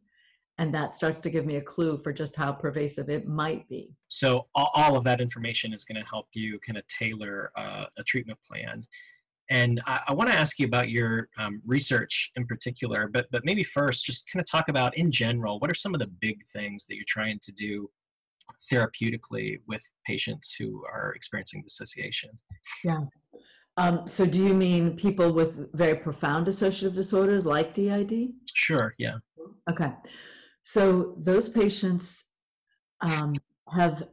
And 0.59 0.73
that 0.73 0.93
starts 0.93 1.19
to 1.21 1.29
give 1.29 1.45
me 1.45 1.55
a 1.55 1.61
clue 1.61 1.97
for 1.97 2.13
just 2.13 2.35
how 2.35 2.51
pervasive 2.51 3.09
it 3.09 3.27
might 3.27 3.67
be. 3.69 3.95
So 4.07 4.47
all 4.53 4.95
of 4.95 5.03
that 5.05 5.19
information 5.19 5.73
is 5.73 5.83
going 5.83 6.01
to 6.01 6.07
help 6.07 6.27
you 6.33 6.59
kind 6.59 6.77
of 6.77 6.87
tailor 6.87 7.51
uh, 7.57 7.85
a 7.97 8.03
treatment 8.03 8.37
plan. 8.47 8.85
And 9.49 9.81
I, 9.87 9.99
I 10.09 10.13
want 10.13 10.31
to 10.31 10.37
ask 10.37 10.59
you 10.59 10.67
about 10.67 10.89
your 10.89 11.27
um, 11.37 11.61
research 11.65 12.31
in 12.35 12.45
particular, 12.45 13.09
but 13.11 13.25
but 13.31 13.43
maybe 13.43 13.63
first, 13.63 14.05
just 14.05 14.29
kind 14.31 14.41
of 14.41 14.49
talk 14.49 14.69
about 14.69 14.95
in 14.97 15.11
general, 15.11 15.59
what 15.59 15.69
are 15.69 15.75
some 15.75 15.93
of 15.93 15.99
the 15.99 16.07
big 16.21 16.37
things 16.53 16.85
that 16.87 16.95
you're 16.95 17.03
trying 17.07 17.39
to 17.43 17.51
do 17.51 17.89
therapeutically 18.71 19.59
with 19.67 19.81
patients 20.05 20.55
who 20.57 20.83
are 20.85 21.13
experiencing 21.15 21.61
dissociation. 21.61 22.29
Yeah. 22.83 23.01
Um, 23.77 24.07
so 24.07 24.25
do 24.25 24.43
you 24.43 24.53
mean 24.53 24.95
people 24.95 25.33
with 25.33 25.73
very 25.73 25.95
profound 25.95 26.47
dissociative 26.47 26.93
disorders 26.93 27.45
like 27.45 27.73
DID? 27.73 28.33
Sure, 28.53 28.93
yeah. 28.97 29.15
Okay. 29.69 29.91
So 30.63 31.15
those 31.17 31.49
patients 31.49 32.25
um, 33.01 33.33
have 33.69 34.07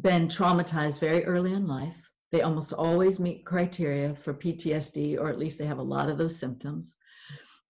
been 0.00 0.28
traumatized 0.28 1.00
very 1.00 1.24
early 1.24 1.54
in 1.54 1.66
life. 1.66 1.96
They 2.30 2.42
almost 2.42 2.72
always 2.72 3.20
meet 3.20 3.46
criteria 3.46 4.14
for 4.14 4.34
PTSD, 4.34 5.18
or 5.18 5.28
at 5.28 5.38
least 5.38 5.58
they 5.58 5.66
have 5.66 5.78
a 5.78 5.82
lot 5.82 6.08
of 6.08 6.18
those 6.18 6.38
symptoms. 6.38 6.96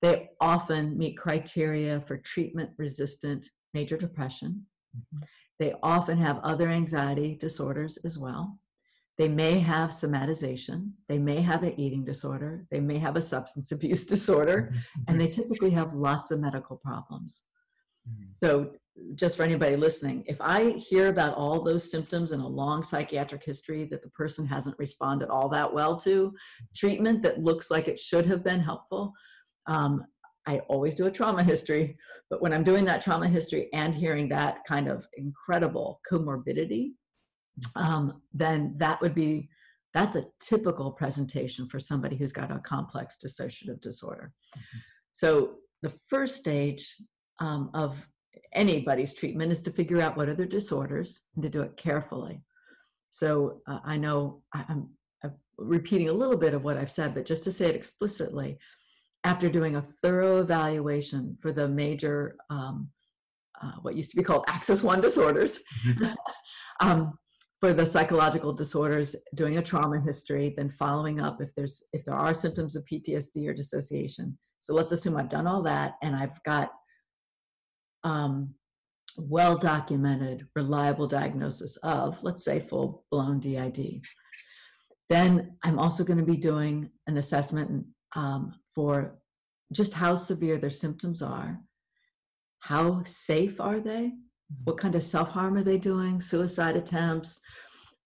They 0.02 0.30
often 0.40 0.98
meet 0.98 1.16
criteria 1.16 2.00
for 2.00 2.18
treatment 2.18 2.70
resistant 2.76 3.48
major 3.72 3.96
depression. 3.96 4.66
Mm-hmm. 4.96 5.24
They 5.58 5.74
often 5.82 6.18
have 6.18 6.40
other 6.42 6.68
anxiety 6.68 7.36
disorders 7.36 7.98
as 8.04 8.18
well. 8.18 8.58
They 9.16 9.29
may 9.29 9.61
have 9.61 9.90
somatization. 9.90 10.90
They 11.09 11.18
may 11.18 11.40
have 11.40 11.62
an 11.62 11.79
eating 11.79 12.05
disorder. 12.05 12.66
They 12.70 12.81
may 12.81 12.98
have 12.98 13.16
a 13.16 13.22
substance 13.22 13.72
abuse 13.72 14.07
disorder. 14.07 14.70
Mm-hmm. 14.72 15.03
And 15.09 15.20
they 15.20 15.29
typically 15.29 15.70
have 15.70 15.94
lots 15.94 16.31
of 16.31 16.40
medical 16.40 16.77
problems. 16.77 17.44
Mm-hmm. 18.09 18.31
So, 18.35 18.72
just 19.16 19.37
for 19.37 19.42
anybody 19.42 19.74
listening, 19.74 20.22
if 20.29 20.37
I 20.40 20.70
hear 20.70 21.09
about 21.09 21.35
all 21.35 21.64
those 21.64 21.90
symptoms 21.90 22.31
and 22.31 22.40
a 22.40 22.46
long 22.46 22.85
psychiatric 22.85 23.44
history 23.44 23.87
that 23.87 24.03
the 24.03 24.11
person 24.11 24.46
hasn't 24.46 24.79
responded 24.79 25.31
all 25.31 25.48
that 25.48 25.72
well 25.72 25.96
to, 25.96 26.33
treatment 26.77 27.20
that 27.24 27.42
looks 27.42 27.72
like 27.72 27.88
it 27.88 27.98
should 27.98 28.24
have 28.27 28.44
been 28.44 28.61
helpful, 28.61 29.12
um, 29.66 30.05
I 30.46 30.59
always 30.68 30.94
do 30.94 31.07
a 31.07 31.11
trauma 31.11 31.42
history, 31.42 31.96
but 32.31 32.42
when 32.42 32.53
I'm 32.53 32.62
doing 32.62 32.85
that 32.85 33.00
trauma 33.00 33.27
history 33.27 33.68
and 33.72 33.94
hearing 33.94 34.29
that 34.29 34.64
kind 34.64 34.88
of 34.88 35.09
incredible 35.16 36.00
comorbidity, 36.11 36.92
um, 37.76 38.20
then 38.32 38.74
that 38.78 39.00
would 39.00 39.14
be 39.14 39.48
that's 39.92 40.16
a 40.16 40.26
typical 40.40 40.90
presentation 40.90 41.68
for 41.68 41.78
somebody 41.78 42.16
who's 42.16 42.32
got 42.32 42.50
a 42.50 42.58
complex 42.58 43.18
dissociative 43.24 43.80
disorder. 43.80 44.32
Mm-hmm. 44.56 44.78
So 45.12 45.54
the 45.82 45.92
first 46.08 46.36
stage 46.36 46.96
um, 47.38 47.70
of 47.74 47.96
anybody's 48.52 49.14
treatment 49.14 49.52
is 49.52 49.62
to 49.62 49.70
figure 49.70 50.00
out 50.00 50.16
what 50.16 50.28
are 50.28 50.34
their 50.34 50.46
disorders 50.46 51.22
and 51.34 51.42
to 51.44 51.48
do 51.48 51.62
it 51.62 51.76
carefully. 51.76 52.42
So 53.12 53.60
uh, 53.68 53.78
I 53.84 53.96
know 53.96 54.42
I, 54.52 54.64
I'm, 54.68 54.88
I'm 55.22 55.34
repeating 55.58 56.08
a 56.08 56.12
little 56.12 56.36
bit 56.36 56.54
of 56.54 56.64
what 56.64 56.76
I've 56.76 56.90
said, 56.90 57.14
but 57.14 57.24
just 57.24 57.44
to 57.44 57.52
say 57.52 57.66
it 57.66 57.76
explicitly, 57.76 58.58
after 59.22 59.48
doing 59.48 59.76
a 59.76 59.82
thorough 59.82 60.40
evaluation 60.40 61.38
for 61.40 61.52
the 61.52 61.68
major, 61.68 62.36
um, 62.50 62.88
uh, 63.62 63.72
what 63.82 63.94
used 63.94 64.10
to 64.10 64.16
be 64.16 64.24
called 64.24 64.44
Axis 64.48 64.82
1 64.82 65.00
disorders, 65.00 65.60
mm-hmm. 65.86 66.12
um, 66.80 67.18
for 67.60 67.72
the 67.72 67.86
psychological 67.86 68.52
disorders, 68.52 69.16
doing 69.34 69.56
a 69.56 69.62
trauma 69.62 70.00
history, 70.00 70.54
then 70.56 70.68
following 70.68 71.20
up 71.20 71.40
if 71.40 71.50
there's 71.56 71.82
if 71.92 72.04
there 72.04 72.16
are 72.16 72.34
symptoms 72.34 72.76
of 72.76 72.84
PTSD 72.84 73.48
or 73.48 73.54
dissociation. 73.54 74.36
So 74.60 74.74
let's 74.74 74.92
assume 74.92 75.16
I've 75.16 75.28
done 75.28 75.46
all 75.46 75.62
that 75.62 75.94
and 76.02 76.16
I've 76.16 76.42
got 76.44 76.70
um, 78.02 78.54
well 79.16 79.56
documented, 79.56 80.46
reliable 80.54 81.06
diagnosis 81.06 81.76
of, 81.82 82.22
let's 82.22 82.44
say, 82.44 82.60
full 82.60 83.04
blown 83.10 83.40
DID. 83.40 84.02
Then 85.10 85.56
I'm 85.62 85.78
also 85.78 86.04
going 86.04 86.18
to 86.18 86.24
be 86.24 86.36
doing 86.36 86.90
an 87.06 87.18
assessment 87.18 87.86
um, 88.16 88.54
for 88.74 89.18
just 89.72 89.94
how 89.94 90.14
severe 90.14 90.58
their 90.58 90.70
symptoms 90.70 91.22
are, 91.22 91.60
how 92.60 93.02
safe 93.04 93.60
are 93.60 93.80
they. 93.80 94.12
What 94.64 94.78
kind 94.78 94.94
of 94.94 95.02
self 95.02 95.30
harm 95.30 95.56
are 95.56 95.62
they 95.62 95.78
doing, 95.78 96.20
suicide 96.20 96.76
attempts, 96.76 97.40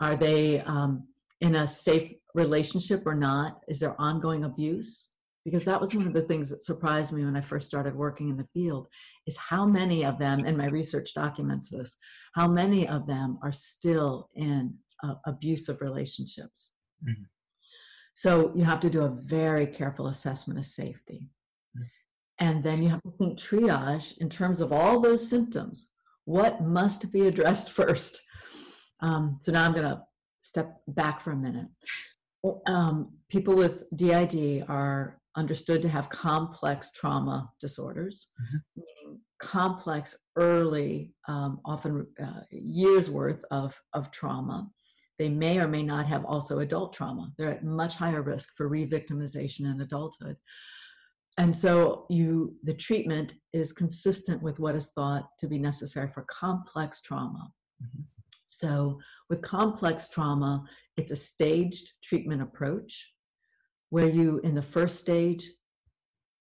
are 0.01 0.17
they 0.17 0.61
um, 0.63 1.07
in 1.41 1.57
a 1.57 1.69
safe 1.69 2.13
relationship 2.35 3.03
or 3.07 3.15
not, 3.15 3.61
is 3.69 3.81
there 3.81 4.01
ongoing 4.01 4.45
abuse? 4.45 5.09
Because 5.45 5.65
that 5.65 5.81
was 5.81 5.95
one 5.95 6.07
of 6.07 6.13
the 6.13 6.23
things 6.23 6.51
that 6.51 6.63
surprised 6.63 7.13
me 7.13 7.25
when 7.25 7.37
I 7.37 7.41
first 7.41 7.67
started 7.67 7.95
working 7.95 8.29
in 8.29 8.37
the 8.37 8.49
field 8.53 8.87
is 9.27 9.37
how 9.37 9.65
many 9.65 10.05
of 10.05 10.19
them, 10.19 10.45
and 10.45 10.57
my 10.57 10.67
research 10.67 11.15
documents 11.15 11.71
this, 11.71 11.97
how 12.35 12.49
many 12.49 12.87
of 12.89 13.07
them 13.07 13.39
are 13.43 13.53
still 13.53 14.29
in 14.35 14.75
uh, 15.03 15.15
abusive 15.27 15.81
relationships. 15.81 16.71
Mm-hmm. 17.03 17.25
So 18.15 18.53
you 18.55 18.65
have 18.65 18.81
to 18.81 18.91
do 18.91 19.03
a 19.03 19.17
very 19.25 19.67
careful 19.67 20.09
assessment 20.09 20.59
of 20.59 20.67
safety. 20.67 21.29
Mm. 21.79 21.83
And 22.41 22.63
then 22.63 22.83
you 22.83 22.89
have 22.89 23.03
to 23.03 23.13
think 23.13 23.39
triage 23.39 24.19
in 24.19 24.29
terms 24.29 24.61
of 24.61 24.73
all 24.73 25.01
those 25.01 25.29
symptoms. 25.29 25.91
What 26.29 26.61
must 26.61 27.11
be 27.11 27.27
addressed 27.27 27.71
first? 27.81 28.21
Um, 29.01 29.39
so 29.41 29.51
now 29.51 29.65
I'm 29.65 29.73
going 29.73 29.89
to 29.89 30.03
step 30.43 30.77
back 30.89 31.23
for 31.23 31.33
a 31.33 31.37
minute. 31.37 31.69
Um, 32.67 33.13
people 33.31 33.55
with 33.55 33.85
DID 33.97 34.65
are 34.69 35.21
understood 35.37 35.81
to 35.83 35.89
have 35.89 36.11
complex 36.11 36.93
trauma 36.93 37.51
disorders, 37.61 38.29
mm-hmm. 38.41 38.59
meaning 38.77 39.21
complex, 39.41 40.17
early, 40.37 41.15
um, 41.29 41.61
often 41.65 42.07
uh, 42.23 42.43
years 42.51 43.09
worth 43.09 43.43
of, 43.51 43.75
of 43.95 44.11
trauma 44.11 44.69
they 45.19 45.29
may 45.29 45.59
or 45.59 45.67
may 45.67 45.83
not 45.83 46.07
have 46.07 46.25
also 46.25 46.61
adult 46.61 46.93
trauma. 46.93 47.33
They're 47.37 47.51
at 47.51 47.65
much 47.65 47.97
higher 47.97 48.23
risk 48.23 48.51
for 48.57 48.69
re-victimization 48.69 49.61
in 49.71 49.81
adulthood. 49.81 50.37
And 51.39 51.55
so 51.55 52.05
you 52.11 52.57
the 52.65 52.75
treatment 52.75 53.35
is 53.53 53.73
consistent 53.73 54.43
with 54.43 54.59
what 54.59 54.75
is 54.75 54.91
thought 54.91 55.29
to 55.39 55.47
be 55.47 55.59
necessary 55.59 56.09
for 56.13 56.27
complex 56.29 57.01
trauma. 57.01 57.51
Mm-hmm. 57.83 58.03
So 58.49 58.99
with 59.31 59.41
complex 59.43 60.09
trauma, 60.09 60.65
it's 60.97 61.13
a 61.13 61.17
staged 61.17 61.93
treatment 62.03 62.43
approach 62.43 63.13
where 63.91 64.09
you 64.09 64.41
in 64.43 64.55
the 64.55 64.63
first 64.63 64.99
stage 64.99 65.49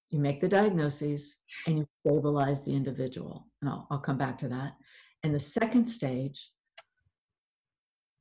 you 0.10 0.20
make 0.20 0.42
the 0.42 0.48
diagnoses 0.48 1.36
and 1.68 1.80
you 1.80 1.88
stabilize 2.00 2.64
the 2.64 2.74
individual. 2.74 3.48
And 3.62 3.70
I'll, 3.70 3.88
I'll 3.92 4.00
come 4.00 4.18
back 4.18 4.38
to 4.40 4.48
that. 4.48 4.74
And 5.24 5.36
the 5.36 5.40
second 5.40 5.86
stage, 5.86 6.50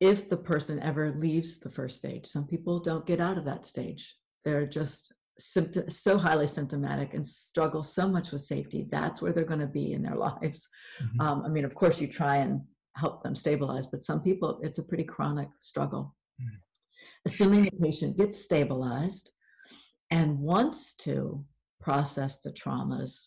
if 0.00 0.28
the 0.28 0.36
person 0.36 0.80
ever 0.80 1.14
leaves 1.16 1.58
the 1.58 1.70
first 1.70 1.96
stage, 1.96 2.26
some 2.26 2.46
people 2.46 2.80
don't 2.80 3.06
get 3.06 3.20
out 3.20 3.38
of 3.38 3.44
that 3.44 3.66
stage. 3.66 4.16
They're 4.44 4.66
just 4.66 5.12
symptom, 5.38 5.88
so 5.90 6.18
highly 6.18 6.46
symptomatic 6.46 7.14
and 7.14 7.26
struggle 7.26 7.82
so 7.82 8.08
much 8.08 8.32
with 8.32 8.42
safety. 8.42 8.86
That's 8.90 9.20
where 9.20 9.32
they're 9.32 9.44
going 9.44 9.60
to 9.60 9.66
be 9.66 9.92
in 9.92 10.02
their 10.02 10.14
lives. 10.28 10.68
Mm-hmm. 11.02 11.20
Um, 11.20 11.42
I 11.44 11.48
mean, 11.48 11.64
of 11.64 11.74
course, 11.74 12.00
you 12.00 12.06
try 12.06 12.36
and 12.36 12.60
help 12.96 13.22
them 13.22 13.34
stabilize, 13.34 13.86
but 13.86 14.04
some 14.04 14.20
people, 14.20 14.60
it's 14.62 14.78
a 14.78 14.82
pretty 14.82 15.04
chronic 15.04 15.48
struggle. 15.60 16.14
Mm-hmm. 16.40 16.56
Assuming 17.26 17.64
the 17.64 17.70
patient 17.72 18.16
gets 18.16 18.42
stabilized 18.42 19.30
and 20.10 20.38
wants 20.38 20.94
to 20.94 21.44
process 21.80 22.40
the 22.40 22.52
traumas 22.52 23.26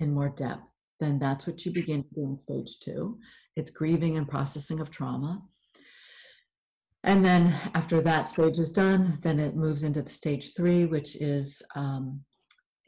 in 0.00 0.12
more 0.12 0.28
depth, 0.28 0.62
then 1.00 1.18
that's 1.18 1.46
what 1.46 1.64
you 1.64 1.72
begin 1.72 2.02
to 2.02 2.14
do 2.14 2.22
in 2.24 2.38
stage 2.38 2.80
two. 2.80 3.18
It's 3.56 3.70
grieving 3.70 4.16
and 4.16 4.28
processing 4.28 4.80
of 4.80 4.90
trauma. 4.90 5.42
And 7.04 7.24
then 7.24 7.54
after 7.74 8.00
that 8.02 8.28
stage 8.28 8.58
is 8.58 8.72
done, 8.72 9.18
then 9.22 9.38
it 9.38 9.54
moves 9.54 9.84
into 9.84 10.02
the 10.02 10.10
stage 10.10 10.54
three, 10.54 10.84
which 10.84 11.16
is 11.16 11.62
um, 11.76 12.20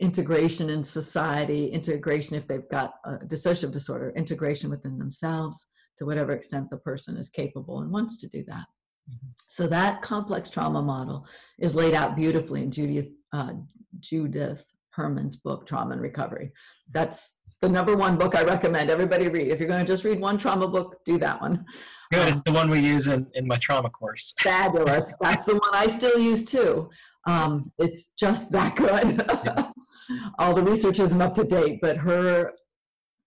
integration 0.01 0.71
in 0.71 0.83
society, 0.83 1.67
integration 1.69 2.35
if 2.35 2.47
they've 2.49 2.69
got 2.71 2.95
a 3.05 3.19
dissociative 3.27 3.71
disorder, 3.71 4.13
integration 4.17 4.71
within 4.71 4.99
themselves 4.99 5.69
to 5.99 6.07
whatever 6.07 6.33
extent 6.33 6.69
the 6.71 6.77
person 6.79 7.17
is 7.17 7.31
capable 7.31 7.81
and 7.81 7.91
wants 7.91 8.19
to 8.19 8.29
do 8.29 8.43
that. 8.49 8.65
Mm-hmm. 9.09 9.29
So 9.49 9.67
that 9.69 10.03
complex 10.03 10.51
trauma 10.51 10.83
model 10.83 11.27
is 11.59 11.75
laid 11.75 11.95
out 11.95 12.17
beautifully 12.17 12.63
in 12.63 12.71
Judith, 12.71 13.11
uh, 13.33 13.53
Judith 14.01 14.65
Herman's 14.91 15.37
book, 15.37 15.67
Trauma 15.67 15.93
and 15.93 16.03
Recovery. 16.03 16.53
That's 16.91 17.37
the 17.61 17.69
number 17.69 17.95
one 17.95 18.17
book 18.17 18.35
I 18.35 18.43
recommend 18.43 18.89
everybody 18.89 19.29
read. 19.29 19.49
If 19.49 19.59
you're 19.59 19.69
going 19.69 19.85
to 19.85 19.87
just 19.87 20.05
read 20.05 20.19
one 20.19 20.39
trauma 20.39 20.67
book, 20.67 20.97
do 21.05 21.19
that 21.19 21.41
one. 21.41 21.67
Good. 22.11 22.29
Um, 22.29 22.35
it's 22.35 22.43
the 22.47 22.53
one 22.53 22.71
we 22.71 22.81
use 22.81 23.07
in, 23.07 23.27
in 23.35 23.47
my 23.47 23.57
trauma 23.57 23.91
course. 23.91 24.33
Fabulous. 24.41 25.15
That's 25.21 25.45
the 25.45 25.55
one 25.55 25.71
I 25.75 25.87
still 25.87 26.19
use 26.19 26.45
too. 26.45 26.89
Um, 27.27 27.71
it's 27.79 28.13
just 28.19 28.51
that 28.53 28.77
good. 28.77 29.25
Yeah. 29.45 29.71
All 30.39 30.55
the 30.55 30.63
research 30.63 31.01
isn't 31.01 31.21
up 31.21 31.35
to 31.35 31.45
date, 31.45 31.81
but 31.83 31.99
her 31.99 32.53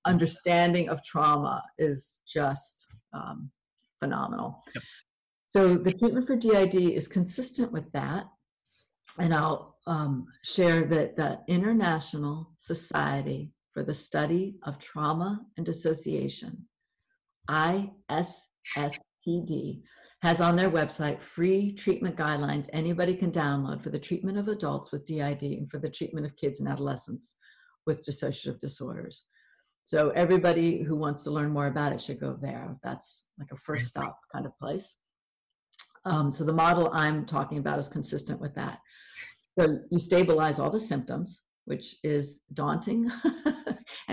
understanding 0.06 0.90
of 0.90 1.04
trauma 1.04 1.64
is 1.78 2.20
just 2.28 2.88
um, 3.14 3.52
phenomenal. 4.00 4.64
Yep. 4.74 4.84
So 5.50 5.76
the 5.76 5.94
treatment 5.94 6.26
for 6.26 6.36
DID 6.36 6.76
is 6.76 7.08
consistent 7.08 7.72
with 7.72 7.92
that. 7.92 8.26
And 9.20 9.32
I'll 9.32 9.78
um, 9.86 10.26
share 10.44 10.86
that 10.86 11.16
the 11.16 11.40
International 11.48 12.50
Society 12.58 13.53
for 13.74 13.84
the 13.84 13.94
Study 13.94 14.56
of 14.64 14.80
Trauma 14.80 15.42
and 15.58 15.66
Dissociation, 15.66 16.68
ISSTD, 17.50 17.92
has 20.22 20.40
on 20.40 20.56
their 20.56 20.72
website 20.72 21.22
free 21.22 21.74
treatment 21.74 22.16
guidelines 22.16 22.70
anybody 22.72 23.14
can 23.14 23.32
download 23.32 23.82
for 23.82 23.90
the 23.90 24.00
treatment 24.00 24.38
of 24.38 24.48
adults 24.48 24.92
with 24.92 25.06
DID 25.06 25.42
and 25.42 25.70
for 25.70 25.80
the 25.80 25.90
treatment 25.90 26.26
of 26.26 26.36
kids 26.38 26.60
and 26.60 26.70
adolescents 26.70 27.36
with 27.86 28.06
dissociative 28.06 28.58
disorders. 28.60 29.26
So 29.84 30.12
everybody 30.12 30.82
who 30.82 30.96
wants 30.96 31.24
to 31.24 31.32
learn 31.32 31.52
more 31.52 31.68
about 31.68 31.92
it 31.92 32.02
should 32.02 32.22
go 32.22 32.38
there. 32.42 32.78
That's 32.84 33.26
like 33.38 33.52
a 33.52 33.58
first 33.58 33.88
stop 33.88 34.18
kind 34.32 34.46
of 34.46 34.58
place. 34.58 34.96
Um, 36.06 36.32
so 36.32 36.46
the 36.46 36.54
model 36.54 36.90
I'm 36.94 37.26
talking 37.26 37.58
about 37.58 37.80
is 37.80 37.90
consistent 37.90 38.40
with 38.40 38.54
that. 38.54 38.80
So 39.60 39.80
you 39.92 40.00
stabilize 40.00 40.58
all 40.58 40.70
the 40.70 40.80
symptoms, 40.80 41.44
which 41.66 41.98
is 42.04 42.40
daunting 42.54 43.12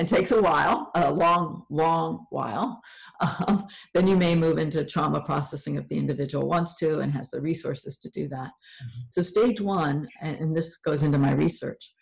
and 0.00 0.08
takes 0.08 0.30
a 0.30 0.40
while, 0.40 0.90
a 0.94 1.12
long, 1.12 1.64
long 1.68 2.24
while. 2.30 2.80
Um, 3.20 3.66
then 3.92 4.08
you 4.08 4.16
may 4.16 4.34
move 4.34 4.56
into 4.56 4.82
trauma 4.82 5.20
processing 5.20 5.74
if 5.74 5.86
the 5.88 5.98
individual 5.98 6.48
wants 6.48 6.74
to 6.76 7.00
and 7.00 7.12
has 7.12 7.30
the 7.30 7.40
resources 7.40 7.98
to 7.98 8.08
do 8.08 8.26
that. 8.28 8.48
Mm-hmm. 8.48 9.00
So, 9.10 9.20
stage 9.20 9.60
one, 9.60 10.08
and, 10.22 10.38
and, 10.38 10.56
this 10.56 10.78
goes 10.78 11.02
into 11.02 11.18
my 11.18 11.32
research. 11.32 11.92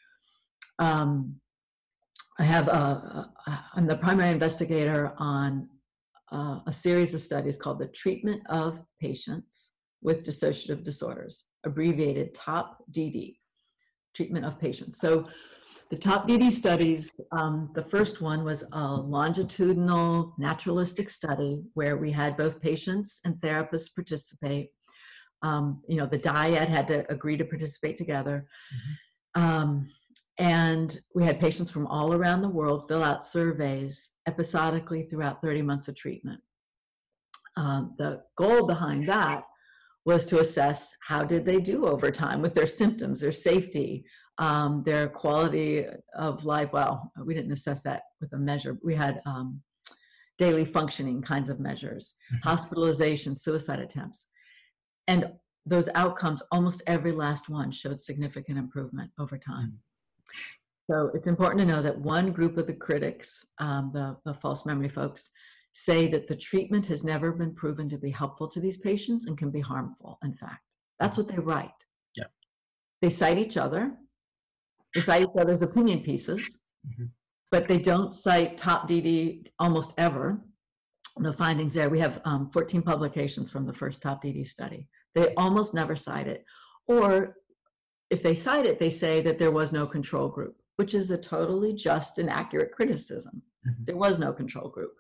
Um, 0.78 1.40
I 2.38 2.44
have 2.44 2.68
a, 2.68 3.28
I'm 3.74 3.88
the 3.88 3.96
primary 3.96 4.30
investigator 4.30 5.12
on 5.18 5.68
uh, 6.30 6.60
a 6.68 6.72
series 6.72 7.14
of 7.14 7.20
studies 7.20 7.56
called 7.56 7.80
the 7.80 7.88
Treatment 7.88 8.42
of 8.48 8.80
Patients 9.00 9.72
with 10.02 10.24
Dissociative 10.24 10.84
Disorders, 10.84 11.46
abbreviated 11.64 12.32
TOP 12.32 12.78
DD 12.92 13.38
treatment 14.14 14.44
of 14.44 14.58
patients. 14.60 15.00
So 15.00 15.26
the 15.90 15.96
top 15.96 16.28
DD 16.28 16.52
studies, 16.52 17.18
um, 17.32 17.70
the 17.74 17.82
first 17.82 18.20
one 18.20 18.44
was 18.44 18.64
a 18.72 18.94
longitudinal 18.94 20.34
naturalistic 20.38 21.08
study 21.08 21.62
where 21.74 21.96
we 21.96 22.12
had 22.12 22.36
both 22.36 22.60
patients 22.60 23.20
and 23.24 23.36
therapists 23.36 23.94
participate. 23.94 24.68
Um, 25.42 25.82
you 25.88 25.96
know, 25.96 26.06
the 26.06 26.18
dyad 26.18 26.68
had 26.68 26.86
to 26.88 27.10
agree 27.10 27.38
to 27.38 27.44
participate 27.44 27.96
together. 27.96 28.46
Mm-hmm. 28.74 29.42
Um, 29.42 29.88
and 30.38 31.00
we 31.14 31.24
had 31.24 31.40
patients 31.40 31.70
from 31.70 31.86
all 31.86 32.12
around 32.12 32.42
the 32.42 32.48
world 32.48 32.86
fill 32.86 33.02
out 33.02 33.24
surveys 33.24 34.10
episodically 34.26 35.04
throughout 35.04 35.40
30 35.42 35.62
months 35.62 35.88
of 35.88 35.96
treatment. 35.96 36.40
Um, 37.56 37.94
the 37.98 38.22
goal 38.36 38.66
behind 38.66 39.08
that 39.08 39.42
was 40.04 40.24
to 40.26 40.40
assess 40.40 40.92
how 41.06 41.24
did 41.24 41.44
they 41.44 41.60
do 41.60 41.86
over 41.86 42.10
time 42.10 42.40
with 42.40 42.54
their 42.54 42.66
symptoms, 42.66 43.20
their 43.20 43.32
safety, 43.32 44.04
um, 44.38 44.82
their 44.84 45.08
quality 45.08 45.86
of 46.16 46.44
life. 46.44 46.72
Well, 46.72 47.12
we 47.24 47.34
didn't 47.34 47.52
assess 47.52 47.82
that 47.82 48.02
with 48.20 48.32
a 48.32 48.38
measure. 48.38 48.78
We 48.82 48.94
had 48.94 49.20
um, 49.26 49.60
daily 50.38 50.64
functioning 50.64 51.20
kinds 51.20 51.50
of 51.50 51.60
measures, 51.60 52.14
mm-hmm. 52.32 52.48
hospitalization, 52.48 53.36
suicide 53.36 53.80
attempts. 53.80 54.26
And 55.08 55.32
those 55.66 55.88
outcomes, 55.94 56.42
almost 56.52 56.82
every 56.86 57.12
last 57.12 57.48
one 57.48 57.70
showed 57.70 58.00
significant 58.00 58.58
improvement 58.58 59.10
over 59.18 59.36
time. 59.36 59.72
Mm-hmm. 59.72 60.48
So 60.90 61.10
it's 61.12 61.28
important 61.28 61.60
to 61.60 61.66
know 61.66 61.82
that 61.82 61.98
one 62.00 62.32
group 62.32 62.56
of 62.56 62.66
the 62.66 62.72
critics, 62.72 63.44
um, 63.58 63.90
the, 63.92 64.16
the 64.24 64.32
false 64.32 64.64
memory 64.64 64.88
folks, 64.88 65.30
say 65.72 66.08
that 66.08 66.26
the 66.26 66.36
treatment 66.36 66.86
has 66.86 67.04
never 67.04 67.32
been 67.32 67.54
proven 67.54 67.88
to 67.88 67.98
be 67.98 68.10
helpful 68.10 68.48
to 68.48 68.60
these 68.60 68.76
patients 68.78 69.26
and 69.26 69.38
can 69.38 69.50
be 69.50 69.60
harmful, 69.60 70.18
in 70.24 70.34
fact. 70.34 70.62
That's 70.98 71.16
what 71.16 71.28
they 71.28 71.38
write. 71.38 71.70
Yeah. 72.16 72.24
They 73.00 73.10
cite 73.10 73.38
each 73.38 73.56
other, 73.56 73.92
they 74.94 75.00
cite 75.00 75.22
each 75.22 75.40
other's 75.40 75.62
opinion 75.62 76.00
pieces, 76.00 76.58
mm-hmm. 76.86 77.06
but 77.50 77.68
they 77.68 77.78
don't 77.78 78.14
cite 78.14 78.58
top 78.58 78.88
DD 78.88 79.46
almost 79.58 79.94
ever. 79.98 80.40
The 81.20 81.32
findings 81.32 81.74
there, 81.74 81.88
we 81.88 81.98
have 81.98 82.20
um, 82.24 82.48
14 82.52 82.82
publications 82.82 83.50
from 83.50 83.66
the 83.66 83.72
first 83.72 84.02
top 84.02 84.22
DD 84.22 84.46
study. 84.46 84.88
They 85.14 85.34
almost 85.34 85.74
never 85.74 85.96
cite 85.96 86.28
it. 86.28 86.44
Or 86.86 87.36
if 88.10 88.22
they 88.22 88.34
cite 88.34 88.66
it, 88.66 88.78
they 88.78 88.90
say 88.90 89.20
that 89.22 89.38
there 89.38 89.50
was 89.50 89.72
no 89.72 89.86
control 89.86 90.28
group, 90.28 90.56
which 90.76 90.94
is 90.94 91.10
a 91.10 91.18
totally 91.18 91.74
just 91.74 92.18
and 92.18 92.30
accurate 92.30 92.72
criticism. 92.72 93.42
Mm-hmm. 93.66 93.84
There 93.84 93.96
was 93.96 94.18
no 94.18 94.32
control 94.32 94.68
group. 94.68 94.92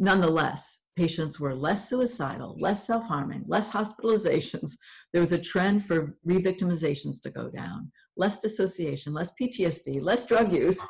Nonetheless, 0.00 0.78
patients 0.96 1.38
were 1.38 1.54
less 1.54 1.88
suicidal, 1.88 2.56
less 2.58 2.86
self 2.86 3.04
harming, 3.04 3.44
less 3.46 3.70
hospitalizations. 3.70 4.72
There 5.12 5.20
was 5.20 5.32
a 5.32 5.38
trend 5.38 5.86
for 5.86 6.16
re 6.24 6.40
victimizations 6.40 7.20
to 7.22 7.30
go 7.30 7.50
down, 7.50 7.90
less 8.16 8.40
dissociation, 8.40 9.12
less 9.12 9.32
PTSD, 9.40 10.00
less 10.00 10.24
drug 10.24 10.52
use, 10.52 10.80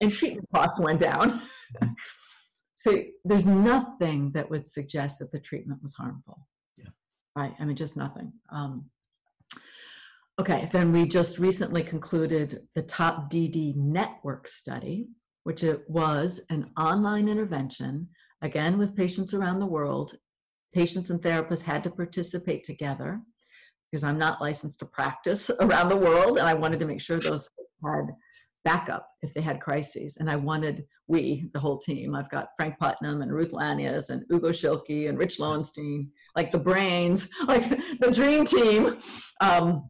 and 0.00 0.12
treatment 0.12 0.48
costs 0.52 0.80
went 0.80 1.00
down. 1.00 1.42
so 2.76 3.02
there's 3.24 3.46
nothing 3.46 4.32
that 4.32 4.50
would 4.50 4.66
suggest 4.66 5.20
that 5.20 5.30
the 5.30 5.38
treatment 5.38 5.80
was 5.82 5.94
harmful. 5.94 6.48
Yeah. 6.76 6.88
Right? 7.36 7.54
I 7.60 7.64
mean, 7.64 7.76
just 7.76 7.96
nothing. 7.96 8.32
Um, 8.50 8.90
okay, 10.40 10.68
then 10.72 10.90
we 10.90 11.06
just 11.06 11.38
recently 11.38 11.84
concluded 11.84 12.62
the 12.74 12.82
Top 12.82 13.30
DD 13.30 13.76
Network 13.76 14.48
study, 14.48 15.10
which 15.44 15.62
it 15.62 15.88
was 15.88 16.40
an 16.50 16.70
online 16.76 17.28
intervention 17.28 18.08
again 18.42 18.78
with 18.78 18.96
patients 18.96 19.34
around 19.34 19.60
the 19.60 19.66
world. 19.66 20.16
Patients 20.72 21.10
and 21.10 21.20
therapists 21.20 21.62
had 21.62 21.82
to 21.84 21.90
participate 21.90 22.64
together 22.64 23.20
because 23.90 24.04
I'm 24.04 24.18
not 24.18 24.40
licensed 24.40 24.78
to 24.80 24.86
practice 24.86 25.50
around 25.60 25.88
the 25.88 25.96
world, 25.96 26.38
and 26.38 26.48
I 26.48 26.54
wanted 26.54 26.78
to 26.80 26.86
make 26.86 27.00
sure 27.00 27.18
those 27.18 27.50
had 27.84 28.06
backup 28.64 29.08
if 29.22 29.32
they 29.32 29.40
had 29.40 29.60
crises. 29.60 30.16
And 30.18 30.30
I 30.30 30.36
wanted 30.36 30.84
we, 31.08 31.48
the 31.54 31.60
whole 31.60 31.78
team. 31.78 32.14
I've 32.14 32.30
got 32.30 32.48
Frank 32.56 32.78
Putnam 32.78 33.22
and 33.22 33.32
Ruth 33.32 33.52
Lanius 33.52 34.10
and 34.10 34.24
Hugo 34.28 34.50
Schielke 34.50 35.08
and 35.08 35.18
Rich 35.18 35.38
Loewenstein, 35.38 36.08
like 36.36 36.52
the 36.52 36.58
brains, 36.58 37.28
like 37.46 37.68
the 38.00 38.10
dream 38.10 38.44
team. 38.44 38.98
Um, 39.40 39.88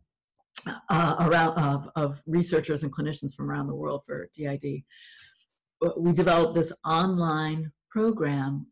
uh, 0.90 1.16
around 1.20 1.56
of, 1.58 1.88
of 1.96 2.22
researchers 2.26 2.82
and 2.82 2.92
clinicians 2.92 3.34
from 3.34 3.50
around 3.50 3.66
the 3.66 3.74
world 3.74 4.02
for 4.04 4.28
DID. 4.36 4.82
We 5.96 6.12
developed 6.12 6.54
this 6.54 6.72
online 6.84 7.72
program 7.90 8.66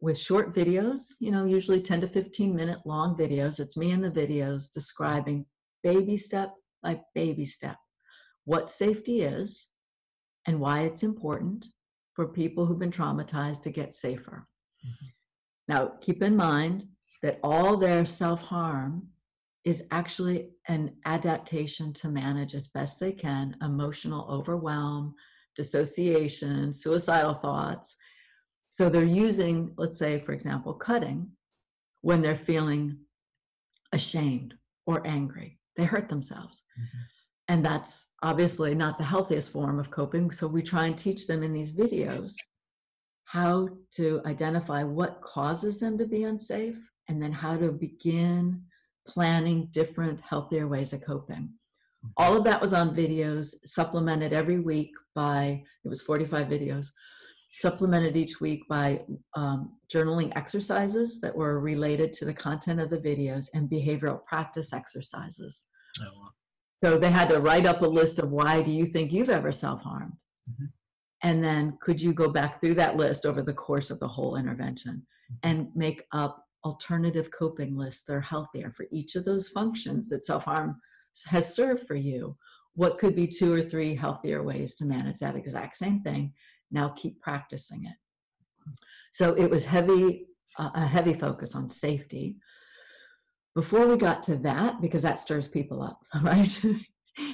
with 0.00 0.18
short 0.18 0.54
videos, 0.54 1.12
you 1.20 1.30
know, 1.30 1.44
usually 1.44 1.80
10 1.80 2.00
to 2.00 2.08
15 2.08 2.54
minute 2.54 2.78
long 2.84 3.16
videos. 3.16 3.60
It's 3.60 3.76
me 3.76 3.92
in 3.92 4.00
the 4.00 4.10
videos 4.10 4.72
describing 4.72 5.46
baby 5.82 6.16
step 6.16 6.54
by 6.82 7.00
baby 7.14 7.44
step 7.44 7.76
what 8.44 8.70
safety 8.70 9.22
is 9.22 9.68
and 10.46 10.58
why 10.58 10.82
it's 10.82 11.02
important 11.02 11.66
for 12.14 12.26
people 12.28 12.66
who've 12.66 12.78
been 12.78 12.90
traumatized 12.90 13.62
to 13.62 13.70
get 13.70 13.94
safer. 13.94 14.46
Mm-hmm. 14.84 15.06
Now, 15.68 15.92
keep 16.00 16.22
in 16.22 16.36
mind 16.36 16.84
that 17.22 17.38
all 17.42 17.76
their 17.76 18.04
self 18.04 18.40
harm 18.40 19.06
is 19.64 19.84
actually 19.92 20.48
an 20.66 20.92
adaptation 21.06 21.92
to 21.92 22.08
manage 22.08 22.54
as 22.54 22.66
best 22.68 22.98
they 22.98 23.12
can 23.12 23.56
emotional 23.62 24.26
overwhelm, 24.28 25.14
dissociation, 25.54 26.72
suicidal 26.72 27.34
thoughts. 27.34 27.96
So 28.72 28.88
they're 28.88 29.04
using, 29.04 29.74
let's 29.76 29.98
say, 29.98 30.18
for 30.18 30.32
example, 30.32 30.72
cutting 30.72 31.28
when 32.00 32.22
they're 32.22 32.34
feeling 32.34 32.96
ashamed 33.92 34.54
or 34.86 35.06
angry. 35.06 35.58
They 35.76 35.84
hurt 35.84 36.08
themselves. 36.08 36.62
Mm-hmm. 36.80 36.98
And 37.48 37.62
that's 37.62 38.06
obviously 38.22 38.74
not 38.74 38.96
the 38.96 39.04
healthiest 39.04 39.52
form 39.52 39.78
of 39.78 39.90
coping. 39.90 40.30
So 40.30 40.46
we 40.46 40.62
try 40.62 40.86
and 40.86 40.96
teach 40.96 41.26
them 41.26 41.42
in 41.42 41.52
these 41.52 41.70
videos 41.70 42.34
how 43.26 43.68
to 43.96 44.22
identify 44.24 44.82
what 44.84 45.20
causes 45.20 45.78
them 45.78 45.98
to 45.98 46.06
be 46.06 46.24
unsafe 46.24 46.90
and 47.08 47.22
then 47.22 47.30
how 47.30 47.58
to 47.58 47.72
begin 47.72 48.62
planning 49.06 49.68
different, 49.70 50.18
healthier 50.22 50.66
ways 50.66 50.94
of 50.94 51.02
coping. 51.02 51.36
Mm-hmm. 51.36 52.08
All 52.16 52.38
of 52.38 52.44
that 52.44 52.62
was 52.62 52.72
on 52.72 52.96
videos, 52.96 53.54
supplemented 53.66 54.32
every 54.32 54.60
week 54.60 54.92
by, 55.14 55.62
it 55.84 55.88
was 55.88 56.00
45 56.00 56.46
videos, 56.46 56.88
supplemented 57.58 58.16
each 58.16 58.40
week 58.40 58.62
by 58.68 59.02
um, 59.36 59.72
journaling 59.92 60.32
exercises 60.36 61.20
that 61.20 61.34
were 61.34 61.60
related 61.60 62.12
to 62.14 62.24
the 62.24 62.32
content 62.32 62.80
of 62.80 62.90
the 62.90 62.98
videos 62.98 63.48
and 63.54 63.68
behavioral 63.68 64.24
practice 64.24 64.72
exercises. 64.72 65.66
Oh, 66.00 66.10
wow. 66.20 66.28
So 66.82 66.98
they 66.98 67.10
had 67.10 67.28
to 67.28 67.40
write 67.40 67.66
up 67.66 67.82
a 67.82 67.86
list 67.86 68.18
of 68.18 68.30
why 68.30 68.62
do 68.62 68.70
you 68.70 68.86
think 68.86 69.12
you've 69.12 69.30
ever 69.30 69.52
self-harmed? 69.52 70.18
Mm-hmm. 70.50 70.64
And 71.22 71.44
then 71.44 71.78
could 71.80 72.02
you 72.02 72.12
go 72.12 72.28
back 72.28 72.60
through 72.60 72.74
that 72.74 72.96
list 72.96 73.24
over 73.26 73.42
the 73.42 73.52
course 73.52 73.90
of 73.90 74.00
the 74.00 74.08
whole 74.08 74.36
intervention 74.36 74.94
mm-hmm. 74.94 75.48
and 75.48 75.68
make 75.76 76.04
up 76.12 76.44
alternative 76.64 77.30
coping 77.30 77.76
lists 77.76 78.04
that 78.04 78.14
are 78.14 78.20
healthier 78.20 78.72
for 78.76 78.86
each 78.90 79.14
of 79.14 79.24
those 79.24 79.48
functions 79.50 80.08
that 80.08 80.24
self-harm 80.24 80.80
has 81.26 81.54
served 81.54 81.86
for 81.86 81.94
you? 81.94 82.36
What 82.74 82.98
could 82.98 83.14
be 83.14 83.26
two 83.26 83.52
or 83.52 83.60
three 83.60 83.94
healthier 83.94 84.42
ways 84.42 84.76
to 84.76 84.84
manage 84.84 85.18
that 85.18 85.36
exact 85.36 85.76
same 85.76 86.00
thing? 86.00 86.32
Now 86.72 86.88
keep 86.90 87.20
practicing 87.20 87.84
it. 87.84 87.94
So 89.12 89.34
it 89.34 89.50
was 89.50 89.64
heavy, 89.64 90.26
uh, 90.58 90.70
a 90.74 90.86
heavy 90.86 91.12
focus 91.12 91.54
on 91.54 91.68
safety. 91.68 92.36
Before 93.54 93.86
we 93.86 93.96
got 93.96 94.22
to 94.24 94.36
that, 94.36 94.80
because 94.80 95.02
that 95.02 95.20
stirs 95.20 95.46
people 95.46 95.82
up, 95.82 96.00
right? 96.22 96.64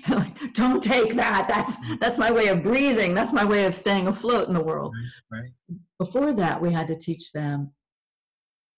like, 0.08 0.52
don't 0.54 0.82
take 0.82 1.14
that. 1.14 1.46
That's 1.48 1.76
that's 1.98 2.18
my 2.18 2.32
way 2.32 2.48
of 2.48 2.64
breathing. 2.64 3.14
That's 3.14 3.32
my 3.32 3.44
way 3.44 3.64
of 3.64 3.74
staying 3.74 4.08
afloat 4.08 4.48
in 4.48 4.54
the 4.54 4.62
world. 4.62 4.92
Right, 5.30 5.40
right. 5.40 5.78
Before 5.98 6.32
that, 6.32 6.60
we 6.60 6.72
had 6.72 6.88
to 6.88 6.96
teach 6.96 7.30
them 7.30 7.70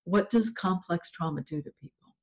what 0.04 0.28
does 0.28 0.50
complex 0.50 1.11
trauma 1.11 1.40
do 1.42 1.62
to 1.62 1.70
people, 1.80 2.14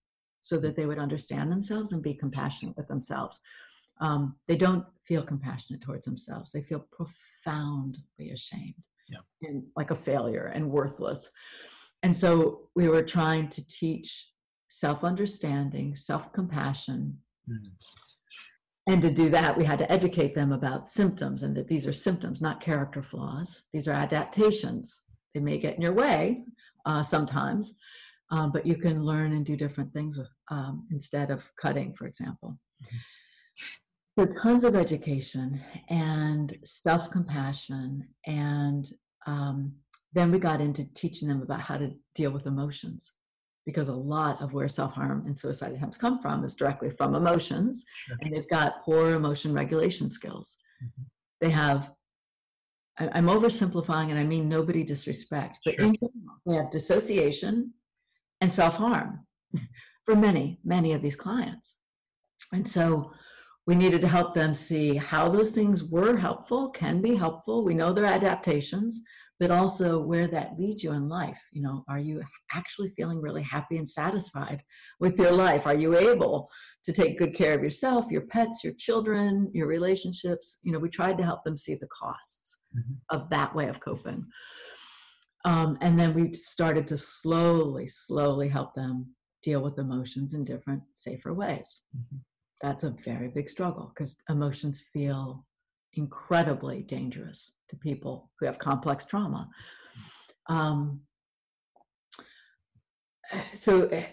so 0.42 0.60
that 0.60 0.76
they 0.76 0.86
would 0.86 1.00
understand 1.00 1.52
themselves 1.52 1.92
and 1.92 2.04
be 2.04 2.14
compassionate 2.14 2.78
with 2.78 2.88
themselves 2.88 3.40
um, 4.00 4.36
they 4.48 4.56
don't 4.56 4.86
feel 5.06 5.24
compassionate 5.24 5.82
towards 5.82 6.06
themselves. 6.06 6.52
They 6.52 6.62
feel 6.62 6.86
profoundly 6.92 8.32
ashamed 8.32 8.86
yeah. 9.10 9.20
and 9.44 9.64
like 9.76 9.92
a 9.92 9.96
failure 9.96 10.52
and 10.54 10.70
worthless. 10.70 11.32
And 12.04 12.16
so 12.16 12.70
we 12.76 12.88
were 12.88 13.04
trying 13.04 13.50
to 13.50 13.68
teach 13.68 14.30
self 14.70 15.04
understanding, 15.04 15.96
self 15.96 16.32
compassion. 16.34 17.18
Mm. 17.50 17.72
And 18.90 19.02
to 19.02 19.12
do 19.12 19.30
that, 19.30 19.58
we 19.58 19.66
had 19.66 19.80
to 19.80 19.92
educate 19.92 20.34
them 20.34 20.54
about 20.54 20.88
symptoms 20.88 21.44
and 21.44 21.56
that 21.58 21.68
these 21.68 21.86
are 21.86 21.94
symptoms, 21.94 22.40
not 22.40 22.62
character 22.62 23.04
flaws. 23.04 23.64
These 23.74 23.88
are 23.88 23.94
adaptations. 23.94 25.02
They 25.34 25.42
may 25.42 25.58
get 25.58 25.76
in 25.76 25.82
your 25.82 25.94
way 25.94 26.46
uh, 26.86 27.04
sometimes, 27.04 27.74
um, 28.32 28.52
but 28.54 28.66
you 28.66 28.76
can 28.76 29.04
learn 29.04 29.34
and 29.34 29.46
do 29.46 29.58
different 29.58 29.92
things 29.92 30.18
um, 30.50 30.88
instead 30.90 31.32
of 31.32 31.52
cutting, 31.62 31.94
for 31.94 32.08
example. 32.08 32.58
Mm-hmm. 32.84 32.98
So 34.18 34.26
tons 34.26 34.64
of 34.64 34.76
education 34.76 35.62
and 35.90 36.58
self 36.64 37.12
compassion, 37.12 38.08
and 38.26 38.90
um, 39.28 39.74
then 40.14 40.32
we 40.32 40.40
got 40.40 40.60
into 40.60 40.92
teaching 40.96 41.28
them 41.28 41.44
about 41.44 41.62
how 41.62 41.78
to 41.78 41.92
deal 42.16 42.32
with 42.32 42.48
emotions, 42.48 43.14
because 43.64 43.90
a 43.90 43.94
lot 43.94 44.42
of 44.42 44.54
where 44.54 44.68
self 44.68 44.94
harm 44.94 45.24
and 45.28 45.38
suicide 45.38 45.74
attempts 45.74 46.00
come 46.00 46.20
from 46.20 46.44
is 46.44 46.56
directly 46.56 46.90
from 46.90 47.14
emotions, 47.14 47.86
sure. 48.08 48.18
and 48.22 48.34
they've 48.34 48.50
got 48.50 48.84
poor 48.84 49.14
emotion 49.14 49.54
regulation 49.54 50.10
skills. 50.10 50.58
Mm-hmm. 50.84 51.04
They 51.42 51.52
have 51.52 51.92
I, 52.98 53.20
am 53.20 53.28
oversimplifying 53.28 54.10
and 54.10 54.18
I 54.18 54.24
mean 54.24 54.50
nobody 54.50 54.84
disrespect, 54.84 55.60
but 55.64 55.76
sure. 55.76 55.86
in 55.86 55.96
general, 55.96 56.42
they 56.48 56.56
have 56.56 56.72
dissociation 56.72 57.72
and 58.42 58.52
self 58.52 58.78
harm 58.78 59.28
for 60.06 60.16
many, 60.16 60.60
many 60.64 60.94
of 60.94 61.04
these 61.04 61.16
clients. 61.16 61.76
And 62.52 62.68
so 62.68 63.12
we 63.68 63.76
needed 63.76 64.00
to 64.00 64.08
help 64.08 64.34
them 64.34 64.56
see 64.56 64.96
how 64.96 65.28
those 65.28 65.52
things 65.52 65.84
were 65.84 66.16
helpful, 66.16 66.70
can 66.70 67.02
be 67.02 67.14
helpful. 67.14 67.66
We 67.66 67.74
know 67.74 67.92
they're 67.92 68.06
adaptations, 68.06 69.02
but 69.42 69.52
also 69.52 70.00
where 70.00 70.28
that 70.30 70.58
leads 70.58 70.84
you 70.84 70.94
in 70.94 71.10
life. 71.10 71.40
You 71.52 71.64
know, 71.64 71.84
are 71.90 72.00
you 72.00 72.24
actually 72.54 72.94
feeling 72.96 73.22
really 73.22 73.44
happy 73.44 73.76
and 73.76 73.88
satisfied 73.88 74.64
with 75.02 75.20
your 75.20 75.34
life? 75.34 75.68
Are 75.68 75.76
you 75.76 75.98
able 75.98 76.50
to 76.86 76.94
take 76.94 77.18
good 77.18 77.36
care 77.36 77.54
of 77.56 77.62
yourself, 77.62 78.06
your 78.10 78.22
pets, 78.22 78.64
your 78.64 78.74
children, 78.80 79.52
your 79.54 79.68
relationships? 79.68 80.60
You 80.64 80.72
know, 80.72 80.80
we 80.80 80.90
tried 80.90 81.18
to 81.18 81.26
help 81.26 81.44
them 81.44 81.58
see 81.58 81.76
the 81.76 81.88
costs 81.88 82.60
mm-hmm. 82.76 82.94
of 83.10 83.30
that 83.32 83.54
way 83.54 83.68
of 83.68 83.82
coping. 83.82 84.26
Um, 85.44 85.78
and 85.82 86.00
then 86.00 86.14
we 86.14 86.32
started 86.34 86.88
to 86.88 86.98
slowly, 86.98 87.88
slowly 87.90 88.48
help 88.48 88.76
them 88.76 89.08
deal 89.44 89.62
with 89.62 89.78
emotions 89.78 90.34
in 90.34 90.46
different, 90.46 90.84
safer 90.94 91.34
ways. 91.34 91.82
Mm-hmm 91.96 92.18
that's 92.62 92.84
a 92.84 92.96
very 93.06 93.28
big 93.28 93.50
struggle 93.50 93.92
because 93.94 94.18
emotions 94.30 94.84
feel 94.94 95.46
incredibly 95.94 96.84
dangerous 96.84 97.54
to 97.70 97.76
people 97.76 98.30
who 98.40 98.46
have 98.46 98.60
complex 98.60 99.06
trauma. 99.06 99.50
Um, 100.48 101.02
so 103.54 103.88
eh, 103.88 104.06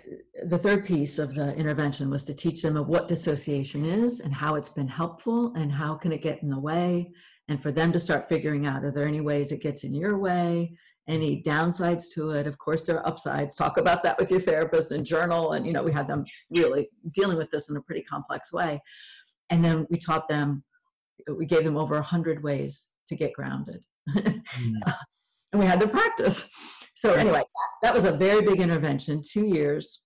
the 0.47 0.59
third 0.59 0.85
piece 0.85 1.19
of 1.19 1.35
the 1.35 1.55
intervention 1.55 2.11
was 2.11 2.25
to 2.25 2.35
teach 2.35 2.63
them 2.63 2.77
of 2.77 2.89
what 2.89 3.09
dissociation 3.09 3.85
is 3.85 4.21
and 4.21 4.33
how 4.33 4.57
it's 4.57 4.69
been 4.69 4.89
helpful 4.89 5.53
and 5.55 5.71
how 5.71 5.95
can 5.95 6.13
it 6.13 6.23
get 6.23 6.43
in 6.43 6.51
the 6.51 6.59
way 6.59 7.13
and 7.49 7.63
for 7.63 7.71
them 7.71 7.93
to 7.93 8.01
start 8.01 8.29
figuring 8.29 8.67
out 8.67 8.85
are 8.85 8.91
there 8.91 9.07
any 9.07 9.21
ways 9.21 9.53
it 9.53 9.63
gets 9.63 9.85
in 9.85 9.95
your 9.95 10.19
way 10.19 10.77
any 11.09 11.43
downsides 11.43 12.05
to 12.15 12.31
it. 12.31 12.47
Of 12.47 12.59
course, 12.59 12.83
there 12.83 12.99
are 12.99 13.07
upsides. 13.07 13.55
Talk 13.55 13.77
about 13.77 14.03
that 14.03 14.19
with 14.19 14.31
your 14.31 14.41
therapist 14.41 14.93
and 14.93 15.05
journal. 15.05 15.53
And, 15.53 15.67
you 15.67 15.73
know, 15.73 15.83
we 15.83 15.93
had 15.93 16.09
them 16.09 16.25
really 16.51 16.89
dealing 17.13 17.37
with 17.37 17.51
this 17.51 17.69
in 17.69 17.77
a 17.77 17.81
pretty 17.83 18.03
complex 18.03 18.53
way. 18.53 18.81
And 19.51 19.65
then 19.65 19.87
we 19.91 19.99
taught 19.99 20.29
them, 20.29 20.65
we 21.29 21.47
gave 21.47 21.65
them 21.65 21.77
over 21.77 21.95
a 21.95 21.99
100 21.99 22.43
ways 22.43 22.89
to 23.09 23.17
get 23.17 23.35
grounded. 23.35 23.83
mm. 24.11 24.35
and 25.53 25.61
we 25.61 25.67
had 25.67 25.81
to 25.81 25.89
practice. 25.89 26.49
So, 26.95 27.13
anyway, 27.13 27.43
that 27.83 27.93
was 27.93 28.05
a 28.05 28.13
very 28.13 28.43
big 28.43 28.61
intervention, 28.61 29.21
two 29.23 29.47
years. 29.47 30.01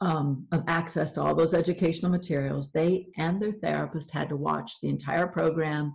Um, 0.00 0.48
of 0.50 0.64
access 0.66 1.12
to 1.12 1.22
all 1.22 1.34
those 1.34 1.54
educational 1.54 2.10
materials. 2.10 2.72
They 2.72 3.06
and 3.16 3.40
their 3.40 3.52
therapist 3.52 4.10
had 4.10 4.28
to 4.30 4.36
watch 4.36 4.72
the 4.82 4.88
entire 4.88 5.28
program 5.28 5.94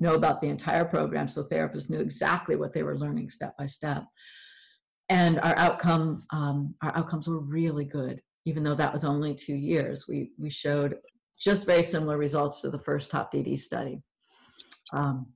know 0.00 0.14
about 0.14 0.40
the 0.40 0.48
entire 0.48 0.84
program 0.84 1.28
so 1.28 1.44
therapists 1.44 1.90
knew 1.90 2.00
exactly 2.00 2.56
what 2.56 2.72
they 2.72 2.82
were 2.82 2.98
learning 2.98 3.28
step 3.28 3.56
by 3.58 3.66
step. 3.66 4.04
And 5.08 5.40
our 5.40 5.56
outcome 5.56 6.24
um, 6.30 6.74
our 6.82 6.96
outcomes 6.96 7.28
were 7.28 7.40
really 7.40 7.84
good 7.84 8.20
even 8.46 8.62
though 8.62 8.74
that 8.74 8.92
was 8.92 9.04
only 9.04 9.34
two 9.34 9.54
years. 9.54 10.06
We 10.08 10.32
we 10.38 10.50
showed 10.50 10.96
just 11.38 11.66
very 11.66 11.82
similar 11.82 12.18
results 12.18 12.60
to 12.60 12.70
the 12.70 12.78
first 12.78 13.10
top 13.10 13.32
dd 13.32 13.58
study. 13.58 14.02
Um, 14.92 15.26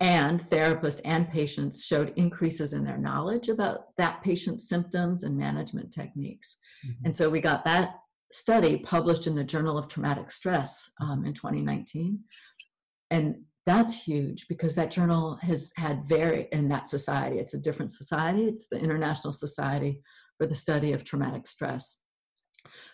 and 0.00 0.42
therapists 0.50 1.00
and 1.04 1.28
patients 1.28 1.84
showed 1.84 2.12
increases 2.16 2.72
in 2.72 2.82
their 2.82 2.98
knowledge 2.98 3.48
about 3.48 3.96
that 3.98 4.20
patient's 4.22 4.68
symptoms 4.68 5.22
and 5.22 5.36
management 5.36 5.92
techniques. 5.92 6.56
Mm-hmm. 6.84 7.04
and 7.04 7.14
so 7.14 7.30
we 7.30 7.40
got 7.40 7.64
that 7.64 7.94
study 8.32 8.78
published 8.78 9.26
in 9.26 9.34
the 9.34 9.44
journal 9.44 9.78
of 9.78 9.88
traumatic 9.88 10.30
stress 10.30 10.90
um, 11.00 11.24
in 11.24 11.34
2019 11.34 12.18
and 13.10 13.36
that's 13.66 14.02
huge 14.02 14.46
because 14.48 14.74
that 14.74 14.90
journal 14.90 15.38
has 15.40 15.70
had 15.76 16.04
very 16.08 16.48
in 16.52 16.68
that 16.68 16.88
society 16.88 17.38
it's 17.38 17.54
a 17.54 17.58
different 17.58 17.90
society 17.90 18.44
it's 18.44 18.68
the 18.68 18.78
international 18.78 19.32
society 19.32 20.00
for 20.38 20.46
the 20.46 20.54
study 20.54 20.92
of 20.92 21.04
traumatic 21.04 21.46
stress 21.46 21.98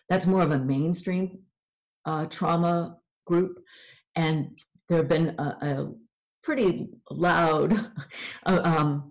that's 0.08 0.26
more 0.26 0.42
of 0.42 0.50
a 0.50 0.58
mainstream 0.58 1.38
uh, 2.04 2.26
trauma 2.26 2.96
group 3.26 3.58
and 4.16 4.50
there 4.88 4.98
have 4.98 5.08
been 5.08 5.34
a, 5.38 5.42
a 5.42 5.92
pretty 6.42 6.88
loud 7.10 7.72
uh, 8.46 8.60
um, 8.64 9.10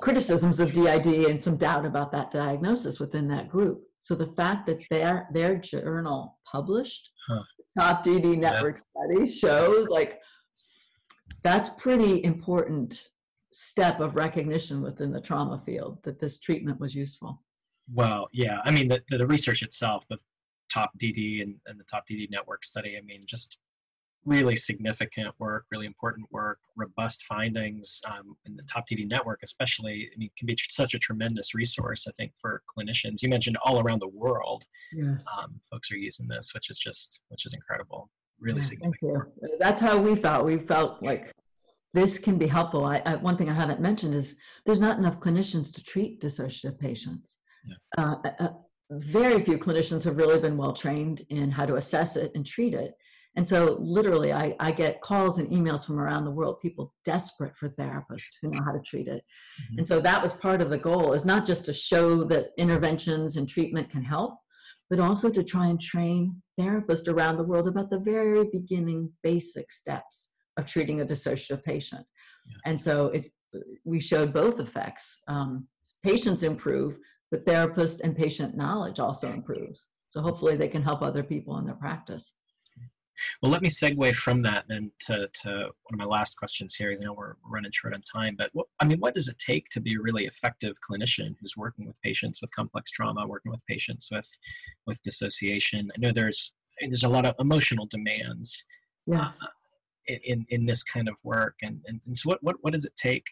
criticisms 0.00 0.58
of 0.60 0.72
did 0.72 1.06
and 1.06 1.42
some 1.42 1.56
doubt 1.56 1.86
about 1.86 2.10
that 2.10 2.30
diagnosis 2.30 2.98
within 2.98 3.28
that 3.28 3.48
group 3.48 3.82
so 4.00 4.16
the 4.16 4.32
fact 4.34 4.66
that 4.66 4.78
their 4.90 5.28
their 5.32 5.56
journal 5.56 6.38
published 6.50 7.08
huh. 7.28 7.42
top 7.78 8.04
DD 8.04 8.36
network 8.36 8.76
yeah. 8.76 9.02
studies 9.02 9.38
show 9.38 9.86
like 9.88 10.20
that's 11.42 11.68
pretty 11.70 12.22
important 12.24 13.08
step 13.52 14.00
of 14.00 14.16
recognition 14.16 14.80
within 14.80 15.12
the 15.12 15.20
trauma 15.20 15.58
field 15.58 16.02
that 16.02 16.18
this 16.18 16.38
treatment 16.38 16.80
was 16.80 16.94
useful. 16.94 17.42
Well, 17.92 18.28
yeah, 18.32 18.60
I 18.64 18.70
mean 18.70 18.88
the 18.88 19.02
the, 19.10 19.26
research 19.26 19.62
itself 19.62 20.04
with 20.08 20.20
top 20.72 20.92
DD 20.98 21.42
and, 21.42 21.56
and 21.66 21.78
the 21.78 21.84
top 21.84 22.04
DD 22.10 22.30
network 22.30 22.64
study. 22.64 22.96
I 22.96 23.02
mean, 23.02 23.24
just 23.26 23.58
really 24.24 24.56
significant 24.56 25.34
work, 25.38 25.66
really 25.70 25.86
important 25.86 26.26
work, 26.30 26.58
robust 26.76 27.24
findings 27.24 28.00
um, 28.08 28.36
in 28.46 28.56
the 28.56 28.62
Top 28.64 28.84
DD 28.88 29.08
network, 29.08 29.40
especially. 29.42 30.08
I 30.14 30.18
mean, 30.18 30.30
can 30.38 30.46
be 30.46 30.56
such 30.68 30.94
a 30.94 30.98
tremendous 30.98 31.54
resource, 31.54 32.06
I 32.08 32.12
think, 32.12 32.32
for 32.40 32.62
clinicians. 32.76 33.22
You 33.22 33.28
mentioned 33.28 33.56
all 33.64 33.80
around 33.80 34.00
the 34.00 34.08
world, 34.08 34.64
yes. 34.92 35.24
um, 35.38 35.60
folks 35.70 35.90
are 35.90 35.96
using 35.96 36.28
this, 36.28 36.52
which 36.54 36.70
is 36.70 36.78
just 36.78 37.20
which 37.28 37.46
is 37.46 37.54
incredible. 37.54 38.10
Really 38.40 38.58
yeah, 38.58 38.62
significant. 38.62 39.24
That's 39.60 39.80
how 39.80 39.98
we 39.98 40.16
felt. 40.16 40.44
We 40.44 40.58
felt 40.58 41.02
like 41.02 41.32
this 41.94 42.18
can 42.18 42.38
be 42.38 42.46
helpful. 42.46 42.84
I, 42.84 43.02
I, 43.06 43.16
one 43.16 43.36
thing 43.36 43.48
I 43.48 43.54
haven't 43.54 43.80
mentioned 43.80 44.14
is 44.14 44.36
there's 44.66 44.80
not 44.80 44.98
enough 44.98 45.20
clinicians 45.20 45.72
to 45.74 45.84
treat 45.84 46.20
dissociative 46.20 46.78
patients. 46.78 47.38
Yeah. 47.66 47.74
Uh, 47.98 48.16
uh, 48.24 48.44
uh 48.44 48.48
very 48.90 49.42
few 49.42 49.56
clinicians 49.56 50.04
have 50.04 50.18
really 50.18 50.38
been 50.38 50.56
well 50.58 50.74
trained 50.74 51.22
in 51.30 51.50
how 51.50 51.64
to 51.64 51.76
assess 51.76 52.16
it 52.16 52.30
and 52.34 52.44
treat 52.44 52.74
it 52.74 52.92
and 53.36 53.46
so 53.48 53.76
literally 53.80 54.32
I, 54.32 54.54
I 54.60 54.72
get 54.72 55.00
calls 55.00 55.38
and 55.38 55.48
emails 55.48 55.86
from 55.86 55.98
around 55.98 56.24
the 56.24 56.30
world, 56.30 56.60
people 56.60 56.94
desperate 57.04 57.56
for 57.56 57.68
therapists 57.70 58.36
who 58.40 58.50
know 58.50 58.62
how 58.64 58.72
to 58.72 58.80
treat 58.80 59.08
it. 59.08 59.22
Mm-hmm. 59.62 59.78
And 59.78 59.88
so 59.88 60.00
that 60.00 60.20
was 60.20 60.34
part 60.34 60.60
of 60.60 60.70
the 60.70 60.78
goal 60.78 61.14
is 61.14 61.24
not 61.24 61.46
just 61.46 61.64
to 61.66 61.72
show 61.72 62.24
that 62.24 62.48
interventions 62.58 63.36
and 63.36 63.48
treatment 63.48 63.88
can 63.88 64.02
help, 64.02 64.36
but 64.92 65.00
also 65.00 65.30
to 65.30 65.42
try 65.42 65.68
and 65.68 65.80
train 65.80 66.36
therapists 66.60 67.08
around 67.08 67.38
the 67.38 67.42
world 67.42 67.66
about 67.66 67.88
the 67.88 67.98
very 67.98 68.44
beginning 68.52 69.10
basic 69.22 69.70
steps 69.70 70.28
of 70.58 70.66
treating 70.66 71.00
a 71.00 71.06
dissociative 71.06 71.62
patient. 71.62 72.04
Yeah. 72.44 72.56
And 72.66 72.78
so 72.78 73.06
it, 73.06 73.32
we 73.84 74.00
showed 74.00 74.34
both 74.34 74.60
effects. 74.60 75.20
Um, 75.28 75.66
patients 76.02 76.42
improve, 76.42 76.98
but 77.30 77.46
therapist 77.46 78.02
and 78.02 78.14
patient 78.14 78.54
knowledge 78.54 79.00
also 79.00 79.32
improves. 79.32 79.86
So 80.08 80.20
hopefully 80.20 80.56
they 80.56 80.68
can 80.68 80.82
help 80.82 81.00
other 81.00 81.22
people 81.22 81.56
in 81.56 81.64
their 81.64 81.74
practice. 81.76 82.34
Well, 83.40 83.52
let 83.52 83.62
me 83.62 83.68
segue 83.68 84.14
from 84.14 84.42
that 84.42 84.64
then 84.68 84.90
to, 85.06 85.28
to 85.42 85.50
one 85.50 85.92
of 85.92 85.98
my 85.98 86.04
last 86.04 86.36
questions 86.36 86.74
here. 86.74 86.92
I 86.92 87.02
know 87.02 87.12
we're 87.12 87.34
running 87.44 87.70
short 87.72 87.94
on 87.94 88.02
time, 88.02 88.36
but 88.36 88.50
what, 88.52 88.66
I 88.80 88.84
mean, 88.84 88.98
what 88.98 89.14
does 89.14 89.28
it 89.28 89.38
take 89.38 89.68
to 89.70 89.80
be 89.80 89.94
a 89.94 90.00
really 90.00 90.26
effective 90.26 90.76
clinician 90.88 91.34
who's 91.40 91.56
working 91.56 91.86
with 91.86 92.00
patients 92.02 92.40
with 92.40 92.54
complex 92.54 92.90
trauma, 92.90 93.26
working 93.26 93.52
with 93.52 93.64
patients 93.66 94.08
with 94.10 94.28
with 94.86 95.02
dissociation? 95.02 95.90
I 95.94 96.00
know 96.00 96.12
there's 96.12 96.52
there's 96.80 97.04
a 97.04 97.08
lot 97.08 97.26
of 97.26 97.34
emotional 97.38 97.86
demands 97.86 98.64
yes. 99.06 99.38
uh, 99.42 100.14
in 100.24 100.46
in 100.48 100.66
this 100.66 100.82
kind 100.82 101.08
of 101.08 101.14
work, 101.22 101.56
and, 101.62 101.80
and 101.86 102.00
and 102.06 102.16
so 102.16 102.30
what 102.30 102.42
what 102.42 102.56
what 102.62 102.72
does 102.72 102.84
it 102.84 102.96
take 102.96 103.26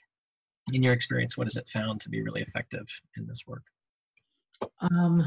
in 0.72 0.82
your 0.82 0.92
experience? 0.92 1.36
What 1.36 1.46
has 1.46 1.56
it 1.56 1.68
found 1.68 2.00
to 2.02 2.08
be 2.08 2.22
really 2.22 2.42
effective 2.42 2.86
in 3.16 3.26
this 3.26 3.42
work? 3.46 3.64
Um, 4.80 5.26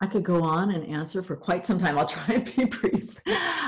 I 0.00 0.06
could 0.06 0.24
go 0.24 0.42
on 0.42 0.72
and 0.72 0.86
answer 0.86 1.22
for 1.22 1.36
quite 1.36 1.64
some 1.64 1.78
time. 1.78 1.98
I'll 1.98 2.06
try 2.06 2.34
and 2.34 2.56
be 2.56 2.64
brief. 2.64 3.16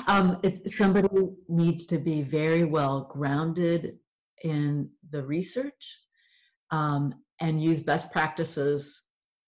Um, 0.07 0.39
if 0.43 0.61
somebody 0.67 1.09
needs 1.49 1.87
to 1.87 1.99
be 1.99 2.23
very 2.23 2.65
well 2.65 3.09
grounded 3.11 3.99
in 4.45 4.91
the 5.11 5.25
research 5.25 6.01
um, 6.71 7.15
and 7.41 7.63
use 7.63 7.81
best 7.81 8.13
practices, 8.13 9.03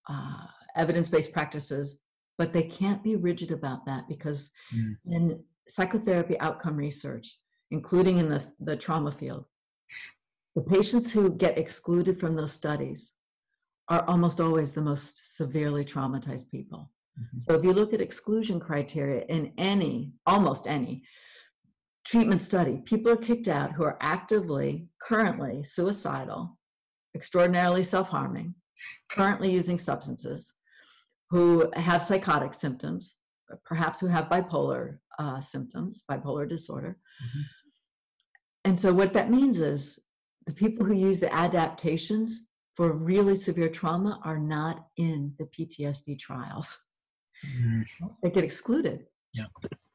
uh, 0.09 0.47
evidence-based 0.77 1.33
practices, 1.33 1.99
but 2.39 2.53
they 2.53 2.63
can't 2.63 3.03
be 3.03 3.17
rigid 3.17 3.51
about 3.51 3.85
that 3.85 4.09
because 4.09 4.51
mm. 4.75 4.95
in 5.07 5.43
psychotherapy 5.69 6.41
outcome 6.41 6.77
research, 6.77 7.39
including 7.71 8.19
in 8.19 8.29
the, 8.29 8.43
the 8.61 8.77
trauma 8.77 9.13
field, 9.13 9.45
the 10.57 10.63
patients 10.63 11.13
who 11.13 11.31
get 11.31 11.59
excluded 11.59 12.19
from 12.19 12.35
those 12.35 12.53
studies 12.53 13.13
are 13.91 14.05
almost 14.07 14.41
always 14.41 14.73
the 14.73 14.81
most 14.81 15.37
severely 15.37 15.85
traumatized 15.85 16.49
people. 16.49 16.91
Mm-hmm. 17.21 17.39
So 17.41 17.55
if 17.55 17.65
you 17.65 17.73
look 17.73 17.93
at 17.93 18.01
exclusion 18.01 18.61
criteria 18.61 19.25
in 19.29 19.53
any, 19.59 20.13
almost 20.27 20.69
any 20.69 21.03
treatment 22.07 22.41
study, 22.41 22.83
people 22.87 23.11
are 23.11 23.17
kicked 23.17 23.49
out 23.49 23.73
who 23.73 23.83
are 23.83 23.99
actively, 24.01 24.89
currently 25.03 25.65
suicidal, 25.65 26.57
extraordinarily 27.17 27.83
self 27.83 28.09
harming, 28.09 28.55
currently 29.11 29.51
using 29.51 29.79
substances, 29.79 30.53
who 31.31 31.71
have 31.75 32.03
psychotic 32.03 32.55
symptoms, 32.55 33.17
perhaps 33.65 33.99
who 33.99 34.07
have 34.07 34.29
bipolar 34.29 34.99
uh, 35.19 35.41
symptoms, 35.41 36.05
bipolar 36.09 36.49
disorder. 36.49 36.97
Mm-hmm. 37.25 37.41
And 38.67 38.79
so 38.79 38.93
what 38.93 39.13
that 39.15 39.31
means 39.31 39.59
is 39.59 39.99
the 40.47 40.55
people 40.55 40.87
who 40.87 40.95
use 40.95 41.19
the 41.19 41.35
adaptations 41.35 42.41
for 42.77 42.93
really 42.93 43.37
severe 43.37 43.69
trauma 43.69 44.21
are 44.25 44.39
not 44.39 44.87
in 44.97 45.35
the 45.39 45.45
PTSD 45.45 46.19
trials. 46.19 46.79
Mm. 47.47 47.85
They 48.23 48.31
get 48.31 48.45
excluded. 48.45 49.07
Yeah. 49.33 49.45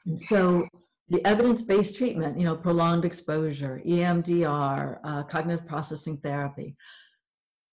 And 0.06 0.20
so 0.20 0.68
the 1.10 1.26
evidence-based 1.26 1.96
treatment, 1.96 2.40
you 2.40 2.46
know, 2.46 2.56
prolonged 2.56 3.06
exposure, 3.06 3.82
EMDR, 3.86 5.00
uh, 5.04 5.24
cognitive 5.24 5.66
processing 5.66 6.18
therapy, 6.18 6.76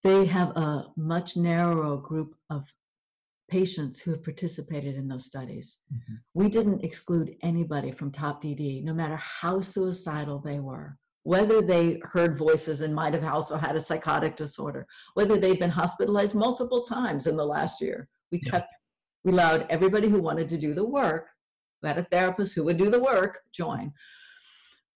they 0.04 0.26
have 0.26 0.50
a 0.56 0.86
much 0.96 1.36
narrower 1.36 1.96
group 1.96 2.34
of 2.50 2.64
patients 3.48 4.00
who 4.00 4.12
have 4.12 4.24
participated 4.24 4.96
in 4.96 5.08
those 5.08 5.26
studies. 5.26 5.78
Mm-hmm. 5.92 6.14
We 6.34 6.48
didn't 6.48 6.84
exclude 6.84 7.36
anybody 7.42 7.92
from 7.92 8.10
top 8.10 8.42
DD, 8.42 8.82
no 8.82 8.94
matter 8.94 9.16
how 9.16 9.60
suicidal 9.60 10.38
they 10.38 10.58
were 10.58 10.96
whether 11.24 11.62
they 11.62 12.00
heard 12.02 12.36
voices 12.36 12.80
and 12.80 12.94
might 12.94 13.14
have 13.14 13.24
also 13.24 13.56
had 13.56 13.76
a 13.76 13.80
psychotic 13.80 14.34
disorder, 14.36 14.86
whether 15.14 15.38
they've 15.38 15.60
been 15.60 15.70
hospitalized 15.70 16.34
multiple 16.34 16.82
times 16.82 17.26
in 17.26 17.36
the 17.36 17.44
last 17.44 17.80
year. 17.80 18.08
We 18.32 18.40
yeah. 18.42 18.50
kept, 18.50 18.74
we 19.24 19.32
allowed 19.32 19.66
everybody 19.70 20.08
who 20.08 20.20
wanted 20.20 20.48
to 20.48 20.58
do 20.58 20.74
the 20.74 20.84
work, 20.84 21.28
who 21.80 21.88
had 21.88 21.98
a 21.98 22.04
therapist 22.04 22.54
who 22.54 22.64
would 22.64 22.76
do 22.76 22.90
the 22.90 23.02
work, 23.02 23.38
join. 23.54 23.92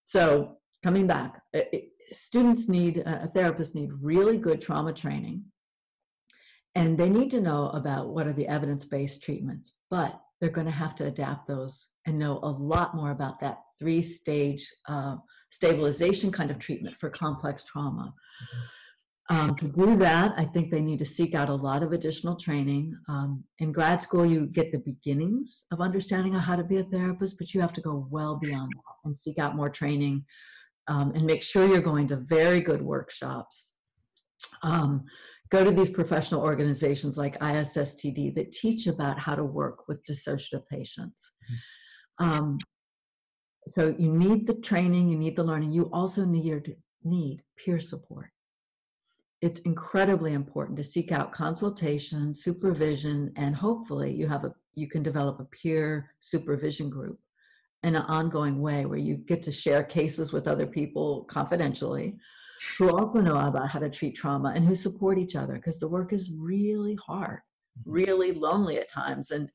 So 0.04 0.56
coming 0.82 1.06
back, 1.06 1.40
it, 1.52 1.90
students 2.10 2.68
need, 2.68 3.02
uh, 3.06 3.26
therapists 3.34 3.74
need 3.74 3.90
really 4.00 4.36
good 4.36 4.60
trauma 4.60 4.92
training. 4.92 5.44
And 6.74 6.98
they 6.98 7.08
need 7.08 7.30
to 7.30 7.40
know 7.40 7.70
about 7.70 8.08
what 8.08 8.26
are 8.26 8.32
the 8.32 8.48
evidence-based 8.48 9.22
treatments, 9.22 9.74
but 9.90 10.20
they're 10.40 10.50
going 10.50 10.66
to 10.66 10.72
have 10.72 10.94
to 10.96 11.06
adapt 11.06 11.46
those 11.46 11.88
and 12.04 12.18
know 12.18 12.38
a 12.42 12.50
lot 12.50 12.94
more 12.94 13.12
about 13.12 13.40
that 13.40 13.60
three-stage 13.78 14.68
uh, 14.88 15.16
stabilization 15.50 16.30
kind 16.30 16.50
of 16.50 16.58
treatment 16.58 16.96
for 16.98 17.10
complex 17.10 17.64
trauma. 17.64 18.12
Um, 19.28 19.56
to 19.56 19.68
do 19.68 19.96
that, 19.96 20.34
I 20.36 20.44
think 20.44 20.70
they 20.70 20.80
need 20.80 21.00
to 21.00 21.04
seek 21.04 21.34
out 21.34 21.48
a 21.48 21.54
lot 21.54 21.82
of 21.82 21.92
additional 21.92 22.36
training. 22.36 22.96
Um, 23.08 23.42
in 23.58 23.72
grad 23.72 24.00
school, 24.00 24.24
you 24.24 24.46
get 24.46 24.70
the 24.70 24.78
beginnings 24.78 25.64
of 25.72 25.80
understanding 25.80 26.32
how 26.32 26.54
to 26.54 26.62
be 26.62 26.78
a 26.78 26.84
therapist, 26.84 27.36
but 27.38 27.52
you 27.52 27.60
have 27.60 27.72
to 27.72 27.80
go 27.80 28.06
well 28.08 28.36
beyond 28.36 28.72
that 28.72 28.94
and 29.04 29.16
seek 29.16 29.38
out 29.38 29.56
more 29.56 29.68
training 29.68 30.24
um, 30.86 31.12
and 31.12 31.26
make 31.26 31.42
sure 31.42 31.66
you're 31.66 31.80
going 31.80 32.06
to 32.08 32.16
very 32.16 32.60
good 32.60 32.82
workshops. 32.82 33.74
Um, 34.62 35.04
go 35.50 35.64
to 35.64 35.72
these 35.72 35.90
professional 35.90 36.42
organizations 36.42 37.16
like 37.16 37.38
ISSTD 37.40 38.34
that 38.36 38.52
teach 38.52 38.86
about 38.86 39.18
how 39.18 39.34
to 39.34 39.44
work 39.44 39.88
with 39.88 40.04
dissociative 40.04 40.66
patients. 40.68 41.32
So 43.68 43.94
you 43.98 44.12
need 44.12 44.46
the 44.46 44.54
training, 44.54 45.08
you 45.08 45.18
need 45.18 45.36
the 45.36 45.44
learning. 45.44 45.72
You 45.72 45.90
also 45.92 46.24
need 46.24 46.76
need 47.04 47.42
peer 47.56 47.80
support. 47.80 48.30
It's 49.42 49.60
incredibly 49.60 50.32
important 50.32 50.76
to 50.78 50.84
seek 50.84 51.12
out 51.12 51.32
consultation, 51.32 52.32
supervision, 52.32 53.32
and 53.36 53.54
hopefully 53.54 54.12
you 54.12 54.26
have 54.28 54.44
a 54.44 54.54
you 54.74 54.88
can 54.88 55.02
develop 55.02 55.40
a 55.40 55.44
peer 55.44 56.10
supervision 56.20 56.90
group 56.90 57.18
in 57.82 57.94
an 57.94 58.02
ongoing 58.02 58.60
way 58.60 58.84
where 58.84 58.98
you 58.98 59.16
get 59.16 59.42
to 59.42 59.52
share 59.52 59.82
cases 59.82 60.32
with 60.32 60.46
other 60.46 60.66
people 60.66 61.24
confidentially 61.24 62.16
who 62.78 62.90
also 62.90 63.20
know 63.20 63.38
about 63.38 63.68
how 63.68 63.78
to 63.78 63.88
treat 63.88 64.14
trauma 64.14 64.52
and 64.54 64.66
who 64.66 64.74
support 64.74 65.18
each 65.18 65.36
other 65.36 65.54
because 65.54 65.78
the 65.78 65.88
work 65.88 66.12
is 66.12 66.30
really 66.30 66.94
hard, 66.96 67.40
mm-hmm. 67.80 67.90
really 67.90 68.32
lonely 68.32 68.78
at 68.78 68.90
times. 68.90 69.30
And 69.30 69.48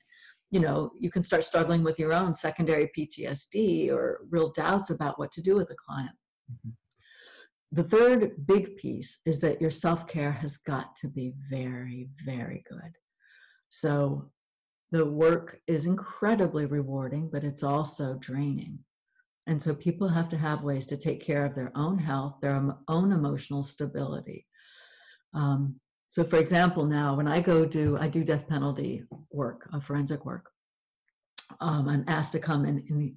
you 0.51 0.59
know, 0.59 0.91
you 0.99 1.09
can 1.09 1.23
start 1.23 1.45
struggling 1.45 1.81
with 1.81 1.97
your 1.97 2.13
own 2.13 2.33
secondary 2.33 2.91
PTSD 2.97 3.89
or 3.89 4.21
real 4.29 4.51
doubts 4.51 4.89
about 4.89 5.17
what 5.17 5.31
to 5.31 5.41
do 5.41 5.55
with 5.55 5.71
a 5.71 5.75
client. 5.75 6.11
Mm-hmm. 6.51 6.69
The 7.73 7.83
third 7.83 8.45
big 8.45 8.75
piece 8.75 9.19
is 9.25 9.39
that 9.39 9.61
your 9.61 9.71
self 9.71 10.05
care 10.05 10.31
has 10.33 10.57
got 10.57 10.95
to 10.97 11.07
be 11.07 11.33
very, 11.49 12.09
very 12.25 12.63
good. 12.69 12.91
So 13.69 14.29
the 14.91 15.05
work 15.05 15.61
is 15.67 15.85
incredibly 15.85 16.65
rewarding, 16.65 17.29
but 17.31 17.45
it's 17.45 17.63
also 17.63 18.15
draining. 18.15 18.79
And 19.47 19.61
so 19.61 19.73
people 19.73 20.09
have 20.09 20.27
to 20.29 20.37
have 20.37 20.63
ways 20.63 20.85
to 20.87 20.97
take 20.97 21.23
care 21.23 21.45
of 21.45 21.55
their 21.55 21.71
own 21.75 21.97
health, 21.97 22.35
their 22.41 22.75
own 22.89 23.11
emotional 23.13 23.63
stability. 23.63 24.45
Um, 25.33 25.79
so 26.11 26.25
for 26.25 26.35
example, 26.35 26.85
now 26.85 27.15
when 27.15 27.25
I 27.25 27.39
go 27.39 27.63
do, 27.63 27.97
I 27.97 28.09
do 28.09 28.25
death 28.25 28.45
penalty 28.45 29.05
work, 29.31 29.69
uh, 29.71 29.79
forensic 29.79 30.25
work. 30.25 30.51
um, 31.61 31.87
I'm 31.87 32.03
asked 32.09 32.33
to 32.33 32.39
come 32.39 32.65
and, 32.65 32.83
and, 32.89 33.13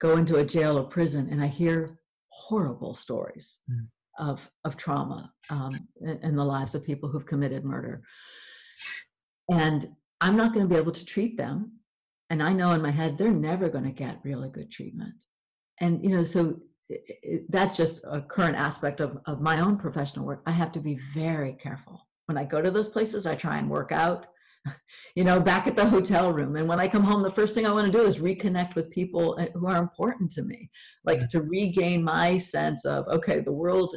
go 0.00 0.16
into 0.16 0.36
a 0.36 0.44
jail 0.44 0.76
or 0.76 0.82
prison, 0.82 1.28
and 1.30 1.40
I 1.40 1.46
hear 1.46 2.00
horrible 2.30 2.92
stories 2.92 3.58
mm. 3.70 3.86
of 4.18 4.50
of 4.64 4.76
trauma 4.76 5.32
um, 5.48 5.86
in, 6.00 6.18
in 6.24 6.36
the 6.36 6.44
lives 6.44 6.74
of 6.74 6.84
people 6.84 7.08
who've 7.08 7.24
committed 7.32 7.64
murder. 7.64 8.02
And 9.48 9.86
I'm 10.20 10.36
not 10.36 10.52
going 10.52 10.66
to 10.66 10.74
be 10.74 10.80
able 10.80 10.98
to 11.00 11.06
treat 11.06 11.36
them. 11.38 11.78
And 12.30 12.42
I 12.42 12.52
know 12.52 12.72
in 12.72 12.82
my 12.82 12.90
head 12.90 13.16
they're 13.16 13.30
never 13.30 13.68
going 13.68 13.84
to 13.84 14.02
get 14.04 14.18
really 14.24 14.50
good 14.50 14.72
treatment. 14.72 15.14
And 15.80 16.02
you 16.02 16.10
know, 16.10 16.24
so 16.24 16.58
that's 17.48 17.76
just 17.76 18.02
a 18.04 18.20
current 18.22 18.56
aspect 18.56 19.00
of, 19.00 19.18
of 19.26 19.40
my 19.40 19.60
own 19.60 19.76
professional 19.76 20.26
work. 20.26 20.42
I 20.46 20.50
have 20.50 20.72
to 20.72 20.80
be 20.80 20.98
very 21.14 21.52
careful 21.52 22.08
when 22.26 22.38
I 22.38 22.44
go 22.44 22.60
to 22.60 22.70
those 22.70 22.88
places. 22.88 23.26
I 23.26 23.34
try 23.34 23.58
and 23.58 23.70
work 23.70 23.92
out 23.92 24.26
you 25.14 25.24
know, 25.24 25.40
back 25.40 25.66
at 25.66 25.76
the 25.76 25.88
hotel 25.88 26.32
room. 26.32 26.56
And 26.56 26.68
when 26.68 26.80
I 26.80 26.88
come 26.88 27.04
home, 27.04 27.22
the 27.22 27.30
first 27.30 27.54
thing 27.54 27.66
I 27.66 27.72
want 27.72 27.90
to 27.90 27.98
do 27.98 28.04
is 28.04 28.18
reconnect 28.18 28.74
with 28.74 28.90
people 28.90 29.36
uh, 29.38 29.46
who 29.54 29.66
are 29.66 29.76
important 29.76 30.30
to 30.32 30.42
me, 30.42 30.70
like 31.04 31.28
to 31.30 31.42
regain 31.42 32.02
my 32.02 32.38
sense 32.38 32.84
of, 32.84 33.06
okay, 33.08 33.40
the 33.40 33.52
world 33.52 33.94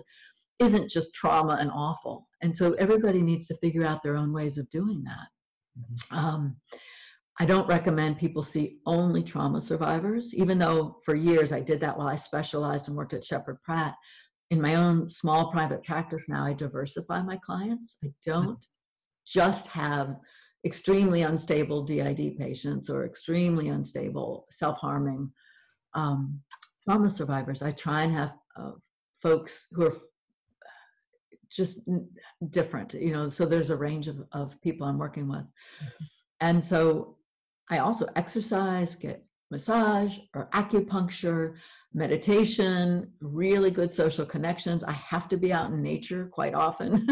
isn't 0.59 0.89
just 0.89 1.13
trauma 1.13 1.57
and 1.59 1.71
awful. 1.71 2.27
And 2.41 2.55
so 2.55 2.73
everybody 2.73 3.21
needs 3.21 3.47
to 3.47 3.57
figure 3.57 3.85
out 3.85 4.03
their 4.03 4.15
own 4.15 4.33
ways 4.33 4.57
of 4.57 4.69
doing 4.69 5.03
that. 5.03 5.27
Mm-hmm. 5.79 6.17
Um, 6.17 6.57
I 7.39 7.45
don't 7.45 7.67
recommend 7.67 8.17
people 8.17 8.41
see 8.41 8.79
only 8.87 9.21
trauma 9.21 9.61
survivors, 9.61 10.33
even 10.33 10.57
though 10.57 10.97
for 11.05 11.13
years 11.13 11.51
I 11.51 11.59
did 11.59 11.79
that 11.81 11.95
while 11.95 12.07
I 12.07 12.15
specialized 12.15 12.87
and 12.87 12.97
worked 12.97 13.13
at 13.13 13.23
Sheppard 13.23 13.61
Pratt. 13.63 13.93
In 14.49 14.61
my 14.61 14.75
own 14.75 15.09
small 15.09 15.51
private 15.51 15.83
practice 15.83 16.25
now, 16.29 16.45
I 16.45 16.53
diversify 16.53 17.21
my 17.21 17.37
clients. 17.37 17.97
I 18.03 18.09
don't 18.25 18.65
just 19.25 19.67
have 19.67 20.15
extremely 20.65 21.23
unstable 21.23 21.83
DID 21.83 22.37
patients 22.37 22.89
or 22.89 23.05
extremely 23.05 23.69
unstable 23.69 24.47
self-harming 24.49 25.31
um, 25.93 26.39
trauma 26.83 27.09
survivors. 27.09 27.61
I 27.61 27.71
try 27.71 28.03
and 28.03 28.13
have 28.13 28.31
uh, 28.57 28.71
folks 29.21 29.67
who 29.71 29.87
are 29.87 29.97
just 31.51 31.81
different, 32.49 32.93
you 32.93 33.11
know, 33.11 33.29
so 33.29 33.45
there's 33.45 33.69
a 33.69 33.77
range 33.77 34.07
of, 34.07 34.23
of 34.31 34.59
people 34.61 34.87
I'm 34.87 34.97
working 34.97 35.27
with. 35.27 35.45
Mm-hmm. 35.45 36.05
And 36.41 36.63
so 36.63 37.17
I 37.69 37.79
also 37.79 38.07
exercise, 38.15 38.95
get 38.95 39.25
massage 39.51 40.19
or 40.33 40.49
acupuncture, 40.53 41.55
meditation, 41.97 43.11
really 43.19 43.71
good 43.71 43.91
social 43.91 44.25
connections. 44.25 44.83
I 44.83 44.91
have 44.91 45.27
to 45.29 45.37
be 45.37 45.51
out 45.51 45.71
in 45.71 45.81
nature 45.81 46.29
quite 46.31 46.53
often. 46.53 47.07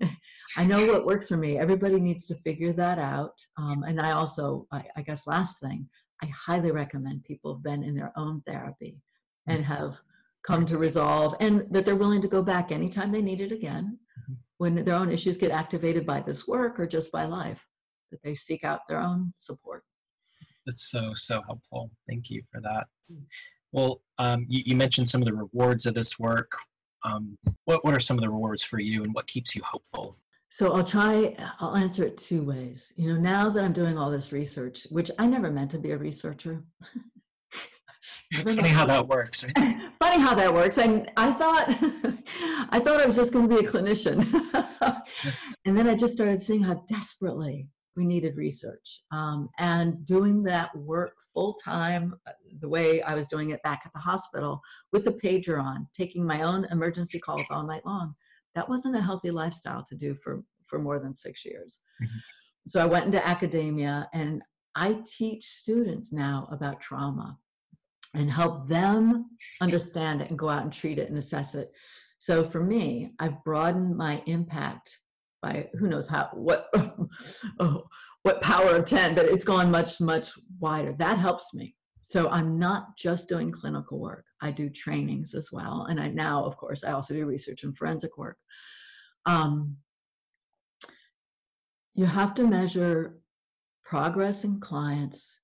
I 0.56 0.64
know 0.64 0.86
what 0.86 1.04
works 1.04 1.28
for 1.28 1.36
me. 1.36 1.58
Everybody 1.58 1.98
needs 1.98 2.26
to 2.28 2.36
figure 2.36 2.72
that 2.74 2.98
out. 2.98 3.34
Um, 3.58 3.82
and 3.82 4.00
I 4.00 4.12
also, 4.12 4.68
I, 4.70 4.84
I, 4.96 5.02
guess, 5.02 5.26
last 5.26 5.58
thing, 5.58 5.88
I 6.22 6.26
highly 6.26 6.70
recommend 6.70 7.24
people 7.24 7.54
have 7.54 7.62
been 7.64 7.82
in 7.82 7.96
their 7.96 8.12
own 8.16 8.40
therapy 8.46 9.02
and 9.48 9.64
have 9.64 10.00
come 10.44 10.64
to 10.66 10.78
resolve 10.78 11.34
and 11.40 11.66
that 11.70 11.84
they're 11.84 11.96
willing 11.96 12.22
to 12.22 12.28
go 12.28 12.42
back 12.42 12.70
anytime 12.70 13.10
they 13.10 13.22
need 13.22 13.40
it 13.40 13.52
again 13.52 13.98
mm-hmm. 14.20 14.34
when 14.58 14.84
their 14.84 14.94
own 14.94 15.10
issues 15.10 15.36
get 15.36 15.50
activated 15.50 16.06
by 16.06 16.20
this 16.20 16.46
work 16.46 16.78
or 16.78 16.86
just 16.86 17.10
by 17.10 17.24
life, 17.24 17.66
that 18.12 18.22
they 18.22 18.36
seek 18.36 18.62
out 18.62 18.80
their 18.88 19.00
own 19.00 19.32
support. 19.34 19.82
That's 20.66 20.88
so, 20.88 21.14
so 21.14 21.42
helpful. 21.46 21.90
Thank 22.08 22.30
you 22.30 22.42
for 22.52 22.60
that. 22.60 22.86
Well, 23.72 24.02
um, 24.18 24.46
you, 24.48 24.62
you 24.66 24.76
mentioned 24.76 25.08
some 25.08 25.22
of 25.22 25.26
the 25.26 25.34
rewards 25.34 25.86
of 25.86 25.94
this 25.94 26.18
work. 26.18 26.52
Um, 27.04 27.38
what, 27.64 27.84
what 27.84 27.94
are 27.94 28.00
some 28.00 28.18
of 28.18 28.22
the 28.22 28.28
rewards 28.28 28.62
for 28.62 28.78
you 28.78 29.04
and 29.04 29.14
what 29.14 29.26
keeps 29.26 29.56
you 29.56 29.62
hopeful 29.64 30.16
so 30.52 30.72
I'll 30.72 30.84
try, 30.84 31.36
I'll 31.60 31.76
answer 31.76 32.04
it 32.04 32.18
two 32.18 32.42
ways. 32.42 32.92
You 32.96 33.14
know, 33.14 33.20
now 33.20 33.50
that 33.50 33.64
I'm 33.64 33.72
doing 33.72 33.96
all 33.96 34.10
this 34.10 34.32
research, 34.32 34.84
which 34.90 35.08
I 35.16 35.26
never 35.26 35.48
meant 35.48 35.70
to 35.70 35.78
be 35.78 35.92
a 35.92 35.96
researcher. 35.96 36.64
Funny 38.44 38.68
how 38.68 38.84
that 38.86 39.06
works. 39.06 39.44
Right? 39.44 39.54
Funny 40.00 40.20
how 40.20 40.34
that 40.34 40.52
works. 40.52 40.78
And 40.78 41.08
I 41.16 41.32
thought, 41.32 41.68
I 42.70 42.80
thought 42.80 43.00
I 43.00 43.06
was 43.06 43.14
just 43.14 43.32
going 43.32 43.48
to 43.48 43.56
be 43.56 43.64
a 43.64 43.68
clinician. 43.68 44.26
and 45.64 45.78
then 45.78 45.88
I 45.88 45.94
just 45.94 46.14
started 46.14 46.42
seeing 46.42 46.64
how 46.64 46.82
desperately 46.88 47.68
we 47.96 48.06
needed 48.06 48.36
research. 48.36 49.02
Um, 49.12 49.48
and 49.58 50.04
doing 50.06 50.42
that 50.44 50.74
work 50.76 51.14
full 51.34 51.54
time, 51.54 52.14
uh, 52.26 52.32
the 52.60 52.68
way 52.68 53.02
I 53.02 53.14
was 53.14 53.26
doing 53.26 53.50
it 53.50 53.62
back 53.62 53.82
at 53.84 53.92
the 53.92 53.98
hospital 53.98 54.60
with 54.92 55.06
a 55.06 55.12
pager 55.12 55.62
on, 55.62 55.86
taking 55.94 56.24
my 56.24 56.42
own 56.42 56.66
emergency 56.70 57.18
calls 57.18 57.46
all 57.50 57.66
night 57.66 57.84
long 57.84 58.14
that 58.54 58.68
wasn't 58.68 58.96
a 58.96 59.02
healthy 59.02 59.30
lifestyle 59.30 59.84
to 59.84 59.94
do 59.94 60.14
for 60.14 60.42
for 60.66 60.78
more 60.78 60.98
than 60.98 61.14
six 61.14 61.44
years 61.44 61.78
mm-hmm. 62.02 62.18
so 62.66 62.80
i 62.80 62.86
went 62.86 63.06
into 63.06 63.26
academia 63.26 64.08
and 64.12 64.42
i 64.74 64.96
teach 65.06 65.44
students 65.44 66.12
now 66.12 66.48
about 66.50 66.80
trauma 66.80 67.36
and 68.14 68.30
help 68.30 68.68
them 68.68 69.26
understand 69.60 70.20
it 70.20 70.30
and 70.30 70.38
go 70.38 70.48
out 70.48 70.62
and 70.62 70.72
treat 70.72 70.98
it 70.98 71.08
and 71.08 71.18
assess 71.18 71.54
it 71.54 71.72
so 72.18 72.44
for 72.44 72.62
me 72.62 73.12
i've 73.18 73.42
broadened 73.44 73.96
my 73.96 74.22
impact 74.26 75.00
by 75.42 75.68
who 75.78 75.88
knows 75.88 76.08
how 76.08 76.28
what 76.32 76.68
oh, 77.60 77.84
what 78.22 78.40
power 78.42 78.76
of 78.76 78.84
10 78.84 79.14
but 79.14 79.26
it's 79.26 79.44
gone 79.44 79.70
much 79.70 80.00
much 80.00 80.30
wider 80.58 80.94
that 80.98 81.18
helps 81.18 81.54
me 81.54 81.74
so 82.02 82.28
I'm 82.28 82.58
not 82.58 82.96
just 82.96 83.28
doing 83.28 83.52
clinical 83.52 84.00
work. 84.00 84.24
I 84.40 84.50
do 84.50 84.68
trainings 84.68 85.32
as 85.32 85.50
well. 85.52 85.86
And 85.88 86.00
I 86.00 86.08
now, 86.08 86.42
of 86.42 86.56
course, 86.56 86.82
I 86.82 86.90
also 86.90 87.14
do 87.14 87.24
research 87.24 87.62
and 87.62 87.76
forensic 87.76 88.18
work. 88.18 88.36
Um, 89.26 89.76
you 91.94 92.06
have 92.06 92.34
to 92.34 92.46
measure 92.46 93.20
progress 93.84 94.42
in 94.42 94.58
clients 94.58 95.38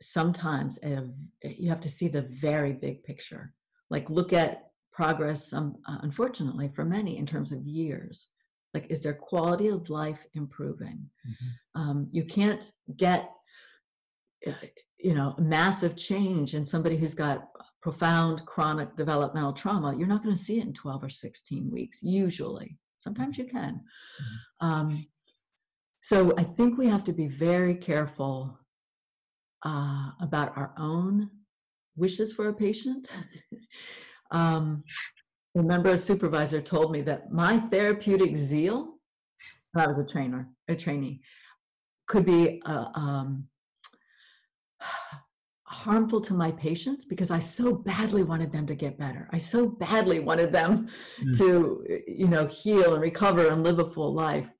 sometimes 0.00 0.78
a, 0.82 1.04
you 1.42 1.68
have 1.68 1.80
to 1.80 1.88
see 1.88 2.08
the 2.08 2.28
very 2.40 2.72
big 2.72 3.02
picture 3.04 3.54
like 3.90 4.10
look 4.10 4.32
at 4.32 4.70
progress 4.92 5.52
um, 5.52 5.76
uh, 5.88 5.98
unfortunately 6.02 6.70
for 6.74 6.84
many 6.84 7.16
in 7.16 7.24
terms 7.24 7.52
of 7.52 7.62
years 7.62 8.26
like 8.74 8.90
is 8.90 9.00
their 9.00 9.14
quality 9.14 9.68
of 9.68 9.88
life 9.88 10.26
improving? 10.34 11.08
Mm-hmm. 11.26 11.80
um, 11.80 12.08
you 12.10 12.24
can't 12.24 12.70
get 12.96 13.30
uh, 14.46 14.52
you 14.98 15.14
know 15.14 15.34
massive 15.38 15.96
change 15.96 16.54
in 16.54 16.66
somebody 16.66 16.96
who's 16.96 17.14
got 17.14 17.48
profound 17.80 18.44
chronic 18.46 18.96
developmental 18.96 19.52
trauma. 19.52 19.94
You're 19.96 20.08
not 20.08 20.22
going 20.22 20.34
to 20.34 20.40
see 20.40 20.58
it 20.58 20.66
in 20.66 20.72
12 20.72 21.04
or 21.04 21.10
16 21.10 21.70
weeks 21.70 22.02
usually. 22.02 22.78
Sometimes 22.98 23.38
you 23.38 23.44
can. 23.44 23.74
Mm-hmm. 23.74 24.66
um, 24.66 25.06
so 26.02 26.34
i 26.36 26.42
think 26.42 26.76
we 26.76 26.86
have 26.86 27.02
to 27.04 27.14
be 27.14 27.28
very 27.28 27.74
careful 27.74 28.58
uh, 29.64 30.10
about 30.20 30.54
our 30.56 30.74
own 30.78 31.30
wishes 31.96 32.32
for 32.32 32.48
a 32.48 32.54
patient. 32.54 33.08
Um, 34.30 34.82
remember 35.54 35.90
a 35.90 35.98
supervisor 35.98 36.60
told 36.60 36.92
me 36.92 37.00
that 37.00 37.32
my 37.32 37.58
therapeutic 37.58 38.36
zeal 38.36 38.94
i 39.76 39.86
was 39.86 39.98
a 39.98 40.04
trainer 40.04 40.48
a 40.68 40.74
trainee 40.74 41.20
could 42.06 42.26
be 42.26 42.60
uh, 42.66 42.86
um, 42.94 43.48
harmful 45.74 46.20
to 46.20 46.34
my 46.34 46.50
patients 46.52 47.04
because 47.04 47.30
I 47.30 47.40
so 47.40 47.74
badly 47.74 48.22
wanted 48.22 48.52
them 48.52 48.66
to 48.66 48.74
get 48.74 48.98
better. 48.98 49.28
I 49.32 49.38
so 49.38 49.66
badly 49.66 50.20
wanted 50.20 50.52
them 50.52 50.88
mm. 51.20 51.38
to, 51.38 51.84
you 52.06 52.28
know, 52.28 52.46
heal 52.46 52.94
and 52.94 53.02
recover 53.02 53.48
and 53.48 53.62
live 53.62 53.80
a 53.80 53.90
full 53.90 54.14
life. 54.14 54.50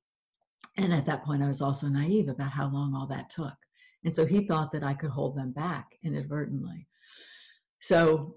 And 0.77 0.93
at 0.93 1.07
that 1.07 1.25
point, 1.25 1.43
I 1.43 1.49
was 1.49 1.63
also 1.63 1.87
naive 1.87 2.29
about 2.29 2.51
how 2.51 2.69
long 2.71 2.95
all 2.95 3.07
that 3.07 3.31
took. 3.31 3.55
And 4.05 4.15
so 4.15 4.27
he 4.27 4.47
thought 4.47 4.73
that 4.73 4.83
I 4.83 4.93
could 4.93 5.11
hold 5.11 5.37
them 5.37 5.53
back 5.53 5.97
inadvertently. 6.03 6.89
So 7.81 8.37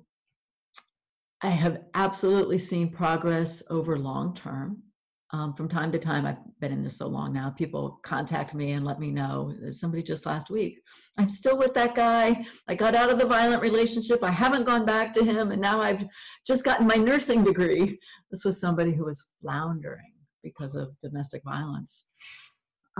I 1.41 1.49
have 1.49 1.81
absolutely 1.93 2.57
seen 2.57 2.91
progress 2.91 3.61
over 3.69 3.97
long 3.97 4.35
term. 4.35 4.83
Um, 5.31 5.53
from 5.55 5.67
time 5.67 5.91
to 5.91 5.99
time 5.99 6.25
i've 6.25 6.37
been 6.61 6.71
in 6.71 6.81
this 6.81 6.99
so 6.99 7.07
long 7.07 7.33
now 7.33 7.49
people 7.49 7.99
contact 8.01 8.53
me 8.53 8.71
and 8.71 8.85
let 8.85 8.97
me 8.97 9.11
know 9.11 9.53
somebody 9.71 10.01
just 10.01 10.25
last 10.25 10.49
week. 10.49 10.79
I'm 11.17 11.27
still 11.29 11.57
with 11.57 11.73
that 11.73 11.95
guy. 11.95 12.45
I 12.69 12.75
got 12.75 12.95
out 12.95 13.09
of 13.09 13.19
the 13.19 13.25
violent 13.25 13.61
relationship. 13.61 14.23
I 14.23 14.31
haven't 14.31 14.63
gone 14.63 14.85
back 14.85 15.13
to 15.15 15.25
him 15.25 15.51
and 15.51 15.61
now 15.61 15.81
i've 15.81 16.05
just 16.45 16.63
gotten 16.63 16.87
my 16.87 16.95
nursing 16.95 17.43
degree. 17.43 17.99
This 18.31 18.45
was 18.45 18.61
somebody 18.61 18.93
who 18.93 19.03
was 19.03 19.27
floundering 19.41 20.13
because 20.43 20.75
of 20.75 20.97
domestic 21.01 21.41
violence. 21.43 22.05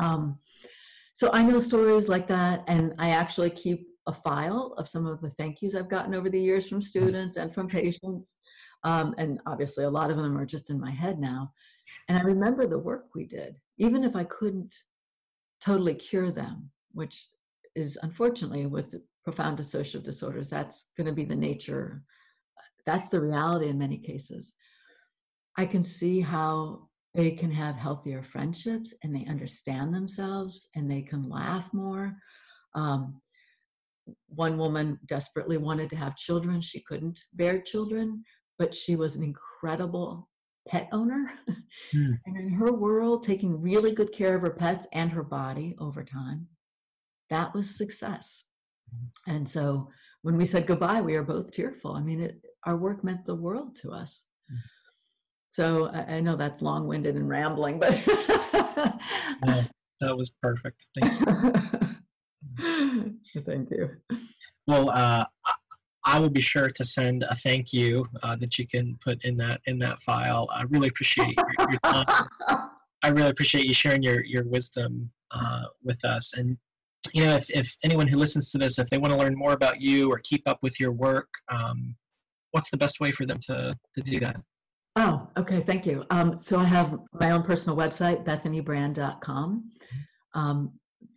Um, 0.01 0.39
so 1.17 1.31
i 1.33 1.41
know 1.41 1.59
stories 1.59 2.07
like 2.07 2.27
that 2.27 2.63
and 2.67 2.93
i 2.99 3.09
actually 3.09 3.49
keep 3.49 3.87
a 4.07 4.13
file 4.13 4.73
of 4.77 4.89
some 4.89 5.05
of 5.05 5.21
the 5.21 5.29
thank 5.31 5.61
yous 5.61 5.75
i've 5.75 5.89
gotten 5.89 6.15
over 6.15 6.29
the 6.29 6.41
years 6.41 6.67
from 6.67 6.81
students 6.81 7.37
and 7.37 7.53
from 7.53 7.67
patients 7.67 8.37
um, 8.83 9.13
and 9.17 9.39
obviously 9.45 9.83
a 9.83 9.89
lot 9.89 10.09
of 10.09 10.17
them 10.17 10.37
are 10.37 10.45
just 10.45 10.69
in 10.69 10.79
my 10.79 10.91
head 10.91 11.19
now 11.19 11.51
and 12.07 12.17
I 12.17 12.21
remember 12.21 12.67
the 12.67 12.79
work 12.79 13.07
we 13.15 13.25
did, 13.25 13.55
even 13.77 14.03
if 14.03 14.15
I 14.15 14.23
couldn't 14.25 14.75
totally 15.61 15.95
cure 15.95 16.31
them, 16.31 16.69
which 16.93 17.27
is 17.75 17.97
unfortunately 18.01 18.65
with 18.65 18.95
profound 19.23 19.57
dissociative 19.57 20.03
disorders, 20.03 20.49
that's 20.49 20.87
going 20.95 21.07
to 21.07 21.13
be 21.13 21.25
the 21.25 21.35
nature, 21.35 22.03
that's 22.85 23.09
the 23.09 23.19
reality 23.19 23.67
in 23.67 23.77
many 23.77 23.97
cases. 23.97 24.53
I 25.57 25.65
can 25.65 25.83
see 25.83 26.21
how 26.21 26.87
they 27.13 27.31
can 27.31 27.51
have 27.51 27.75
healthier 27.75 28.21
friendships 28.21 28.93
and 29.03 29.15
they 29.15 29.25
understand 29.25 29.93
themselves 29.93 30.69
and 30.75 30.89
they 30.89 31.01
can 31.01 31.29
laugh 31.29 31.73
more. 31.73 32.15
Um, 32.75 33.21
one 34.27 34.57
woman 34.57 34.99
desperately 35.05 35.57
wanted 35.57 35.89
to 35.89 35.95
have 35.95 36.15
children. 36.15 36.61
She 36.61 36.81
couldn't 36.81 37.19
bear 37.33 37.61
children, 37.61 38.23
but 38.57 38.73
she 38.73 38.95
was 38.95 39.15
an 39.15 39.23
incredible 39.23 40.29
pet 40.67 40.89
owner. 40.91 41.31
Hmm. 41.91 42.13
And 42.25 42.37
in 42.37 42.49
her 42.53 42.73
world, 42.73 43.23
taking 43.23 43.61
really 43.61 43.93
good 43.93 44.11
care 44.11 44.35
of 44.35 44.41
her 44.41 44.49
pets 44.49 44.87
and 44.93 45.11
her 45.11 45.23
body 45.23 45.75
over 45.79 46.03
time, 46.03 46.47
that 47.29 47.53
was 47.53 47.77
success. 47.77 48.43
Hmm. 48.89 49.35
And 49.35 49.47
so 49.47 49.89
when 50.23 50.37
we 50.37 50.45
said 50.45 50.65
goodbye, 50.65 51.01
we 51.01 51.13
were 51.13 51.23
both 51.23 51.51
tearful. 51.51 51.93
I 51.93 52.01
mean, 52.01 52.19
it, 52.19 52.41
our 52.65 52.77
work 52.77 53.03
meant 53.03 53.25
the 53.25 53.35
world 53.35 53.75
to 53.81 53.91
us. 53.91 54.25
Hmm. 54.49 54.55
So 55.51 55.85
I, 55.87 56.15
I 56.15 56.19
know 56.19 56.35
that's 56.35 56.61
long 56.61 56.87
winded 56.87 57.15
and 57.15 57.29
rambling, 57.29 57.79
but. 57.79 57.91
no, 59.45 59.63
that 60.01 60.17
was 60.17 60.31
perfect. 60.41 60.85
Thank 63.45 63.71
you. 63.71 63.89
Well, 64.67 64.89
uh, 64.89 65.25
I 66.07 66.19
will 66.19 66.29
be 66.29 66.41
sure 66.41 66.69
to 66.69 66.85
send 66.85 67.23
a 67.23 67.35
thank 67.35 67.73
you 67.73 68.07
uh, 68.23 68.37
that 68.37 68.57
you 68.57 68.65
can 68.65 68.97
put 69.03 69.23
in 69.25 69.35
that 69.37 69.59
in 69.65 69.77
that 69.79 70.01
file. 70.01 70.47
I 70.53 70.63
really 70.63 70.87
appreciate 70.87 71.35
your, 71.37 71.69
your 71.69 71.79
time. 71.83 72.05
I 73.03 73.09
really 73.09 73.29
appreciate 73.29 73.65
you 73.65 73.73
sharing 73.73 74.03
your 74.03 74.23
your 74.23 74.45
wisdom 74.45 75.11
uh, 75.31 75.63
with 75.83 76.03
us. 76.05 76.33
And 76.33 76.57
you 77.13 77.23
know, 77.23 77.35
if 77.35 77.49
if 77.49 77.75
anyone 77.83 78.07
who 78.07 78.17
listens 78.17 78.51
to 78.51 78.57
this, 78.57 78.79
if 78.79 78.89
they 78.89 78.97
want 78.97 79.13
to 79.13 79.19
learn 79.19 79.35
more 79.35 79.53
about 79.53 79.81
you 79.81 80.09
or 80.09 80.19
keep 80.19 80.43
up 80.47 80.59
with 80.61 80.79
your 80.79 80.91
work, 80.93 81.27
um, 81.49 81.95
what's 82.51 82.69
the 82.69 82.77
best 82.77 82.99
way 82.99 83.11
for 83.11 83.25
them 83.25 83.39
to 83.47 83.77
to 83.95 84.01
do 84.01 84.19
that? 84.21 84.37
Oh, 84.95 85.27
okay. 85.37 85.59
Thank 85.59 85.85
you. 85.85 86.05
Um, 86.09 86.37
so 86.37 86.57
I 86.57 86.63
have 86.63 86.97
my 87.13 87.31
own 87.31 87.43
personal 87.43 87.77
website, 87.77 88.25
bethanybrand.com. 88.25 89.63
Mm-hmm. 89.79 90.39
Um, 90.39 90.71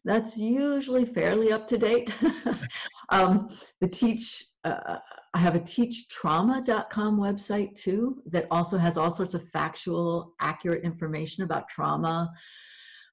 that's 0.05 0.37
usually 0.37 1.05
fairly 1.05 1.53
up 1.53 1.67
to 1.69 1.79
date. 1.79 2.15
um, 3.11 3.49
the 3.81 3.89
teach 3.89 4.45
uh, 4.65 4.99
I 5.33 5.39
have 5.39 5.55
a 5.55 5.61
teachtrauma.com 5.61 7.19
website 7.19 7.75
too 7.77 8.23
that 8.27 8.47
also 8.51 8.77
has 8.77 8.97
all 8.97 9.11
sorts 9.11 9.35
of 9.35 9.49
factual, 9.49 10.35
accurate 10.41 10.83
information 10.83 11.45
about 11.45 11.69
trauma, 11.69 12.33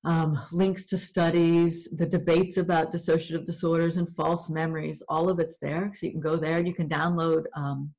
um, 0.03 0.39
links 0.51 0.85
to 0.87 0.97
studies, 0.97 1.87
the 1.95 2.05
debates 2.05 2.57
about 2.57 2.91
dissociative 2.91 3.45
disorders 3.45 3.97
and 3.97 4.09
false 4.15 4.49
memories. 4.49 5.03
All 5.09 5.29
of 5.29 5.39
it's 5.39 5.57
there. 5.59 5.91
So 5.93 6.07
you 6.07 6.13
can 6.13 6.21
go 6.21 6.37
there 6.37 6.57
and 6.57 6.67
you 6.67 6.73
can 6.73 6.89
download 6.89 7.43
um, 7.55 7.93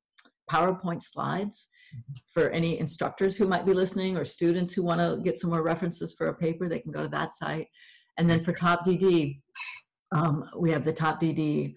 PowerPoint 0.51 1.01
slides 1.01 1.67
mm-hmm. 1.95 2.13
for 2.33 2.49
any 2.49 2.77
instructors 2.79 3.37
who 3.37 3.47
might 3.47 3.65
be 3.65 3.73
listening 3.73 4.17
or 4.17 4.25
students 4.25 4.73
who 4.73 4.83
want 4.83 4.99
to 4.99 5.21
get 5.23 5.39
some 5.39 5.49
more 5.49 5.63
references 5.63 6.13
for 6.13 6.27
a 6.27 6.33
paper. 6.33 6.67
They 6.67 6.79
can 6.79 6.91
go 6.91 7.03
to 7.03 7.09
that 7.09 7.31
site. 7.31 7.67
And 8.19 8.29
then 8.29 8.43
for 8.43 8.53
Top 8.53 8.85
DD, 8.85 9.39
um, 10.11 10.47
we 10.57 10.69
have 10.71 10.83
the 10.83 10.91
Top 10.93 11.21
DD 11.21 11.73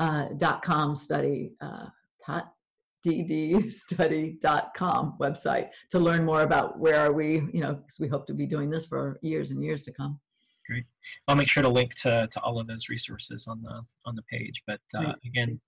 uh, 0.00 0.28
dot 0.36 0.60
com 0.62 0.96
study, 0.96 1.52
uh, 1.60 1.86
dot 2.26 2.52
ddstudy.com 3.06 4.42
website 5.20 5.68
to 5.90 5.98
learn 5.98 6.24
more 6.24 6.40
about 6.42 6.78
where 6.78 6.98
are 6.98 7.12
we, 7.12 7.42
you 7.52 7.60
know, 7.60 7.74
because 7.74 8.00
we 8.00 8.08
hope 8.08 8.26
to 8.26 8.32
be 8.34 8.46
doing 8.46 8.70
this 8.70 8.86
for 8.86 9.18
years 9.22 9.50
and 9.50 9.62
years 9.62 9.82
to 9.82 9.92
come. 9.92 10.18
Great. 10.66 10.84
I'll 11.28 11.36
make 11.36 11.48
sure 11.48 11.62
to 11.62 11.68
link 11.68 11.94
to, 11.96 12.26
to 12.30 12.40
all 12.40 12.58
of 12.58 12.66
those 12.66 12.88
resources 12.88 13.46
on 13.46 13.62
the 13.62 13.82
on 14.06 14.16
the 14.16 14.22
page. 14.22 14.62
But 14.66 14.80
uh, 14.94 15.12
again, 15.26 15.60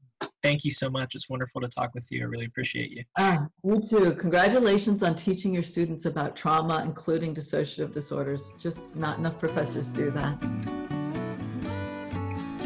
thank 0.42 0.64
you 0.64 0.70
so 0.70 0.88
much. 0.88 1.14
It's 1.14 1.28
wonderful 1.28 1.60
to 1.60 1.68
talk 1.68 1.94
with 1.94 2.06
you. 2.10 2.22
I 2.22 2.24
really 2.24 2.46
appreciate 2.46 2.90
you. 2.90 3.04
Ah, 3.18 3.46
you 3.62 3.80
too. 3.80 4.14
Congratulations 4.14 5.02
on 5.02 5.14
teaching 5.14 5.52
your 5.52 5.62
students 5.62 6.06
about 6.06 6.34
trauma, 6.34 6.82
including 6.82 7.34
dissociative 7.34 7.92
disorders. 7.92 8.54
Just 8.58 8.96
not 8.96 9.18
enough 9.18 9.38
professors 9.38 9.90
do 9.90 10.10
that. 10.12 10.86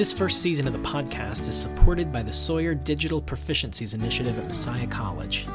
This 0.01 0.13
first 0.13 0.41
season 0.41 0.67
of 0.67 0.73
the 0.73 0.79
podcast 0.79 1.49
is 1.49 1.61
supported 1.61 2.13
by 2.13 2.23
the 2.23 2.33
Sawyer 2.33 2.75
Digital 2.75 3.21
Proficiencies 3.21 3.95
Initiative 3.95 4.39
at 4.39 4.47
Messiah 4.47 4.87
College. 4.87 5.47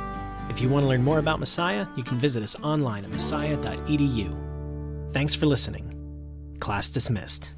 If 0.49 0.61
you 0.61 0.69
want 0.69 0.83
to 0.83 0.87
learn 0.87 1.03
more 1.03 1.19
about 1.19 1.39
Messiah, 1.39 1.87
you 1.95 2.03
can 2.03 2.19
visit 2.19 2.43
us 2.43 2.55
online 2.61 3.05
at 3.05 3.11
messiah.edu. 3.11 5.11
Thanks 5.11 5.33
for 5.33 5.47
listening. 5.47 5.94
Class 6.59 6.89
dismissed. 6.89 7.51